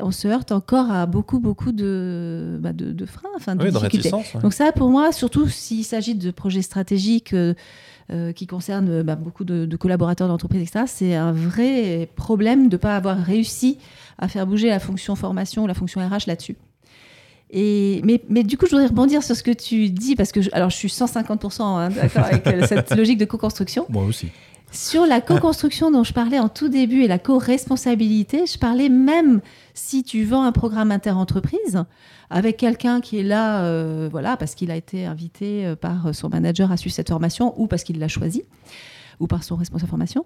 on 0.00 0.10
se 0.10 0.26
heurte 0.26 0.50
encore 0.50 0.90
à 0.90 1.06
beaucoup, 1.06 1.38
beaucoup 1.38 1.72
de, 1.72 2.58
bah, 2.60 2.72
de, 2.72 3.06
freins, 3.06 3.28
enfin, 3.36 3.54
de 3.54 3.68
difficultés. 3.68 4.10
Donc 4.42 4.52
ça, 4.52 4.72
pour 4.72 4.88
moi, 4.90 5.12
surtout 5.12 5.46
s'il 5.46 5.84
s'agit 5.84 6.16
de 6.16 6.30
projets 6.32 6.62
stratégiques 6.62 7.34
qui 8.34 8.46
concernent 8.48 9.02
bah, 9.04 9.14
beaucoup 9.14 9.44
de, 9.44 9.76
collaborateurs 9.76 10.26
d'entreprise, 10.26 10.62
etc., 10.62 10.86
c'est 10.88 11.14
un 11.14 11.30
vrai 11.30 12.10
problème 12.16 12.68
de 12.68 12.74
ne 12.74 12.80
pas 12.80 12.96
avoir 12.96 13.16
réussi 13.16 13.78
à 14.18 14.26
faire 14.26 14.44
bouger 14.44 14.70
la 14.70 14.80
fonction 14.80 15.14
formation 15.14 15.62
ou 15.62 15.66
la 15.68 15.74
fonction 15.74 16.00
RH 16.00 16.26
là-dessus 16.26 16.56
mais, 17.52 18.22
mais, 18.28 18.42
du 18.42 18.56
coup, 18.56 18.66
je 18.66 18.70
voudrais 18.70 18.86
rebondir 18.86 19.22
sur 19.22 19.34
ce 19.34 19.42
que 19.42 19.50
tu 19.50 19.90
dis, 19.90 20.16
parce 20.16 20.32
que 20.32 20.40
je, 20.40 20.50
alors, 20.52 20.70
je 20.70 20.76
suis 20.76 20.88
150% 20.88 21.62
hein, 21.62 21.88
d'accord 21.90 22.24
avec 22.24 22.46
euh, 22.46 22.66
cette 22.66 22.90
logique 22.96 23.18
de 23.18 23.24
co-construction. 23.24 23.86
Moi 23.88 24.04
aussi. 24.04 24.28
Sur 24.72 25.04
la 25.04 25.20
co-construction 25.20 25.90
dont 25.90 26.04
je 26.04 26.12
parlais 26.12 26.38
en 26.38 26.48
tout 26.48 26.68
début 26.68 27.02
et 27.02 27.08
la 27.08 27.18
co-responsabilité, 27.18 28.46
je 28.46 28.56
parlais 28.56 28.88
même 28.88 29.40
si 29.74 30.04
tu 30.04 30.24
vends 30.24 30.44
un 30.44 30.52
programme 30.52 30.92
inter-entreprise 30.92 31.82
avec 32.30 32.56
quelqu'un 32.56 33.00
qui 33.00 33.18
est 33.18 33.24
là, 33.24 33.64
euh, 33.64 34.08
voilà, 34.12 34.36
parce 34.36 34.54
qu'il 34.54 34.70
a 34.70 34.76
été 34.76 35.06
invité 35.06 35.66
euh, 35.66 35.74
par 35.74 36.14
son 36.14 36.28
manager 36.28 36.70
à 36.70 36.76
suivre 36.76 36.94
cette 36.94 37.08
formation 37.08 37.60
ou 37.60 37.66
parce 37.66 37.82
qu'il 37.82 37.98
l'a 37.98 38.06
choisi 38.06 38.44
ou 39.18 39.26
par 39.26 39.42
son 39.42 39.56
responsable 39.56 39.90
formation. 39.90 40.24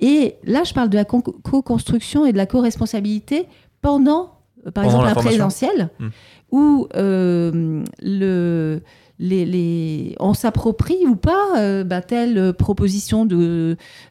Et 0.00 0.36
là, 0.44 0.64
je 0.64 0.72
parle 0.72 0.88
de 0.88 0.96
la 0.96 1.04
co-construction 1.04 2.24
et 2.24 2.32
de 2.32 2.38
la 2.38 2.46
co-responsabilité 2.46 3.46
pendant 3.82 4.38
par 4.70 4.84
exemple 4.84 5.06
un 5.06 5.14
présentiel, 5.14 5.90
hmm. 5.98 6.08
Où 6.52 6.86
euh, 6.94 7.82
le, 8.02 8.80
les, 9.18 9.44
les, 9.46 10.14
on 10.20 10.34
s'approprie 10.34 11.04
ou 11.06 11.16
pas 11.16 11.58
euh, 11.58 11.82
bah, 11.82 12.02
telle 12.02 12.52
proposition 12.52 13.26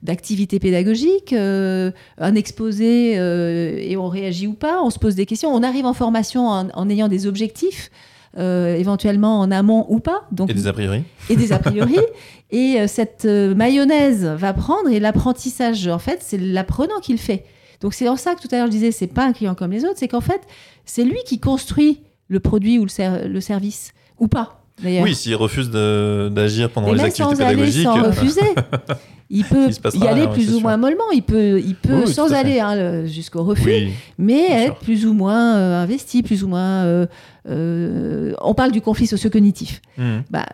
d'activité 0.02 0.60
pédagogique, 0.60 1.34
euh, 1.34 1.92
un 2.18 2.36
exposé 2.36 3.14
et 3.14 3.96
on 3.96 4.10
réagit 4.10 4.48
ou 4.48 4.54
pas, 4.54 4.82
on 4.82 4.90
se 4.90 5.00
pose 5.00 5.16
des 5.16 5.28
questions, 5.28 5.54
on 5.54 5.64
arrive 5.64 5.86
en 5.86 5.94
formation 5.94 6.48
en, 6.48 6.90
ayant 6.90 7.08
des 7.08 7.28
objectifs. 7.28 7.92
éventuellement 8.36 9.40
en 9.40 9.52
amont 9.52 9.86
ou 9.90 10.00
pas. 10.00 10.24
Donc, 10.32 10.50
et 10.50 10.54
des 10.54 10.68
a 10.68 10.74
priori. 10.74 11.04
Et 11.30 11.36
des 11.36 11.52
a 11.54 11.60
priori. 11.60 11.98
et 12.52 12.88
cette 12.88 13.26
mayonnaise 13.26 14.26
va 14.26 14.54
prendre 14.54 14.90
et 14.90 15.00
l'apprentissage, 15.00 15.88
en 15.88 16.00
fait, 16.00 16.20
c'est 16.22 16.40
l'apprenant 16.40 17.00
qui 17.02 17.12
le 17.12 17.20
fait. 17.20 17.46
Donc 17.82 17.96
c'est 17.96 18.08
en 18.08 18.16
ça 18.16 18.36
que 18.36 18.42
tout 18.42 18.48
à 18.52 18.58
l'heure 18.58 18.68
je 18.68 18.72
disais, 18.72 18.92
c'est 18.92 19.08
pas 19.08 19.26
un 19.26 19.34
client 19.34 19.56
comme 19.56 19.72
les 19.72 19.84
autres, 19.86 19.98
c'est 19.98 20.08
qu'en 20.08 20.22
fait, 20.22 20.42
c'est 20.86 21.04
lui 21.04 21.18
qui 21.26 21.40
construit 21.40 22.02
le 22.32 22.40
produit 22.40 22.80
ou 22.80 22.86
le, 22.86 23.40
service, 23.42 23.92
ou 24.18 24.28
pas. 24.30 24.64
Oui, 24.84 25.14
s'il 25.14 25.36
refuse 25.36 25.70
d'agir 25.70 26.70
pendant 26.72 26.94
les 26.94 27.02
activités 27.02 27.36
pédagogiques. 27.36 27.84
sans 27.84 28.02
refuser. 28.04 28.42
il 29.30 29.44
peut 29.44 29.70
Il 29.94 30.04
y 30.04 30.08
aller 30.08 30.22
rien, 30.22 30.32
plus 30.32 30.48
ou 30.50 30.54
sûr. 30.54 30.62
moins 30.62 30.78
mollement. 30.78 31.12
Il 31.14 31.24
peut, 31.24 31.60
il 31.60 31.76
peut 31.76 32.06
Oui, 32.06 32.14
sans 32.14 32.34
aller 32.34 32.60
hein, 32.62 33.06
jusqu'au 33.06 33.44
refus, 33.44 33.66
Oui, 33.68 33.92
mais 34.18 34.46
être 34.50 34.66
sûr. 34.66 34.76
plus 34.80 35.06
ou 35.06 35.14
moins 35.14 35.58
euh, 35.58 35.84
investi, 35.84 36.24
plus 36.24 36.44
ou 36.44 36.48
moins. 36.48 36.86
euh, 36.86 37.06
euh, 37.50 38.34
on 38.42 38.54
parle 38.54 38.72
du 38.72 38.82
conflit 38.82 39.08
socio-cognitif. 39.08 39.82
Mhm. 39.98 40.24
Bah, 40.30 40.46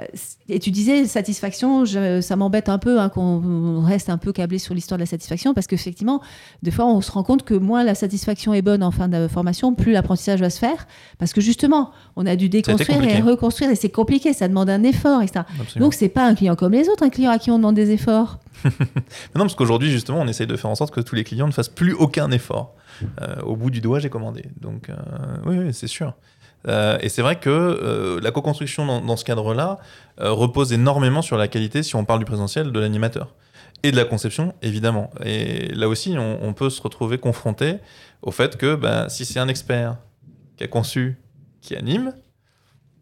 et 0.49 0.59
tu 0.59 0.71
disais 0.71 1.05
satisfaction, 1.05 1.83
je- 1.85 2.21
ça 2.21 2.35
m'embête 2.35 2.69
un 2.69 2.77
peu 2.77 2.99
hein, 2.99 3.09
qu'on 3.09 3.81
reste 3.81 4.09
un 4.09 4.17
peu 4.17 4.31
câblé 4.31 4.57
sur 4.59 4.73
l'histoire 4.73 4.97
de 4.97 5.01
la 5.03 5.05
satisfaction 5.07 5.53
parce 5.53 5.67
qu'effectivement, 5.67 6.21
des 6.63 6.71
fois, 6.71 6.85
on 6.85 7.01
se 7.01 7.11
rend 7.11 7.23
compte 7.23 7.43
que 7.43 7.53
moins 7.53 7.83
la 7.83 7.95
satisfaction 7.95 8.53
est 8.53 8.61
bonne 8.61 8.83
en 8.83 8.91
fin 8.91 9.07
de 9.09 9.27
formation, 9.27 9.73
plus 9.73 9.91
l'apprentissage 9.91 10.39
va 10.39 10.49
se 10.49 10.59
faire 10.59 10.87
parce 11.17 11.33
que 11.33 11.41
justement, 11.41 11.91
on 12.15 12.25
a 12.25 12.35
dû 12.35 12.47
déconstruire 12.49 12.99
et 13.03 13.21
reconstruire 13.21 13.69
et 13.71 13.75
c'est 13.75 13.89
compliqué, 13.89 14.33
ça 14.33 14.47
demande 14.47 14.69
un 14.69 14.83
effort, 14.83 15.21
etc. 15.21 15.41
Absolument. 15.59 15.85
Donc, 15.87 15.93
c'est 15.93 16.09
pas 16.09 16.25
un 16.25 16.35
client 16.35 16.55
comme 16.55 16.71
les 16.73 16.87
autres, 16.89 17.03
un 17.03 17.09
client 17.09 17.31
à 17.31 17.37
qui 17.39 17.51
on 17.51 17.57
demande 17.57 17.75
des 17.75 17.91
efforts. 17.91 18.39
Non, 19.35 19.41
parce 19.43 19.55
qu'aujourd'hui, 19.55 19.91
justement, 19.91 20.19
on 20.21 20.27
essaye 20.27 20.47
de 20.47 20.55
faire 20.55 20.69
en 20.71 20.75
sorte 20.75 20.93
que 20.93 21.01
tous 21.01 21.13
les 21.15 21.23
clients 21.23 21.45
ne 21.47 21.51
fassent 21.51 21.69
plus 21.69 21.93
aucun 21.93 22.31
effort. 22.31 22.73
Euh, 23.21 23.35
au 23.43 23.55
bout 23.55 23.69
du 23.69 23.81
doigt, 23.81 23.99
j'ai 23.99 24.09
commandé. 24.09 24.45
Donc, 24.59 24.89
euh, 24.89 24.95
oui, 25.45 25.57
oui, 25.59 25.73
c'est 25.73 25.85
sûr. 25.87 26.13
Euh, 26.67 26.97
et 27.01 27.09
c'est 27.09 27.21
vrai 27.21 27.39
que 27.39 27.49
euh, 27.49 28.19
la 28.21 28.31
co-construction 28.31 29.01
dans, 29.01 29.17
ce 29.17 29.23
cadre-là 29.23 29.77
euh, 30.19 30.31
repose 30.31 30.73
énormément 30.73 31.21
sur 31.21 31.37
la 31.37 31.47
qualité, 31.47 31.83
si 31.83 31.95
on 31.95 32.05
parle 32.05 32.19
du 32.19 32.25
présentiel, 32.25 32.71
de 32.71 32.79
l'animateur. 32.79 33.33
Et 33.83 33.91
de 33.91 33.95
la 33.95 34.05
conception, 34.05 34.55
évidemment. 34.63 35.11
Et 35.23 35.67
là 35.67 35.87
aussi, 35.87 36.15
on, 36.17 36.53
peut 36.53 36.71
se 36.71 36.81
retrouver 36.81 37.19
confronté 37.19 37.75
au 38.23 38.31
fait 38.31 38.57
que 38.57 38.73
bah, 38.73 39.07
si 39.07 39.23
c'est 39.23 39.39
un 39.39 39.47
expert 39.47 39.97
qui 40.55 40.63
a 40.63 40.67
conçu, 40.67 41.19
qui 41.61 41.75
anime, 41.75 42.13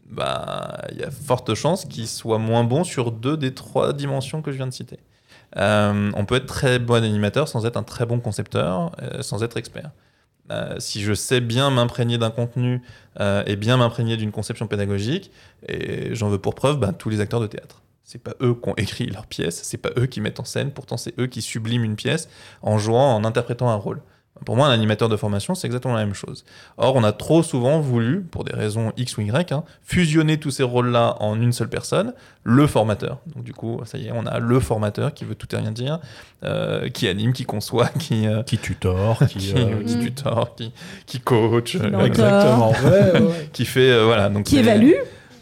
bah, 0.10 0.82
il 0.92 0.98
y 0.98 1.04
a 1.04 1.12
forte 1.12 1.54
chance 1.56 1.86
qu'il 1.86 2.10
soit 2.10 2.40
moins 2.40 2.66
bon 2.66 2.84
sur 2.84 3.14
deux 3.14 3.38
des 3.38 3.54
trois 3.54 3.94
dimensions 3.94 4.42
que 4.42 4.52
je 4.52 4.58
viens 4.58 4.68
de 4.68 4.74
citer. 4.74 5.00
On 5.56 6.26
peut 6.28 6.36
être 6.36 6.46
très 6.46 6.78
bon 6.78 7.02
animateur 7.02 7.48
sans 7.48 7.66
être 7.66 7.78
un 7.78 7.84
très 7.84 8.06
bon 8.06 8.20
concepteur, 8.20 8.92
sans 9.22 9.44
être 9.44 9.56
expert. 9.56 9.92
Euh, 10.52 10.76
si 10.78 11.02
je 11.02 11.14
sais 11.14 11.42
bien 11.42 11.72
m'imprégner 11.72 12.20
d'un 12.20 12.30
contenu 12.30 12.82
euh, 13.20 13.44
et 13.48 13.56
bien 13.56 13.78
m'imprégner 13.78 14.16
d'une 14.16 14.32
conception 14.32 14.68
pédagogique, 14.68 15.32
et 15.68 16.14
j'en 16.14 16.30
veux 16.30 16.38
pour 16.38 16.54
preuve 16.54 16.80
ben, 16.80 16.94
tous 16.94 17.10
les 17.10 17.20
acteurs 17.20 17.40
de 17.40 17.48
théâtre. 17.48 17.82
C'est 18.04 18.22
pas 18.22 18.34
eux 18.42 18.54
qui 18.54 18.70
ont 18.70 18.76
écrit 18.78 19.08
leur 19.08 19.26
pièce, 19.26 19.62
c'est 19.64 19.80
pas 19.80 19.90
eux 19.98 20.06
qui 20.06 20.22
mettent 20.22 20.40
en 20.40 20.46
scène, 20.46 20.72
pourtant 20.72 20.98
c'est 20.98 21.20
eux 21.20 21.26
qui 21.26 21.42
subliment 21.42 21.84
une 21.84 21.96
pièce 21.96 22.30
en 22.62 22.78
jouant, 22.78 23.16
en 23.16 23.24
interprétant 23.24 23.70
un 23.70 23.76
rôle. 23.76 24.02
Pour 24.44 24.58
moi, 24.58 24.68
un 24.68 24.72
animateur 24.72 25.08
de 25.08 25.16
formation, 25.16 25.56
c'est 25.56 25.66
exactement 25.66 25.94
la 25.94 26.06
même 26.06 26.14
chose. 26.14 26.44
Or, 26.78 26.96
on 26.96 27.04
a 27.06 27.14
trop 27.14 27.42
souvent 27.42 27.80
voulu, 27.80 28.22
pour 28.22 28.44
des 28.44 28.54
raisons 28.54 28.92
X 28.98 29.18
ou 29.18 29.22
Y, 29.22 29.52
hein, 29.54 29.64
fusionner 29.84 30.38
tous 30.38 30.52
ces 30.52 30.64
rôles-là 30.64 31.16
en 31.22 31.40
une 31.42 31.54
seule 31.54 31.70
personne, 31.70 32.14
le 32.44 32.68
formateur. 32.68 33.20
Donc, 33.34 33.46
du 33.46 33.54
coup, 33.54 33.80
ça 33.86 33.98
y 33.98 34.08
est, 34.08 34.12
on 34.12 34.26
a 34.26 34.40
le 34.40 34.60
formateur 34.60 35.14
qui 35.14 35.24
veut 35.24 35.36
tout 35.36 35.48
et 35.56 35.58
rien 35.58 35.72
dire, 35.72 36.00
euh, 36.44 36.90
qui 36.90 37.08
anime, 37.08 37.32
qui 37.32 37.46
conçoit, 37.46 37.88
qui, 37.88 38.28
euh, 38.28 38.44
Qui 38.44 38.58
tutor, 38.58 39.20
qui. 39.30 39.38
qui, 39.38 39.54
euh, 39.56 39.84
qui 39.84 40.00
tutor, 40.00 40.54
qui, 40.56 40.74
qui 41.06 41.20
coach, 41.22 41.78
euh. 41.78 42.06
Exactement. 42.06 42.72
Ouais, 42.72 43.12
ouais, 43.14 43.22
ouais. 43.22 43.50
qui 43.54 43.66
fait 43.66 43.90
euh, 43.90 44.06
voilà 44.06 44.30
donc 44.30 44.46
Qui 44.46 44.58
évalue 44.58 44.94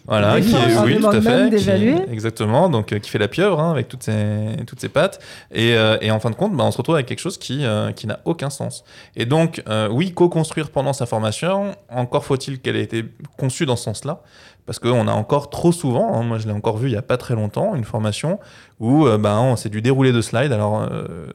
voilà 0.06 0.42
qui 0.42 0.54
est, 0.54 0.78
oui 0.84 1.00
tout 1.00 1.08
à 1.08 1.22
fait 1.22 1.50
qui- 1.58 2.12
exactement 2.12 2.70
donc 2.70 2.92
euh, 2.92 3.00
qui 3.00 3.10
fait 3.10 3.18
la 3.20 3.28
pieuvre 3.30 3.60
hein, 3.60 3.72
avec 3.72 3.88
toutes 3.88 4.04
ses 4.04 4.48
toutes 4.68 4.80
ses 4.82 4.90
pattes. 4.90 5.20
Et, 5.52 5.76
euh, 5.76 5.98
et 6.02 6.12
en 6.12 6.20
fin 6.20 6.30
de 6.30 6.36
compte 6.36 6.54
bah, 6.56 6.64
on 6.66 6.72
se 6.72 6.78
retrouve 6.78 6.96
avec 6.96 7.08
quelque 7.08 7.20
chose 7.22 7.38
qui 7.38 7.64
euh, 7.66 7.92
qui 7.94 8.06
n'a 8.08 8.20
aucun 8.26 8.50
sens. 8.50 8.84
Et 9.16 9.26
donc 9.26 9.64
oui 9.92 10.12
co-construire 10.14 10.70
pendant 10.72 10.94
sa 10.94 11.06
formation 11.06 11.76
encore 11.90 12.26
faut-il 12.26 12.60
qu'elle 12.60 12.76
ait 12.76 12.84
été 12.84 13.06
conçue 13.38 13.66
dans 13.66 13.76
ce 13.78 13.84
sens-là 13.86 14.22
parce 14.66 14.80
qu'on 14.80 15.08
a 15.08 15.12
encore 15.12 15.50
trop 15.50 15.72
souvent, 15.72 16.14
hein, 16.16 16.24
moi 16.24 16.38
je 16.38 16.48
l'ai 16.48 16.54
encore 16.54 16.78
vu 16.78 16.90
il 16.90 16.94
y 16.94 16.98
a 16.98 17.02
pas 17.02 17.18
très 17.18 17.36
longtemps, 17.36 17.76
une 17.76 17.84
formation 17.84 18.40
où 18.80 19.06
euh, 19.08 19.18
on- 19.24 19.56
c'est 19.56 19.70
du 19.70 19.82
déroulé 19.82 20.12
de 20.12 20.22
slides. 20.22 20.52
Alors 20.52 20.82
euh, 20.82 21.28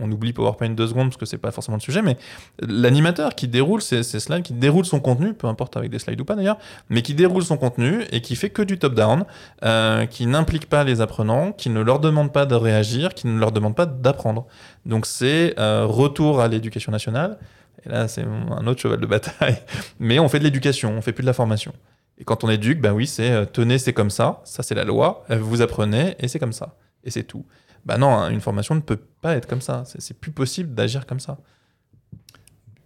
on 0.00 0.10
oublie 0.10 0.32
PowerPoint 0.32 0.70
deux 0.70 0.86
secondes 0.86 1.08
parce 1.08 1.16
que 1.16 1.26
c'est 1.26 1.38
pas 1.38 1.50
forcément 1.50 1.76
le 1.76 1.82
sujet, 1.82 2.02
mais 2.02 2.16
l'animateur 2.60 3.34
qui 3.34 3.48
déroule 3.48 3.82
ces 3.82 4.02
slides, 4.02 4.42
qui 4.42 4.52
déroule 4.54 4.84
son 4.84 5.00
contenu, 5.00 5.34
peu 5.34 5.46
importe 5.46 5.76
avec 5.76 5.90
des 5.90 5.98
slides 5.98 6.20
ou 6.20 6.24
pas 6.24 6.34
d'ailleurs, 6.36 6.58
mais 6.88 7.02
qui 7.02 7.14
déroule 7.14 7.42
son 7.44 7.56
contenu 7.56 8.02
et 8.12 8.20
qui 8.20 8.36
fait 8.36 8.50
que 8.50 8.62
du 8.62 8.78
top-down, 8.78 9.24
euh, 9.64 10.06
qui 10.06 10.26
n'implique 10.26 10.68
pas 10.68 10.84
les 10.84 11.00
apprenants, 11.00 11.52
qui 11.52 11.70
ne 11.70 11.80
leur 11.80 12.00
demande 12.00 12.32
pas 12.32 12.46
de 12.46 12.54
réagir, 12.54 13.14
qui 13.14 13.26
ne 13.26 13.38
leur 13.38 13.52
demande 13.52 13.74
pas 13.74 13.86
d'apprendre. 13.86 14.46
Donc 14.86 15.06
c'est 15.06 15.54
euh, 15.58 15.86
retour 15.86 16.40
à 16.40 16.48
l'éducation 16.48 16.92
nationale. 16.92 17.38
Et 17.86 17.90
là, 17.90 18.08
c'est 18.08 18.22
un 18.24 18.66
autre 18.66 18.80
cheval 18.80 18.98
de 18.98 19.06
bataille. 19.06 19.56
Mais 20.00 20.18
on 20.18 20.28
fait 20.28 20.38
de 20.38 20.44
l'éducation, 20.44 20.94
on 20.96 21.02
fait 21.02 21.12
plus 21.12 21.22
de 21.22 21.26
la 21.26 21.34
formation. 21.34 21.72
Et 22.18 22.24
quand 22.24 22.44
on 22.44 22.50
éduque, 22.50 22.80
ben 22.80 22.92
oui, 22.92 23.06
c'est 23.06 23.30
euh, 23.30 23.44
tenez, 23.44 23.78
c'est 23.78 23.92
comme 23.92 24.10
ça, 24.10 24.40
ça 24.44 24.62
c'est 24.62 24.74
la 24.74 24.84
loi, 24.84 25.24
euh, 25.30 25.38
vous 25.38 25.62
apprenez 25.62 26.14
et 26.18 26.28
c'est 26.28 26.38
comme 26.38 26.52
ça. 26.52 26.76
Et 27.02 27.10
c'est 27.10 27.24
tout. 27.24 27.44
Bah 27.84 27.98
non, 27.98 28.14
hein, 28.14 28.30
une 28.30 28.40
formation 28.40 28.74
ne 28.74 28.80
peut 28.80 29.00
pas 29.20 29.36
être 29.36 29.46
comme 29.46 29.60
ça. 29.60 29.84
C'est 29.86 30.18
plus 30.18 30.32
possible 30.32 30.74
d'agir 30.74 31.06
comme 31.06 31.20
ça. 31.20 31.38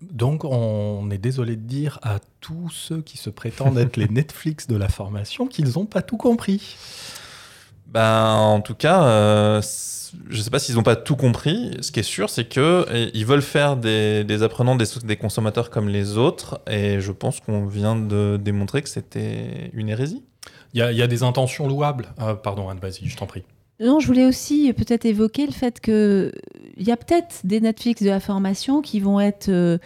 Donc, 0.01 0.45
on 0.45 1.11
est 1.11 1.19
désolé 1.19 1.57
de 1.57 1.63
dire 1.63 1.99
à 2.03 2.19
tous 2.41 2.71
ceux 2.71 3.03
qui 3.03 3.17
se 3.17 3.31
prétendent 3.31 3.79
être 3.79 3.97
les 3.97 4.09
Netflix 4.11 4.67
de 4.67 4.77
la 4.77 4.89
formation 4.89 5.47
qu'ils 5.47 5.73
n'ont 5.75 5.87
pas 5.87 6.03
tout 6.03 6.17
compris. 6.17 6.77
Ben, 7.93 8.35
en 8.35 8.61
tout 8.61 8.75
cas, 8.75 9.03
euh, 9.05 9.63
je 10.29 10.37
ne 10.39 10.43
sais 10.43 10.51
pas 10.51 10.59
s'ils 10.59 10.75
n'ont 10.75 10.83
pas 10.83 10.97
tout 10.97 11.17
compris. 11.17 11.77
Ce 11.81 11.91
qui 11.91 12.01
est 12.01 12.03
sûr, 12.05 12.29
c'est 12.31 12.45
que 12.49 12.87
eh, 12.93 13.11
ils 13.15 13.25
veulent 13.27 13.43
faire 13.43 13.77
des, 13.77 14.25
des 14.25 14.43
apprenants, 14.43 14.77
des, 14.77 14.85
des 15.05 15.17
consommateurs 15.17 15.71
comme 15.71 15.89
les 15.89 16.17
autres. 16.19 16.61
Et 16.71 17.01
je 17.01 17.13
pense 17.13 17.41
qu'on 17.41 17.67
vient 17.67 17.97
de 17.97 18.39
démontrer 18.43 18.83
que 18.83 18.89
c'était 18.89 19.71
une 19.73 19.89
hérésie. 19.89 20.23
Il 20.75 20.81
y, 20.81 20.83
a- 20.83 20.93
il 20.93 20.99
y 20.99 21.03
a 21.03 21.07
des 21.07 21.23
intentions 21.23 21.67
louables. 21.67 22.07
Euh, 22.21 22.35
pardon, 22.35 22.69
Anne, 22.69 22.79
vas-y, 22.81 23.07
je 23.07 23.17
t'en 23.17 23.27
prie. 23.27 23.43
Non, 23.81 24.01
je 24.01 24.07
voulais 24.09 24.27
aussi 24.27 24.73
peut-être 24.73 25.05
évoquer 25.07 25.47
le 25.47 25.53
fait 25.53 25.81
que 25.81 26.33
il 26.77 26.87
y 26.87 26.91
a 26.91 26.97
peut-être 26.97 27.37
des 27.45 27.61
Netflix 27.61 28.03
de 28.03 28.09
la 28.11 28.19
formation 28.21 28.83
qui 28.83 28.99
vont 29.01 29.21
être 29.21 29.49
euh, 29.51 29.79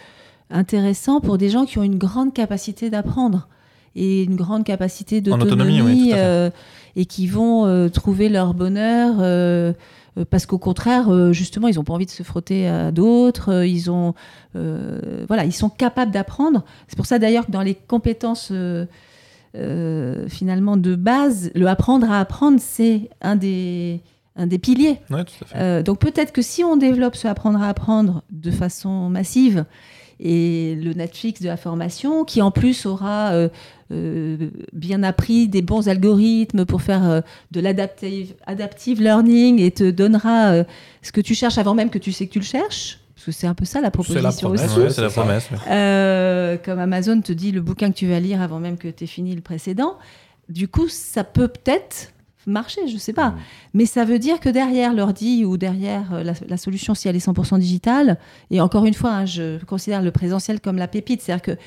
intéressants 0.49 1.21
pour 1.21 1.37
des 1.37 1.49
gens 1.49 1.65
qui 1.65 1.77
ont 1.79 1.83
une 1.83 1.97
grande 1.99 2.33
capacité 2.33 2.89
d'apprendre 2.89 3.47
et 3.95 4.23
une 4.23 4.35
grande 4.35 4.63
capacité 4.63 5.17
autonomie, 5.19 5.43
d'autonomie 5.43 5.81
oui, 5.83 6.07
tout 6.09 6.15
à 6.15 6.17
fait. 6.17 6.53
Et 6.95 7.05
qui 7.05 7.27
vont 7.27 7.65
euh, 7.65 7.89
trouver 7.89 8.29
leur 8.29 8.53
bonheur 8.53 9.15
euh, 9.19 9.73
euh, 10.17 10.25
parce 10.29 10.45
qu'au 10.45 10.59
contraire, 10.59 11.33
justement, 11.33 11.67
ils 11.67 11.75
n'ont 11.75 11.83
pas 11.83 11.93
envie 11.93 12.05
de 12.05 12.11
se 12.11 12.23
frotter 12.23 12.67
à 12.67 12.91
d'autres. 12.91 13.65
ils 13.65 13.89
ont, 13.89 14.13
voilà, 14.53 15.45
ils 15.45 15.53
sont 15.53 15.69
capables 15.69 16.11
d'apprendre. 16.11 16.63
C'est 16.87 16.95
pour 16.95 17.07
ça 17.07 17.17
d'ailleurs 17.19 17.47
que 17.47 17.51
dans 17.51 17.63
les 17.63 17.75
compétences 17.75 18.53
finalement 20.27 20.77
de 20.77 20.95
base, 20.95 21.51
le 21.55 21.67
apprendre 21.67 22.11
à 22.11 22.19
apprendre, 22.19 22.59
c'est 22.59 23.09
un 23.21 23.35
des, 23.35 24.01
un 24.35 24.47
des 24.47 24.57
piliers. 24.57 24.99
Oui, 25.09 25.23
tout 25.25 25.43
à 25.43 25.47
fait. 25.47 25.57
Euh, 25.57 25.83
donc 25.83 25.99
peut-être 25.99 26.31
que 26.31 26.41
si 26.41 26.63
on 26.63 26.77
développe 26.77 27.15
ce 27.15 27.27
apprendre 27.27 27.61
à 27.61 27.69
apprendre 27.69 28.23
de 28.31 28.51
façon 28.51 29.09
massive, 29.09 29.65
et 30.19 30.75
le 30.75 30.93
Netflix 30.93 31.41
de 31.41 31.47
la 31.47 31.57
formation, 31.57 32.23
qui 32.23 32.41
en 32.41 32.51
plus 32.51 32.85
aura 32.85 33.31
euh, 33.31 33.49
euh, 33.93 34.49
bien 34.73 35.03
appris 35.03 35.47
des 35.47 35.61
bons 35.61 35.87
algorithmes 35.87 36.65
pour 36.65 36.81
faire 36.81 37.09
euh, 37.09 37.21
de 37.51 37.59
l'adaptive 37.59 38.33
adaptive 38.47 39.01
learning 39.01 39.59
et 39.59 39.71
te 39.71 39.89
donnera 39.89 40.51
euh, 40.51 40.63
ce 41.01 41.11
que 41.11 41.21
tu 41.21 41.35
cherches 41.35 41.57
avant 41.57 41.75
même 41.75 41.89
que 41.89 41.99
tu 41.99 42.11
sais 42.11 42.27
que 42.27 42.33
tu 42.33 42.39
le 42.39 42.45
cherches. 42.45 42.99
Parce 43.15 43.25
que 43.25 43.31
c'est 43.31 43.47
un 43.47 43.53
peu 43.53 43.65
ça 43.65 43.81
la 43.81 43.91
proposition 43.91 44.49
promesse, 44.49 44.71
aussi. 44.71 44.79
Ouais, 44.79 44.89
c'est 44.89 45.01
la 45.01 45.09
promesse. 45.09 45.47
Euh, 45.69 46.57
comme 46.63 46.79
Amazon 46.79 47.21
te 47.21 47.31
dit 47.31 47.51
le 47.51 47.61
bouquin 47.61 47.91
que 47.91 47.95
tu 47.95 48.07
vas 48.07 48.19
lire 48.19 48.41
avant 48.41 48.59
même 48.59 48.77
que 48.77 48.87
tu 48.87 49.03
aies 49.03 49.07
fini 49.07 49.35
le 49.35 49.41
précédent. 49.41 49.97
Du 50.49 50.67
coup, 50.67 50.87
ça 50.89 51.23
peut 51.23 51.47
peut-être 51.47 52.11
marcher, 52.47 52.87
je 52.87 52.97
sais 52.97 53.13
pas. 53.13 53.29
Mm. 53.29 53.37
Mais 53.75 53.85
ça 53.85 54.03
veut 54.03 54.19
dire 54.19 54.39
que 54.39 54.49
derrière 54.49 54.93
l'ordi 54.93 55.45
ou 55.45 55.57
derrière 55.57 56.23
la, 56.23 56.33
la 56.47 56.57
solution, 56.57 56.95
si 56.95 57.07
elle 57.07 57.15
est 57.15 57.25
100% 57.25 57.59
digitale, 57.59 58.17
et 58.49 58.59
encore 58.59 58.85
une 58.85 58.93
fois, 58.93 59.11
hein, 59.11 59.25
je 59.25 59.63
considère 59.63 60.01
le 60.01 60.11
présentiel 60.11 60.59
comme 60.59 60.77
la 60.77 60.87
pépite, 60.87 61.21
c'est-à-dire 61.21 61.43
que 61.43 61.57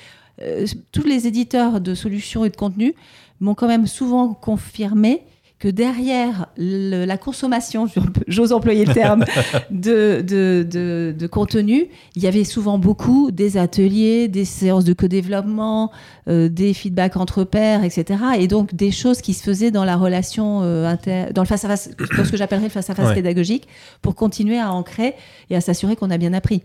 euh, 0.42 0.66
tous 0.92 1.05
les 1.07 1.27
éditeurs 1.27 1.81
de 1.81 1.94
solutions 1.94 2.44
et 2.44 2.51
de 2.51 2.57
contenu 2.57 2.94
m'ont 3.40 3.55
quand 3.55 3.68
même 3.68 3.87
souvent 3.87 4.35
confirmé 4.35 5.22
que 5.59 5.68
derrière 5.68 6.49
le- 6.59 7.07
la 7.07 7.16
consommation, 7.16 7.87
j'ose 8.29 8.53
employer 8.53 8.85
le 8.85 8.92
terme, 8.92 9.25
de, 9.70 10.20
de, 10.20 10.66
de, 10.70 11.14
de 11.18 11.27
contenu, 11.27 11.87
il 12.14 12.22
y 12.22 12.27
avait 12.27 12.44
souvent 12.44 12.77
beaucoup 12.79 13.31
des 13.31 13.57
ateliers, 13.57 14.29
des 14.29 14.44
séances 14.44 14.85
de 14.85 14.92
co-développement, 14.92 15.90
euh, 16.29 16.51
des 16.51 16.75
feedbacks 16.75 17.16
entre 17.16 17.44
pairs, 17.44 17.85
etc. 17.85 18.20
Et 18.38 18.49
donc 18.49 18.75
des 18.75 18.90
choses 18.90 19.22
qui 19.22 19.33
se 19.33 19.42
faisaient 19.42 19.70
dans 19.70 19.85
la 19.87 19.96
relation, 19.96 20.61
euh, 20.62 20.87
inter- 20.87 21.33
dans 21.33 21.40
le 21.42 21.49
face-à-face, 21.49 21.88
dans 22.18 22.25
ce 22.27 22.31
que 22.31 22.37
j'appellerais 22.37 22.66
le 22.66 22.70
face-à-face 22.70 23.09
Ouais. 23.09 23.14
pédagogique, 23.14 23.66
pour 24.03 24.14
continuer 24.14 24.59
à 24.59 24.70
ancrer 24.75 25.14
et 25.49 25.57
à 25.57 25.62
s'assurer 25.62 25.96
qu'on 25.96 26.11
a 26.11 26.18
bien 26.18 26.35
appris. 26.35 26.64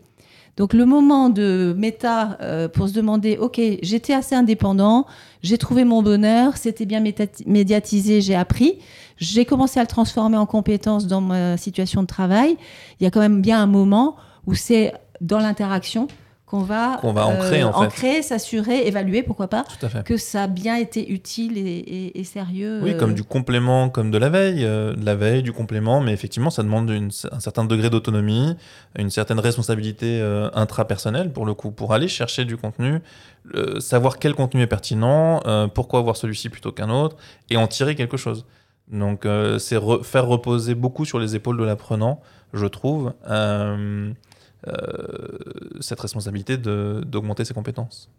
Donc 0.57 0.73
le 0.73 0.85
moment 0.85 1.29
de 1.29 1.73
méta 1.77 2.37
euh, 2.41 2.67
pour 2.67 2.87
se 2.87 2.93
demander, 2.93 3.37
ok, 3.37 3.59
j'étais 3.81 4.13
assez 4.13 4.35
indépendant, 4.35 5.05
j'ai 5.41 5.57
trouvé 5.57 5.83
mon 5.83 6.03
bonheur, 6.03 6.57
c'était 6.57 6.85
bien 6.85 7.01
médiatisé, 7.45 8.21
j'ai 8.21 8.35
appris, 8.35 8.79
j'ai 9.17 9.45
commencé 9.45 9.79
à 9.79 9.83
le 9.83 9.87
transformer 9.87 10.37
en 10.37 10.45
compétence 10.45 11.07
dans 11.07 11.21
ma 11.21 11.57
situation 11.57 12.01
de 12.01 12.07
travail. 12.07 12.57
Il 12.99 13.03
y 13.03 13.07
a 13.07 13.11
quand 13.11 13.21
même 13.21 13.41
bien 13.41 13.61
un 13.61 13.67
moment 13.67 14.15
où 14.45 14.53
c'est 14.53 14.93
dans 15.21 15.39
l'interaction 15.39 16.07
qu'on 16.51 16.63
va, 16.63 16.97
Qu'on 16.99 17.13
va 17.13 17.25
ancrer, 17.27 17.63
en 17.63 17.71
fait. 17.71 17.85
ancrer, 17.85 18.21
s'assurer, 18.21 18.85
évaluer, 18.85 19.23
pourquoi 19.23 19.47
pas, 19.47 19.63
que 20.03 20.17
ça 20.17 20.43
a 20.43 20.47
bien 20.47 20.75
été 20.75 21.09
utile 21.09 21.57
et, 21.57 21.61
et- 21.61 22.19
et 22.19 22.23
sérieux. 22.25 22.81
Oui, 22.83 22.91
euh, 22.91 22.97
comme 22.97 23.13
du 23.13 23.23
complément, 23.23 23.87
comme 23.89 24.11
de 24.11 24.17
la 24.17 24.27
veille, 24.29 24.65
euh, 24.65 24.93
de 24.93 25.05
la 25.05 25.15
veille, 25.15 25.43
du 25.43 25.53
complément, 25.53 26.01
mais 26.01 26.11
effectivement, 26.11 26.49
ça 26.49 26.61
demande 26.61 26.89
une- 26.89 27.09
un 27.31 27.39
certain 27.39 27.63
degré 27.63 27.89
d'autonomie, 27.89 28.57
une 28.99 29.09
certaine 29.09 29.39
responsabilité 29.39 30.19
euh, 30.21 30.49
intrapersonnelle, 30.53 31.31
pour 31.31 31.45
le 31.45 31.53
coup, 31.53 31.71
pour 31.71 31.93
aller 31.93 32.09
chercher 32.09 32.43
du 32.43 32.57
contenu, 32.57 32.99
euh, 33.55 33.79
savoir 33.79 34.19
quel 34.19 34.33
contenu 34.35 34.61
est 34.61 34.67
pertinent, 34.67 35.39
euh, 35.45 35.67
pourquoi 35.67 36.01
voir 36.01 36.17
celui-ci 36.17 36.49
plutôt 36.49 36.73
qu'un 36.73 36.89
autre, 36.89 37.15
et 37.49 37.55
en 37.55 37.67
tirer 37.67 37.95
quelque 37.95 38.17
chose. 38.17 38.45
Donc, 38.91 39.25
euh, 39.25 39.57
c'est 39.57 39.77
re- 39.77 40.03
faire 40.03 40.25
reposer 40.27 40.75
beaucoup 40.75 41.05
sur 41.05 41.17
les 41.17 41.33
épaules 41.33 41.57
de 41.57 41.63
l'apprenant, 41.63 42.19
je 42.53 42.65
trouve, 42.65 43.13
euh, 43.29 43.77
euh, 43.77 44.11
cette 45.79 45.99
responsabilité 45.99 46.57
d'augmenter 46.57 47.45
ses 47.45 47.53
compétences. 47.53 48.09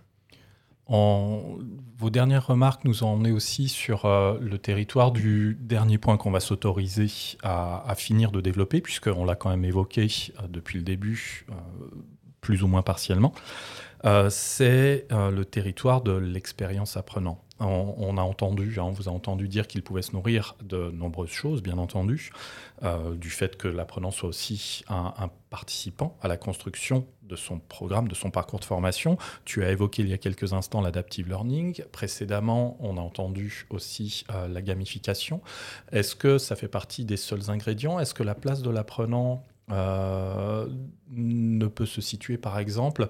En- 0.86 1.58
Vos 1.98 2.10
dernières 2.10 2.48
remarques 2.48 2.84
nous 2.84 3.04
ont 3.04 3.08
emmené 3.10 3.30
aussi 3.30 3.68
sur 3.68 4.04
euh, 4.06 4.36
le 4.40 4.58
territoire 4.58 5.12
du 5.12 5.56
dernier 5.60 5.96
point 5.98 6.16
qu'on 6.16 6.32
va 6.32 6.40
s'autoriser 6.40 7.06
à, 7.44 7.94
finir 7.96 8.32
de 8.32 8.40
développer, 8.40 8.80
puisqu'on 8.80 9.24
l'a 9.24 9.36
quand 9.36 9.50
même 9.50 9.64
évoqué 9.64 10.02
euh, 10.40 10.48
depuis 10.48 10.78
le 10.78 10.84
début, 10.84 11.46
euh, 11.50 11.54
plus 12.40 12.64
ou 12.64 12.66
moins 12.66 12.82
partiellement. 12.82 13.32
Euh, 14.04 14.30
c'est 14.30 15.06
euh, 15.12 15.30
le 15.30 15.44
territoire 15.44 16.00
de 16.02 16.10
l'expérience 16.12 16.96
apprenant. 16.96 17.41
On, 17.62 18.16
a 18.16 18.22
entendu, 18.22 18.74
hein, 18.78 18.84
on 18.84 18.90
vous 18.90 19.08
a 19.08 19.12
entendu 19.12 19.48
dire 19.48 19.66
qu'il 19.66 19.82
pouvait 19.82 20.02
se 20.02 20.12
nourrir 20.12 20.56
de 20.62 20.90
nombreuses 20.90 21.30
choses, 21.30 21.62
bien 21.62 21.78
entendu, 21.78 22.32
euh, 22.82 23.14
du 23.14 23.30
fait 23.30 23.56
que 23.56 23.68
l'apprenant 23.68 24.10
soit 24.10 24.28
aussi 24.28 24.84
un, 24.88 25.14
un 25.18 25.30
participant 25.50 26.16
à 26.22 26.28
la 26.28 26.36
construction 26.36 27.06
de 27.22 27.36
son 27.36 27.58
programme, 27.58 28.08
de 28.08 28.14
son 28.14 28.30
parcours 28.30 28.60
de 28.60 28.64
formation. 28.64 29.16
Tu 29.44 29.64
as 29.64 29.70
évoqué 29.70 30.02
il 30.02 30.08
y 30.08 30.12
a 30.12 30.18
quelques 30.18 30.52
instants 30.52 30.80
l'adaptive 30.80 31.28
learning. 31.28 31.82
Précédemment, 31.92 32.76
on 32.80 32.96
a 32.96 33.00
entendu 33.00 33.66
aussi 33.70 34.24
euh, 34.30 34.48
la 34.48 34.62
gamification. 34.62 35.40
Est-ce 35.92 36.14
que 36.14 36.38
ça 36.38 36.56
fait 36.56 36.68
partie 36.68 37.04
des 37.04 37.16
seuls 37.16 37.50
ingrédients? 37.50 37.98
Est-ce 37.98 38.14
que 38.14 38.22
la 38.22 38.34
place 38.34 38.62
de 38.62 38.70
l'apprenant 38.70 39.44
euh, 39.70 40.66
ne 41.62 41.68
peut 41.68 41.86
se 41.86 42.00
situer, 42.00 42.36
par 42.36 42.58
exemple, 42.58 43.08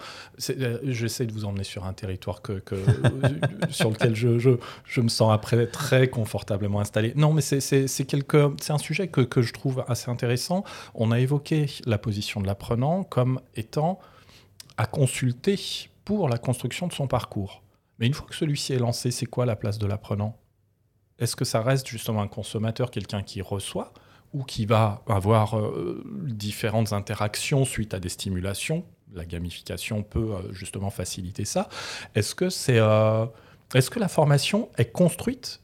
euh, 0.51 0.79
j'essaie 0.85 1.27
de 1.27 1.33
vous 1.33 1.45
emmener 1.45 1.65
sur 1.65 1.85
un 1.85 1.93
territoire 1.93 2.43
que, 2.43 2.63
sur 3.71 3.91
lequel 3.91 4.15
je, 4.15 5.01
me 5.01 5.09
sens 5.09 5.33
après 5.33 5.67
très 5.67 6.09
confortablement 6.09 6.81
installé. 6.81 7.13
Non, 7.17 7.33
mais 7.33 7.43
c'est- 7.43 7.63
un 8.71 8.79
sujet 8.79 9.09
que 9.09 9.43
je 9.43 9.53
trouve 9.53 9.85
assez 9.89 10.11
intéressant. 10.11 10.65
On 10.95 11.11
a 11.13 11.21
évoqué 11.21 11.67
la 11.85 11.99
position 11.99 12.41
de 12.41 12.47
l'apprenant 12.47 13.03
comme 13.03 13.41
étant 13.55 13.99
à 14.77 14.87
consulter 14.87 15.59
pour 16.05 16.29
la 16.29 16.39
construction 16.39 16.87
de 16.87 16.93
son 16.93 17.07
parcours. 17.07 17.63
Mais 17.99 18.07
une 18.07 18.15
fois 18.15 18.27
que 18.29 18.35
celui-ci 18.35 18.73
est 18.73 18.79
lancé, 18.79 19.11
c'est 19.11 19.27
quoi 19.27 19.47
la 19.47 19.57
place 19.57 19.79
de 19.79 19.87
l'apprenant? 19.87 20.37
Est-ce 21.19 21.37
que 21.37 21.45
ça 21.45 21.63
reste 21.63 21.87
justement 21.87 22.23
un 22.23 22.29
consommateur, 22.29 22.91
quelqu'un 22.91 23.23
qui 23.23 23.43
reçoit 23.43 23.93
ou 24.33 24.45
qui 24.45 24.67
va 24.67 25.03
avoir 25.07 25.59
euh, 25.59 26.03
différentes 26.27 26.93
interactions 26.93 27.65
suite 27.65 27.95
à 27.95 28.01
des 28.01 28.09
stimulations. 28.09 28.85
La 29.15 29.25
gamification 29.25 30.03
peut 30.03 30.33
euh, 30.33 30.53
justement 30.53 30.91
faciliter 30.91 31.45
ça. 31.45 31.69
Est-ce 32.15 32.35
que, 32.35 32.49
c'est, 32.49 32.79
euh, 32.79 33.27
est-ce 33.75 33.91
que 33.91 33.99
la 33.99 34.09
formation 34.09 34.71
est 34.79 34.91
construite 34.91 35.61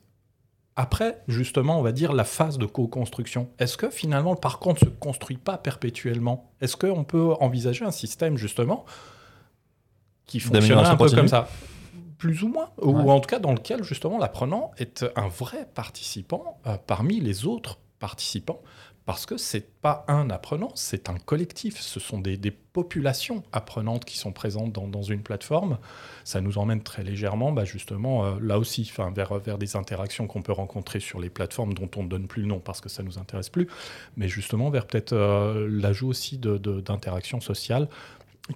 après, 0.76 1.22
justement, 1.26 1.80
on 1.80 1.82
va 1.82 1.90
dire 1.90 2.12
la 2.12 2.22
phase 2.22 2.56
de 2.56 2.64
co-construction? 2.64 3.50
Est-ce 3.58 3.76
que 3.76 3.90
finalement 3.90 4.30
le 4.30 4.38
parcours 4.38 4.74
ne 4.74 4.78
se 4.78 4.84
construit 4.84 5.36
pas 5.36 5.58
perpétuellement? 5.58 6.52
Est-ce 6.60 6.76
qu'on 6.76 7.02
peut 7.02 7.32
envisager 7.40 7.84
un 7.84 7.90
système, 7.90 8.36
justement, 8.36 8.84
qui 10.26 10.38
D'amélioration 10.38 10.92
un 10.92 10.96
peu 10.96 11.04
continue 11.04 11.22
comme 11.22 11.28
ça? 11.28 11.48
Plus 12.16 12.44
ou 12.44 12.48
moins, 12.48 12.70
ou 12.80 13.10
en 13.10 13.18
tout 13.18 13.28
cas 13.28 13.40
dans 13.40 13.52
lequel 13.52 13.82
justement 13.82 14.18
l'apprenant 14.18 14.72
est 14.78 15.04
un 15.16 15.28
vrai 15.28 15.68
participant 15.74 16.58
euh, 16.66 16.76
parmi 16.86 17.20
les 17.20 17.46
autres 17.46 17.78
participants, 17.98 18.62
parce 19.08 19.24
que 19.24 19.38
c'est 19.38 19.80
pas 19.80 20.04
un 20.06 20.28
apprenant, 20.28 20.70
c'est 20.74 21.08
un 21.08 21.16
collectif, 21.16 21.80
ce 21.80 21.98
sont 21.98 22.18
des, 22.18 22.38
populations 22.50 23.42
apprenantes 23.52 24.04
qui 24.04 24.18
sont 24.18 24.32
présentes 24.32 24.72
dans, 24.72 25.02
une 25.02 25.22
plateforme. 25.22 25.78
Ça 26.24 26.40
nous 26.40 26.58
emmène 26.58 26.82
très 26.82 27.02
légèrement, 27.02 27.50
bah, 27.50 27.64
justement, 27.64 28.24
euh, 28.24 28.38
là 28.40 28.58
aussi, 28.58 28.92
vers, 29.14 29.58
des 29.58 29.76
interactions 29.76 30.26
qu'on 30.26 30.42
peut 30.42 30.52
rencontrer 30.52 31.00
sur 31.00 31.18
les 31.20 31.30
plateformes 31.30 31.72
dont 31.72 31.90
on 31.96 32.02
ne 32.02 32.08
donne 32.08 32.28
plus 32.28 32.42
le 32.42 32.48
nom 32.48 32.60
parce 32.60 32.80
que 32.82 32.88
ça 32.88 33.02
nous 33.02 33.18
intéresse 33.18 33.48
plus, 33.48 33.66
mais 34.16 34.28
justement 34.28 34.68
vers 34.68 34.86
peut-être 34.86 35.14
euh, 35.14 35.66
l'ajout 35.70 36.08
aussi 36.08 36.36
de- 36.38 36.58
de- 36.58 36.80
d'interactions 36.80 37.40
sociales 37.40 37.88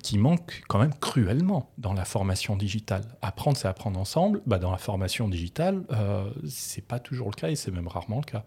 qui 0.02 0.18
manque 0.18 0.62
quand 0.68 0.78
même 0.78 0.94
cruellement 0.94 1.70
dans 1.78 1.94
la 1.94 2.04
formation 2.04 2.56
digitale. 2.56 3.04
Apprendre, 3.22 3.56
c'est 3.56 3.68
apprendre 3.68 3.98
ensemble. 3.98 4.42
Bah, 4.46 4.58
dans 4.58 4.70
la 4.70 4.78
formation 4.78 5.28
digitale, 5.28 5.82
euh, 5.92 6.30
c'est 6.46 6.86
pas 6.86 6.98
toujours 6.98 7.28
le 7.30 7.34
cas 7.34 7.50
et 7.50 7.56
c'est 7.56 7.70
même 7.70 7.88
rarement 7.88 8.18
le 8.18 8.30
cas. 8.30 8.44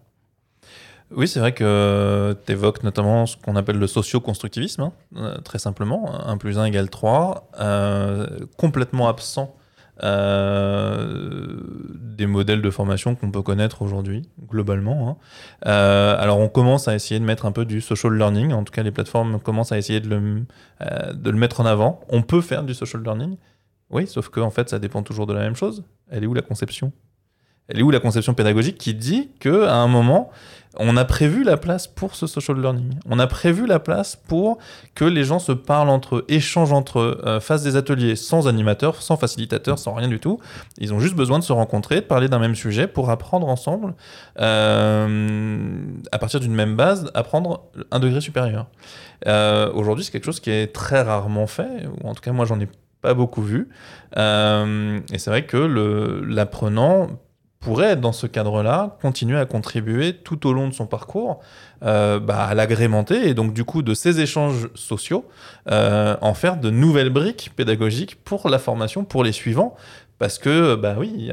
Oui, 1.12 1.28
c'est 1.28 1.40
vrai 1.40 1.54
que 1.54 2.36
tu 2.46 2.52
évoques 2.52 2.84
notamment 2.84 3.26
ce 3.28 3.38
qu'on 3.38 3.56
appelle 3.56 3.78
le 3.78 3.88
socio-constructivisme, 3.88 4.82
hein, 4.82 4.94
euh, 5.18 5.38
très 5.38 5.60
simplement, 5.60 6.12
1 6.26 6.38
plus 6.38 6.58
1 6.58 6.66
égale 6.66 6.90
3, 6.90 7.50
euh, 7.60 8.28
complètement 8.58 9.08
absent 9.08 9.56
euh, 10.04 11.60
des 11.94 12.26
modèles 12.26 12.62
de 12.62 12.70
formation 12.70 13.16
qu'on 13.16 13.32
peut 13.32 13.42
connaître 13.44 13.82
aujourd'hui, 13.82 14.24
globalement. 14.50 15.10
hein. 15.10 15.18
Euh, 15.68 16.18
alors 16.20 16.40
on 16.40 16.50
commence 16.50 16.88
à 16.88 16.96
essayer 16.96 17.20
de 17.20 17.26
mettre 17.26 17.46
un 17.46 17.52
peu 17.52 17.66
du 17.66 17.82
social 17.82 18.14
learning, 18.14 18.52
en 18.52 18.64
tout 18.64 18.74
cas 18.74 18.84
les 18.84 18.92
plateformes 18.92 19.40
commencent 19.40 19.72
à 19.72 19.78
essayer 19.78 20.00
de 20.00 20.10
le, 20.10 20.44
euh, 20.82 21.14
de 21.14 21.30
le 21.30 21.38
mettre 21.38 21.62
en 21.62 21.66
avant. 21.66 22.02
On 22.10 22.24
peut 22.24 22.42
faire 22.42 22.64
du 22.64 22.74
social 22.74 23.04
learning, 23.04 23.38
oui, 23.92 24.08
sauf 24.08 24.30
que 24.30 24.40
en 24.40 24.50
fait 24.50 24.70
ça 24.70 24.80
dépend 24.80 25.04
toujours 25.04 25.28
de 25.28 25.34
la 25.34 25.42
même 25.42 25.56
chose. 25.56 25.84
Elle 26.10 26.24
est 26.24 26.28
où 26.28 26.34
la 26.34 26.42
conception? 26.42 26.92
Elle 27.68 27.80
est 27.80 27.84
où 27.84 27.92
la 27.92 28.00
conception 28.00 28.34
pédagogique 28.34 28.78
qui 28.78 28.94
dit 28.94 29.30
que 29.40 29.64
à 29.66 29.76
un 29.76 29.88
moment 29.88 30.32
on 30.78 30.98
a 30.98 31.06
prévu 31.06 31.44
la 31.44 31.58
place 31.58 31.88
pour 31.88 32.16
ce 32.16 32.28
social 32.28 32.60
learning. 32.60 32.96
On 33.10 33.20
a 33.20 33.28
prévu 33.28 33.66
la 33.66 33.80
place 33.80 34.16
pour 34.16 34.58
que 34.94 35.06
les 35.06 35.24
gens 35.24 35.40
se 35.40 35.52
parlent 35.52 35.90
entre 35.90 36.18
eux, 36.18 36.26
échangent 36.28 36.74
entre 36.74 37.00
eux, 37.00 37.22
euh, 37.26 37.40
fassent 37.40 37.64
des 37.64 37.76
ateliers 37.76 38.16
sans 38.16 38.48
animateur, 38.48 39.02
sans 39.02 39.16
facilitateur, 39.18 39.80
sans 39.80 39.94
rien 39.94 40.08
du 40.08 40.20
tout. 40.20 40.40
Ils 40.78 40.94
ont 40.94 41.00
juste 41.00 41.16
besoin 41.16 41.40
de 41.40 41.44
se 41.44 41.54
rencontrer, 41.54 41.96
de 41.96 42.02
parler 42.02 42.28
d'un 42.28 42.40
même 42.40 42.56
sujet 42.56 42.88
pour 42.88 43.10
apprendre 43.10 43.48
ensemble, 43.48 43.94
euh, 44.40 45.78
à 46.12 46.20
partir 46.20 46.40
d'une 46.40 46.54
même 46.54 46.76
base, 46.76 47.10
apprendre 47.14 47.64
un 47.92 48.00
degré 48.00 48.22
supérieur. 48.22 48.68
Euh, 49.28 49.72
Aujourd'hui, 49.74 50.04
c'est 50.04 50.12
quelque 50.12 50.26
chose 50.26 50.40
qui 50.40 50.52
est 50.52 50.74
très 50.74 51.02
rarement 51.02 51.48
fait, 51.48 51.88
ou 52.02 52.08
en 52.08 52.14
tout 52.14 52.22
cas, 52.22 52.32
moi, 52.32 52.46
j'en 52.46 52.60
ai 52.60 52.68
pas 53.02 53.14
beaucoup 53.14 53.42
vu. 53.42 53.70
Et 54.16 55.18
c'est 55.18 55.30
vrai 55.30 55.46
que 55.46 55.58
l'apprenant 56.28 57.10
pourrait, 57.66 57.96
dans 57.96 58.12
ce 58.12 58.28
cadre-là, 58.28 58.96
continuer 59.02 59.40
à 59.40 59.46
contribuer 59.46 60.14
tout 60.14 60.46
au 60.46 60.54
long 60.54 60.68
de 60.68 60.74
son 60.74 60.86
parcours 60.86 61.40
euh, 61.84 62.20
bah, 62.20 62.44
à 62.44 62.54
l'agrémenter 62.54 63.28
et 63.28 63.34
donc 63.34 63.54
du 63.54 63.64
coup 63.64 63.82
de 63.82 63.96
ces 63.96 64.22
échanges 64.22 64.70
sociaux 64.76 65.26
euh, 65.72 66.16
en 66.22 66.36
faire 66.36 66.58
de 66.58 66.70
nouvelles 66.70 67.10
briques 67.10 67.52
pédagogiques 67.56 68.24
pour 68.24 68.50
la 68.50 68.60
formation, 68.60 69.04
pour 69.04 69.24
les 69.24 69.32
suivants. 69.32 69.76
Parce 70.20 70.38
que, 70.38 70.76
bah 70.76 70.96
oui, 70.98 71.30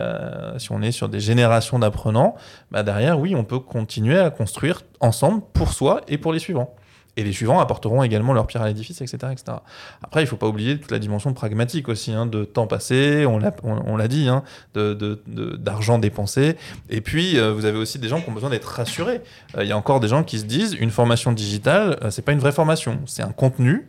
si 0.58 0.72
on 0.72 0.82
est 0.82 0.90
sur 0.90 1.08
des 1.08 1.20
générations 1.20 1.78
d'apprenants, 1.78 2.34
bah 2.72 2.82
derrière, 2.82 3.20
oui, 3.20 3.36
on 3.36 3.44
peut 3.44 3.60
continuer 3.60 4.18
à 4.18 4.30
construire 4.30 4.82
ensemble 4.98 5.42
pour 5.52 5.72
soi 5.72 6.00
et 6.08 6.18
pour 6.18 6.32
les 6.32 6.40
suivants. 6.40 6.74
Et 7.16 7.24
les 7.24 7.32
suivants 7.32 7.60
apporteront 7.60 8.02
également 8.02 8.32
leur 8.32 8.46
pierre 8.46 8.62
à 8.62 8.68
l'édifice, 8.68 9.02
etc., 9.02 9.18
etc. 9.32 9.58
Après, 10.02 10.20
il 10.22 10.24
ne 10.24 10.28
faut 10.28 10.36
pas 10.38 10.46
oublier 10.48 10.78
toute 10.80 10.90
la 10.90 10.98
dimension 10.98 11.34
pragmatique 11.34 11.88
aussi, 11.90 12.10
hein, 12.12 12.24
de 12.24 12.44
temps 12.44 12.66
passé, 12.66 13.26
on 13.26 13.38
l'a 13.38 13.54
on, 13.64 13.72
on 13.86 14.06
dit, 14.08 14.28
hein, 14.28 14.42
de- 14.72 14.94
de- 14.94 15.20
de- 15.26 15.56
d'argent 15.56 15.98
dépensé. 15.98 16.56
Et 16.88 17.02
puis, 17.02 17.38
euh, 17.38 17.52
vous 17.52 17.66
avez 17.66 17.76
aussi 17.76 17.98
des 17.98 18.08
gens 18.08 18.20
qui 18.22 18.30
ont 18.30 18.32
besoin 18.32 18.48
d'être 18.48 18.64
rassurés. 18.64 19.20
Euh, 19.58 19.62
Il 19.64 19.68
y 19.68 19.72
a 19.72 19.76
encore 19.76 20.00
des 20.00 20.08
gens 20.08 20.24
qui 20.24 20.38
se 20.38 20.44
disent, 20.44 20.72
une 20.72 20.90
formation 20.90 21.32
digitale, 21.32 21.98
euh, 22.02 22.10
c'est 22.10 22.22
pas 22.22 22.32
une 22.32 22.38
vraie 22.38 22.52
formation, 22.52 23.00
c'est 23.04 23.22
un 23.22 23.32
contenu 23.32 23.88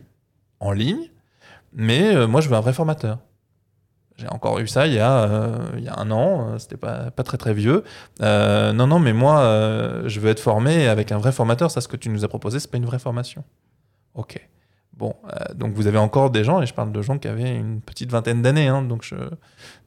en 0.60 0.72
ligne, 0.72 1.08
mais 1.72 2.14
euh, 2.14 2.26
moi, 2.26 2.40
je 2.42 2.48
veux 2.50 2.56
un 2.56 2.60
vrai 2.60 2.74
formateur. 2.74 3.18
J'ai 4.16 4.28
encore 4.28 4.60
eu 4.60 4.68
ça 4.68 4.86
il 4.86 4.94
y 4.94 5.00
a, 5.00 5.24
euh, 5.24 5.58
il 5.76 5.82
y 5.82 5.88
a 5.88 5.98
un 5.98 6.10
an, 6.12 6.48
euh, 6.48 6.58
c'était 6.58 6.76
pas, 6.76 7.10
pas 7.10 7.24
très 7.24 7.36
très 7.36 7.52
vieux. 7.52 7.82
Euh, 8.22 8.72
non, 8.72 8.86
non, 8.86 9.00
mais 9.00 9.12
moi, 9.12 9.40
je 10.06 10.20
veux 10.20 10.30
être 10.30 10.40
formé 10.40 10.88
avec 10.88 11.10
un 11.10 11.18
vrai 11.18 11.32
formateur. 11.32 11.70
Ça, 11.70 11.80
ce 11.80 11.88
que 11.88 11.96
tu 11.96 12.08
nous 12.08 12.24
as 12.24 12.28
proposé, 12.28 12.60
c'est 12.60 12.70
pas 12.70 12.76
une 12.76 12.86
vraie 12.86 12.98
formation. 12.98 13.42
Ok. 14.14 14.48
Bon, 14.96 15.14
euh, 15.26 15.52
donc 15.54 15.72
vous 15.74 15.88
avez 15.88 15.98
encore 15.98 16.30
des 16.30 16.44
gens, 16.44 16.62
et 16.62 16.66
je 16.66 16.72
parle 16.74 16.92
de 16.92 17.02
gens 17.02 17.18
qui 17.18 17.26
avaient 17.26 17.56
une 17.56 17.80
petite 17.80 18.10
vingtaine 18.12 18.42
d'années, 18.42 18.68
hein, 18.68 18.82
donc, 18.82 19.02
je, 19.02 19.16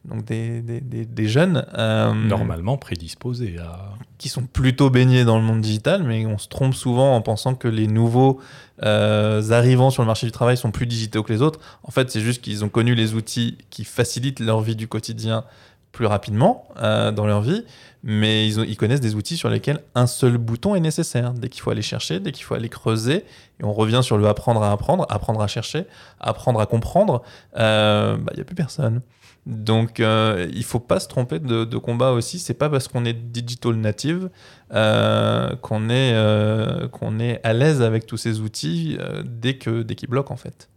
donc 0.04 0.24
des, 0.26 0.60
des, 0.60 0.80
des- 0.82 1.06
des 1.06 1.28
jeunes. 1.28 1.64
euh, 1.78 2.12
Normalement 2.12 2.76
prédisposé 2.76 3.56
à. 3.58 3.94
qui 4.18 4.28
sont 4.28 4.42
plutôt 4.42 4.90
baignés 4.90 5.24
dans 5.24 5.38
le 5.38 5.44
monde 5.44 5.62
digital, 5.62 6.02
mais 6.02 6.26
on 6.26 6.36
se 6.36 6.48
trompe 6.48 6.74
souvent 6.74 7.16
en 7.16 7.22
pensant 7.22 7.54
que 7.54 7.68
les 7.68 7.86
nouveaux 7.86 8.38
euh, 8.82 9.50
arrivants 9.50 9.88
sur 9.90 10.02
le 10.02 10.06
marché 10.06 10.26
du 10.26 10.32
travail 10.32 10.58
sont 10.58 10.70
plus 10.72 10.86
digitaux 10.86 11.22
que 11.22 11.32
les 11.32 11.40
autres. 11.40 11.58
En 11.84 11.90
fait, 11.90 12.10
c'est 12.10 12.20
juste 12.20 12.42
qu'ils 12.42 12.62
ont 12.64 12.68
connu 12.68 12.94
les 12.94 13.14
outils 13.14 13.56
qui 13.70 13.84
facilitent 13.84 14.40
leur 14.40 14.60
vie 14.60 14.76
du 14.76 14.88
quotidien 14.88 15.44
plus 15.90 16.04
rapidement 16.06 16.68
dans 16.76 17.26
leur 17.26 17.40
vie, 17.40 17.64
mais 18.02 18.48
ils, 18.48 18.76
connaissent 18.76 19.00
des 19.00 19.14
outils 19.14 19.36
sur 19.36 19.48
lesquels 19.48 19.80
un 19.94 20.06
seul 20.06 20.38
bouton 20.38 20.74
est 20.74 20.80
nécessaire. 20.80 21.32
Dès 21.32 21.48
qu'il 21.48 21.62
faut 21.62 21.70
aller 21.70 21.82
chercher, 21.82 22.20
dès 22.20 22.32
qu'il 22.32 22.44
faut 22.44 22.54
aller 22.54 22.68
creuser, 22.68 23.24
et 23.60 23.64
on 23.64 23.72
revient 23.72 24.00
sur 24.02 24.18
le 24.18 24.26
apprendre 24.28 24.62
à 24.62 24.72
apprendre, 24.72 25.06
apprendre 25.08 25.40
à 25.40 25.46
chercher, 25.46 25.84
apprendre 26.20 26.60
à 26.60 26.66
comprendre, 26.66 27.22
euh, 27.56 28.16
bah, 28.16 28.32
il 28.34 28.36
n'y 28.36 28.42
a 28.42 28.44
plus 28.44 28.54
personne. 28.54 29.02
Donc, 29.48 29.98
euh, 29.98 30.46
il 30.52 30.62
faut 30.62 30.78
pas 30.78 31.00
se 31.00 31.08
tromper 31.08 31.38
de, 31.38 31.64
combat 31.78 32.12
aussi. 32.12 32.38
C'est 32.38 32.54
pas 32.54 32.68
parce 32.68 32.86
qu'on 32.86 33.06
est 33.06 33.14
digital 33.14 33.76
native 33.76 34.28
euh, 34.74 35.56
qu'on 35.56 35.88
est, 35.88 36.12
euh, 36.12 36.86
est 37.20 37.40
à 37.42 37.54
l'aise 37.54 37.80
avec 37.80 38.06
tous 38.06 38.18
ces 38.18 38.40
outils 38.40 38.98
dès 39.24 39.54
que 39.54 39.82
dès 39.82 39.94
qu'ils 39.94 40.10
bloquent 40.10 40.34
en 40.34 40.36
fait. 40.36 40.68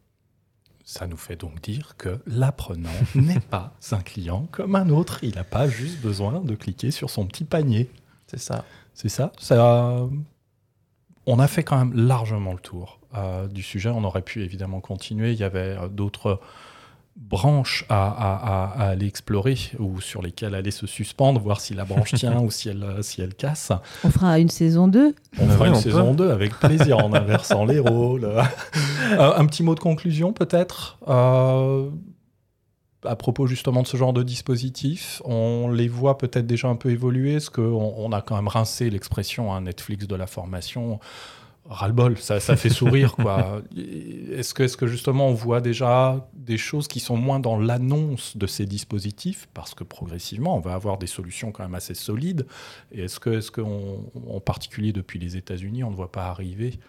Ça 0.92 1.08
nous 1.08 1.16
fait 1.16 1.38
donc 1.38 1.62
dire 1.62 1.96
que 1.98 2.20
l'apprenant 2.28 2.90
n'est 3.16 3.40
pas 3.40 3.72
un 3.92 4.02
client 4.02 4.50
comme 4.52 4.76
un 4.76 4.90
autre. 4.90 5.24
Il 5.24 5.36
n'a 5.36 5.46
pas 5.46 5.70
juste 5.70 6.02
besoin 6.02 6.42
de 6.42 6.54
cliquer 6.54 6.92
sur 6.92 7.10
son 7.10 7.26
petit 7.28 7.46
panier. 7.46 7.90
C'est 8.28 8.42
ça. 8.42 8.66
C'est 8.94 9.08
ça, 9.08 9.32
ça. 9.40 10.06
On 11.26 11.40
a 11.40 11.48
fait 11.48 11.64
quand 11.64 11.78
même 11.78 11.94
largement 11.94 12.52
le 12.52 12.60
tour 12.60 13.00
euh, 13.16 13.48
du 13.48 13.64
sujet. 13.64 13.90
On 13.90 14.04
aurait 14.04 14.22
pu 14.22 14.44
évidemment 14.44 14.82
continuer. 14.82 15.32
Il 15.32 15.40
y 15.40 15.46
avait 15.46 15.78
euh, 15.78 15.88
d'autres 15.88 16.42
branches 17.16 17.86
à, 17.90 18.08
à- 18.08 18.36
à- 18.36 18.84
à 18.84 18.88
aller 18.90 19.06
explorer 19.06 19.58
ou 19.80 20.02
sur 20.02 20.22
lesquelles 20.22 20.56
aller 20.56 20.72
se 20.72 20.88
suspendre, 20.88 21.40
voir 21.40 21.60
si 21.62 21.74
la 21.74 21.86
branche 21.86 22.14
tient 22.14 22.40
ou 22.42 22.52
si 22.52 22.70
elle, 22.70 22.86
si 23.02 23.22
elle 23.22 23.36
casse. 23.36 23.72
On 24.04 24.10
fera 24.10 24.40
une 24.40 24.50
saison 24.50 24.88
2. 24.88 25.14
On 25.40 25.44
Ouais, 25.46 25.50
fera 25.54 25.68
une 25.68 25.74
on 25.74 25.80
saison 25.80 26.14
2 26.14 26.30
avec 26.32 26.54
plaisir 26.60 26.98
en 27.00 27.14
inversant 27.14 27.66
les 27.66 27.80
rôles. 27.80 28.30
Euh, 29.12 29.34
un 29.36 29.46
petit 29.46 29.62
mot 29.62 29.76
de 29.76 29.82
conclusion 29.82 30.32
peut-être 30.32 30.98
euh, 31.10 31.90
à 33.04 33.16
propos 33.18 33.46
justement 33.46 33.82
de 33.82 33.88
ce 33.88 33.98
genre 33.98 34.14
de 34.14 34.24
dispositif. 34.24 35.22
On 35.26 35.70
les 35.70 35.90
voit 35.90 36.18
peut-être 36.18 36.48
déjà 36.48 36.70
un 36.70 36.78
peu 36.78 36.92
évoluer, 36.92 37.34
parce 37.34 37.50
qu'on 37.50 37.94
on 37.98 38.12
a 38.14 38.22
quand 38.22 38.38
même 38.38 38.48
rincé 38.48 38.90
l'expression 38.90 39.54
hein, 39.54 39.62
Netflix 39.62 40.08
de 40.08 40.16
la 40.16 40.28
formation. 40.28 41.00
Ras-le-bol, 41.66 42.18
ça, 42.18 42.40
ça 42.40 42.56
fait 42.58 42.70
sourire 42.70 43.16
quoi. 43.16 43.62
Est-ce 43.78 44.54
que, 44.54 44.64
est 44.64 44.76
que 44.76 44.88
justement 44.88 45.28
on 45.30 45.34
voit 45.34 45.62
déjà 45.62 46.28
des 46.34 46.58
choses 46.58 46.88
qui 46.88 47.00
sont 47.00 47.16
moins 47.16 47.40
dans 47.40 47.58
l'annonce 47.60 48.36
de 48.36 48.48
ces 48.48 48.66
dispositifs? 48.66 49.48
Parce 49.54 49.74
que 49.76 49.84
progressivement 49.84 50.58
on 50.58 50.60
va 50.60 50.74
avoir 50.74 50.98
des 50.98 51.08
solutions 51.08 51.52
quand 51.52 51.64
même 51.64 51.76
assez 51.76 51.94
solides 51.94 52.48
et 52.92 53.04
est-ce 53.04 53.20
que, 53.20 53.30
est-ce 53.30 53.52
que 53.52 53.62
on- 53.62 54.04
en 54.30 54.40
particulier 54.40 54.92
depuis 54.92 55.20
les 55.20 55.38
États-Unis, 55.38 55.84
on 55.84 55.92
ne 55.92 55.96
voit 55.96 56.12
pas 56.12 56.26
arriver 56.26 56.80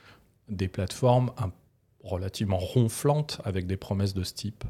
des 0.49 0.69
plateformes 0.69 1.31
un- 1.39 1.53
relativement 2.03 2.59
ronflantes 2.59 3.41
avec 3.45 3.67
des 3.67 3.77
promesses 3.77 4.15
de 4.15 4.25
ce 4.25 4.33
type? 4.35 4.65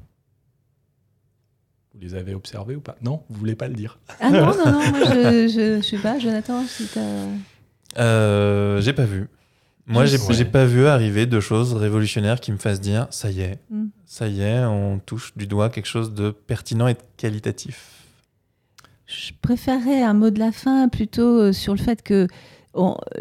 Vous 1.95 2.01
les 2.01 2.15
avez 2.15 2.35
observées 2.35 2.75
ou 2.77 2.81
pas? 2.81 2.97
Non, 3.03 3.23
vous 3.29 3.39
voulez 3.39 3.55
pas 3.55 3.69
le 3.69 3.75
dire? 3.75 3.99
Ah 4.19 4.31
non, 4.31 4.47
non, 4.47 4.73
non, 4.73 4.91
moi 4.91 5.05
je, 5.05 5.47
je 5.49 5.87
sais 5.87 5.99
pas, 5.99 6.19
Jonathan, 6.19 6.65
si 6.67 6.87
t'as. 6.87 8.01
Euh, 8.03 8.81
j'ai 8.81 8.95
pas 8.95 9.05
vu. 9.05 9.29
Moi, 9.87 10.05
j'ai 10.07 10.17
Ouais. 10.19 10.45
pas 10.45 10.65
vu 10.65 10.87
arriver 10.87 11.27
de 11.27 11.41
choses 11.41 11.75
révolutionnaires 11.75 12.41
qui 12.41 12.53
me 12.53 12.57
fassent 12.57 12.81
dire 12.81 13.09
ça 13.11 13.31
y 13.31 13.41
est, 13.41 13.59
Mm. 13.71 13.87
ça 14.07 14.29
y 14.29 14.41
est, 14.41 14.65
on 14.65 14.99
touche 15.01 15.33
du 15.37 15.47
doigt 15.47 15.71
quelque 15.71 15.87
chose 15.89 16.15
de 16.15 16.31
pertinent 16.31 16.87
et 16.87 16.95
de 16.95 16.99
qualitatif. 17.17 18.05
Je 19.07 19.33
préférerais 19.43 20.03
un 20.03 20.15
mot 20.15 20.31
de 20.31 20.39
la 20.39 20.53
fin 20.53 20.89
plutôt 20.89 21.41
euh, 21.41 21.53
sur 21.53 21.75
le 21.75 21.79
fait 21.81 22.03
que 22.03 22.27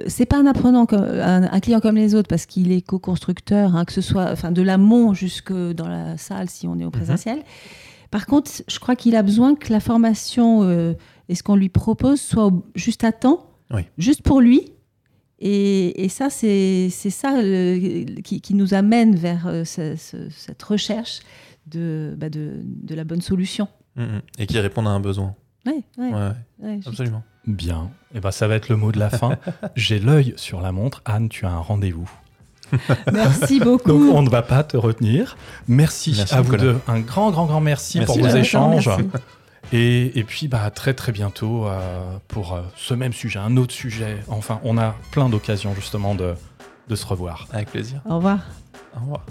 c'est 0.08 0.26
pas 0.26 0.38
un 0.38 0.46
apprenant 0.46 0.86
comme 0.86 1.02
un, 1.04 1.44
un 1.52 1.60
client 1.60 1.82
comme 1.82 1.96
les 1.98 2.16
autres 2.16 2.30
parce 2.30 2.46
qu'il 2.46 2.72
est 2.72 2.82
co-constructeur, 2.82 3.76
hein, 3.76 3.84
que 3.84 3.92
ce 3.92 4.00
soit 4.00 4.32
enfin 4.32 4.52
de 4.52 4.62
l'amont 4.62 5.14
jusque 5.14 5.52
dans 5.52 5.90
la 5.90 6.16
salle 6.18 6.50
si 6.50 6.68
on 6.68 6.80
est 6.80 6.86
au 6.86 6.92
présentiel. 6.92 7.40
Par 8.12 8.26
contre, 8.28 8.50
je 8.68 8.80
crois 8.80 8.96
qu'il 8.96 9.16
a 9.18 9.24
besoin 9.24 9.56
que 9.56 9.74
la 9.74 9.82
formation 9.82 10.64
euh, 10.64 10.94
et 11.28 11.36
ce 11.36 11.44
qu'on 11.44 11.56
lui 11.58 11.68
propose 11.70 12.22
soit 12.22 12.52
juste 12.76 13.04
à 13.04 13.12
temps, 13.12 13.50
Oui. 13.74 13.82
juste 13.98 14.22
pour 14.22 14.40
lui. 14.40 14.72
Et, 15.44 16.04
et 16.06 16.10
ça, 16.10 16.30
c'est 16.30 16.90
c'est 16.92 17.10
ça 17.10 17.34
qui, 18.24 18.42
qui 18.42 18.54
nous 18.54 18.74
amène 18.76 19.16
vers 19.16 19.48
euh, 19.48 19.64
ce- 19.66 19.96
ce- 19.96 20.30
cette 20.30 20.62
recherche 20.62 21.20
de, 21.66 22.14
bah, 22.18 22.30
de, 22.30 22.52
de 22.64 22.96
la 22.96 23.04
bonne 23.04 23.22
solution. 23.22 23.68
Mm, 23.96 24.04
mm. 24.04 24.22
Et 24.40 24.46
qui 24.48 24.60
répondent 24.60 24.88
à 24.88 24.92
un 24.92 25.00
besoin. 25.00 25.34
Ouais, 25.66 25.74
ouais, 25.98 26.10
Ouais, 26.10 26.14
ouais, 26.14 26.30
ouais, 26.60 26.76
juste- 26.78 26.88
absolument. 26.90 27.24
Bien, 27.48 27.90
et 28.14 28.20
ben 28.20 28.30
ça 28.30 28.48
va 28.48 28.54
être 28.56 28.70
le 28.70 28.76
mot 28.76 28.92
de 28.92 29.00
la 29.00 29.10
fin. 29.10 29.38
J'ai 29.76 30.00
l'œil 30.00 30.34
sur 30.38 30.62
la 30.62 30.72
montre. 30.72 31.02
Anne, 31.06 31.28
tu 31.28 31.46
as 31.48 31.52
un 31.52 31.58
rendez-vous. 31.58 32.10
Merci 33.12 33.60
beaucoup. 33.60 33.90
Donc 33.90 34.14
on 34.16 34.22
ne 34.22 34.30
va 34.30 34.44
pas 34.44 34.64
te 34.64 34.78
retenir. 34.78 35.36
Merci, 35.68 36.14
Merci, 36.16 36.34
à 36.36 36.42
vous 36.42 36.52
Nicolas. 36.54 36.74
deux. 36.74 36.80
Un 36.88 37.00
grand, 37.00 37.32
grand, 37.32 37.46
grand 37.48 37.62
merci, 37.62 37.98
Merci, 37.98 38.14
pour 38.20 38.28
vos 38.30 38.36
échanges. 38.36 38.88
Merci. 38.88 39.04
Et, 39.72 40.20
et 40.20 40.24
puis 40.24 40.48
bah, 40.48 40.70
très 40.70 40.94
très 40.94 41.12
bientôt 41.12 41.66
euh, 41.66 42.18
pour 42.28 42.54
euh, 42.54 42.62
ce 42.76 42.94
même 42.94 43.14
sujet, 43.14 43.40
un 43.40 43.56
autre 43.58 43.74
sujet. 43.74 44.18
Enfin, 44.28 44.60
on 44.64 44.78
a 44.78 44.96
plein 45.12 45.30
d'occasions 45.30 45.74
justement 45.74 46.14
de, 46.16 46.36
de 46.90 46.96
se 46.96 47.06
revoir. 47.06 47.48
Avec 47.54 47.72
plaisir. 47.72 48.02
Au 48.10 48.18
revoir. 48.18 48.40
Au 48.96 49.00
revoir. 49.00 49.26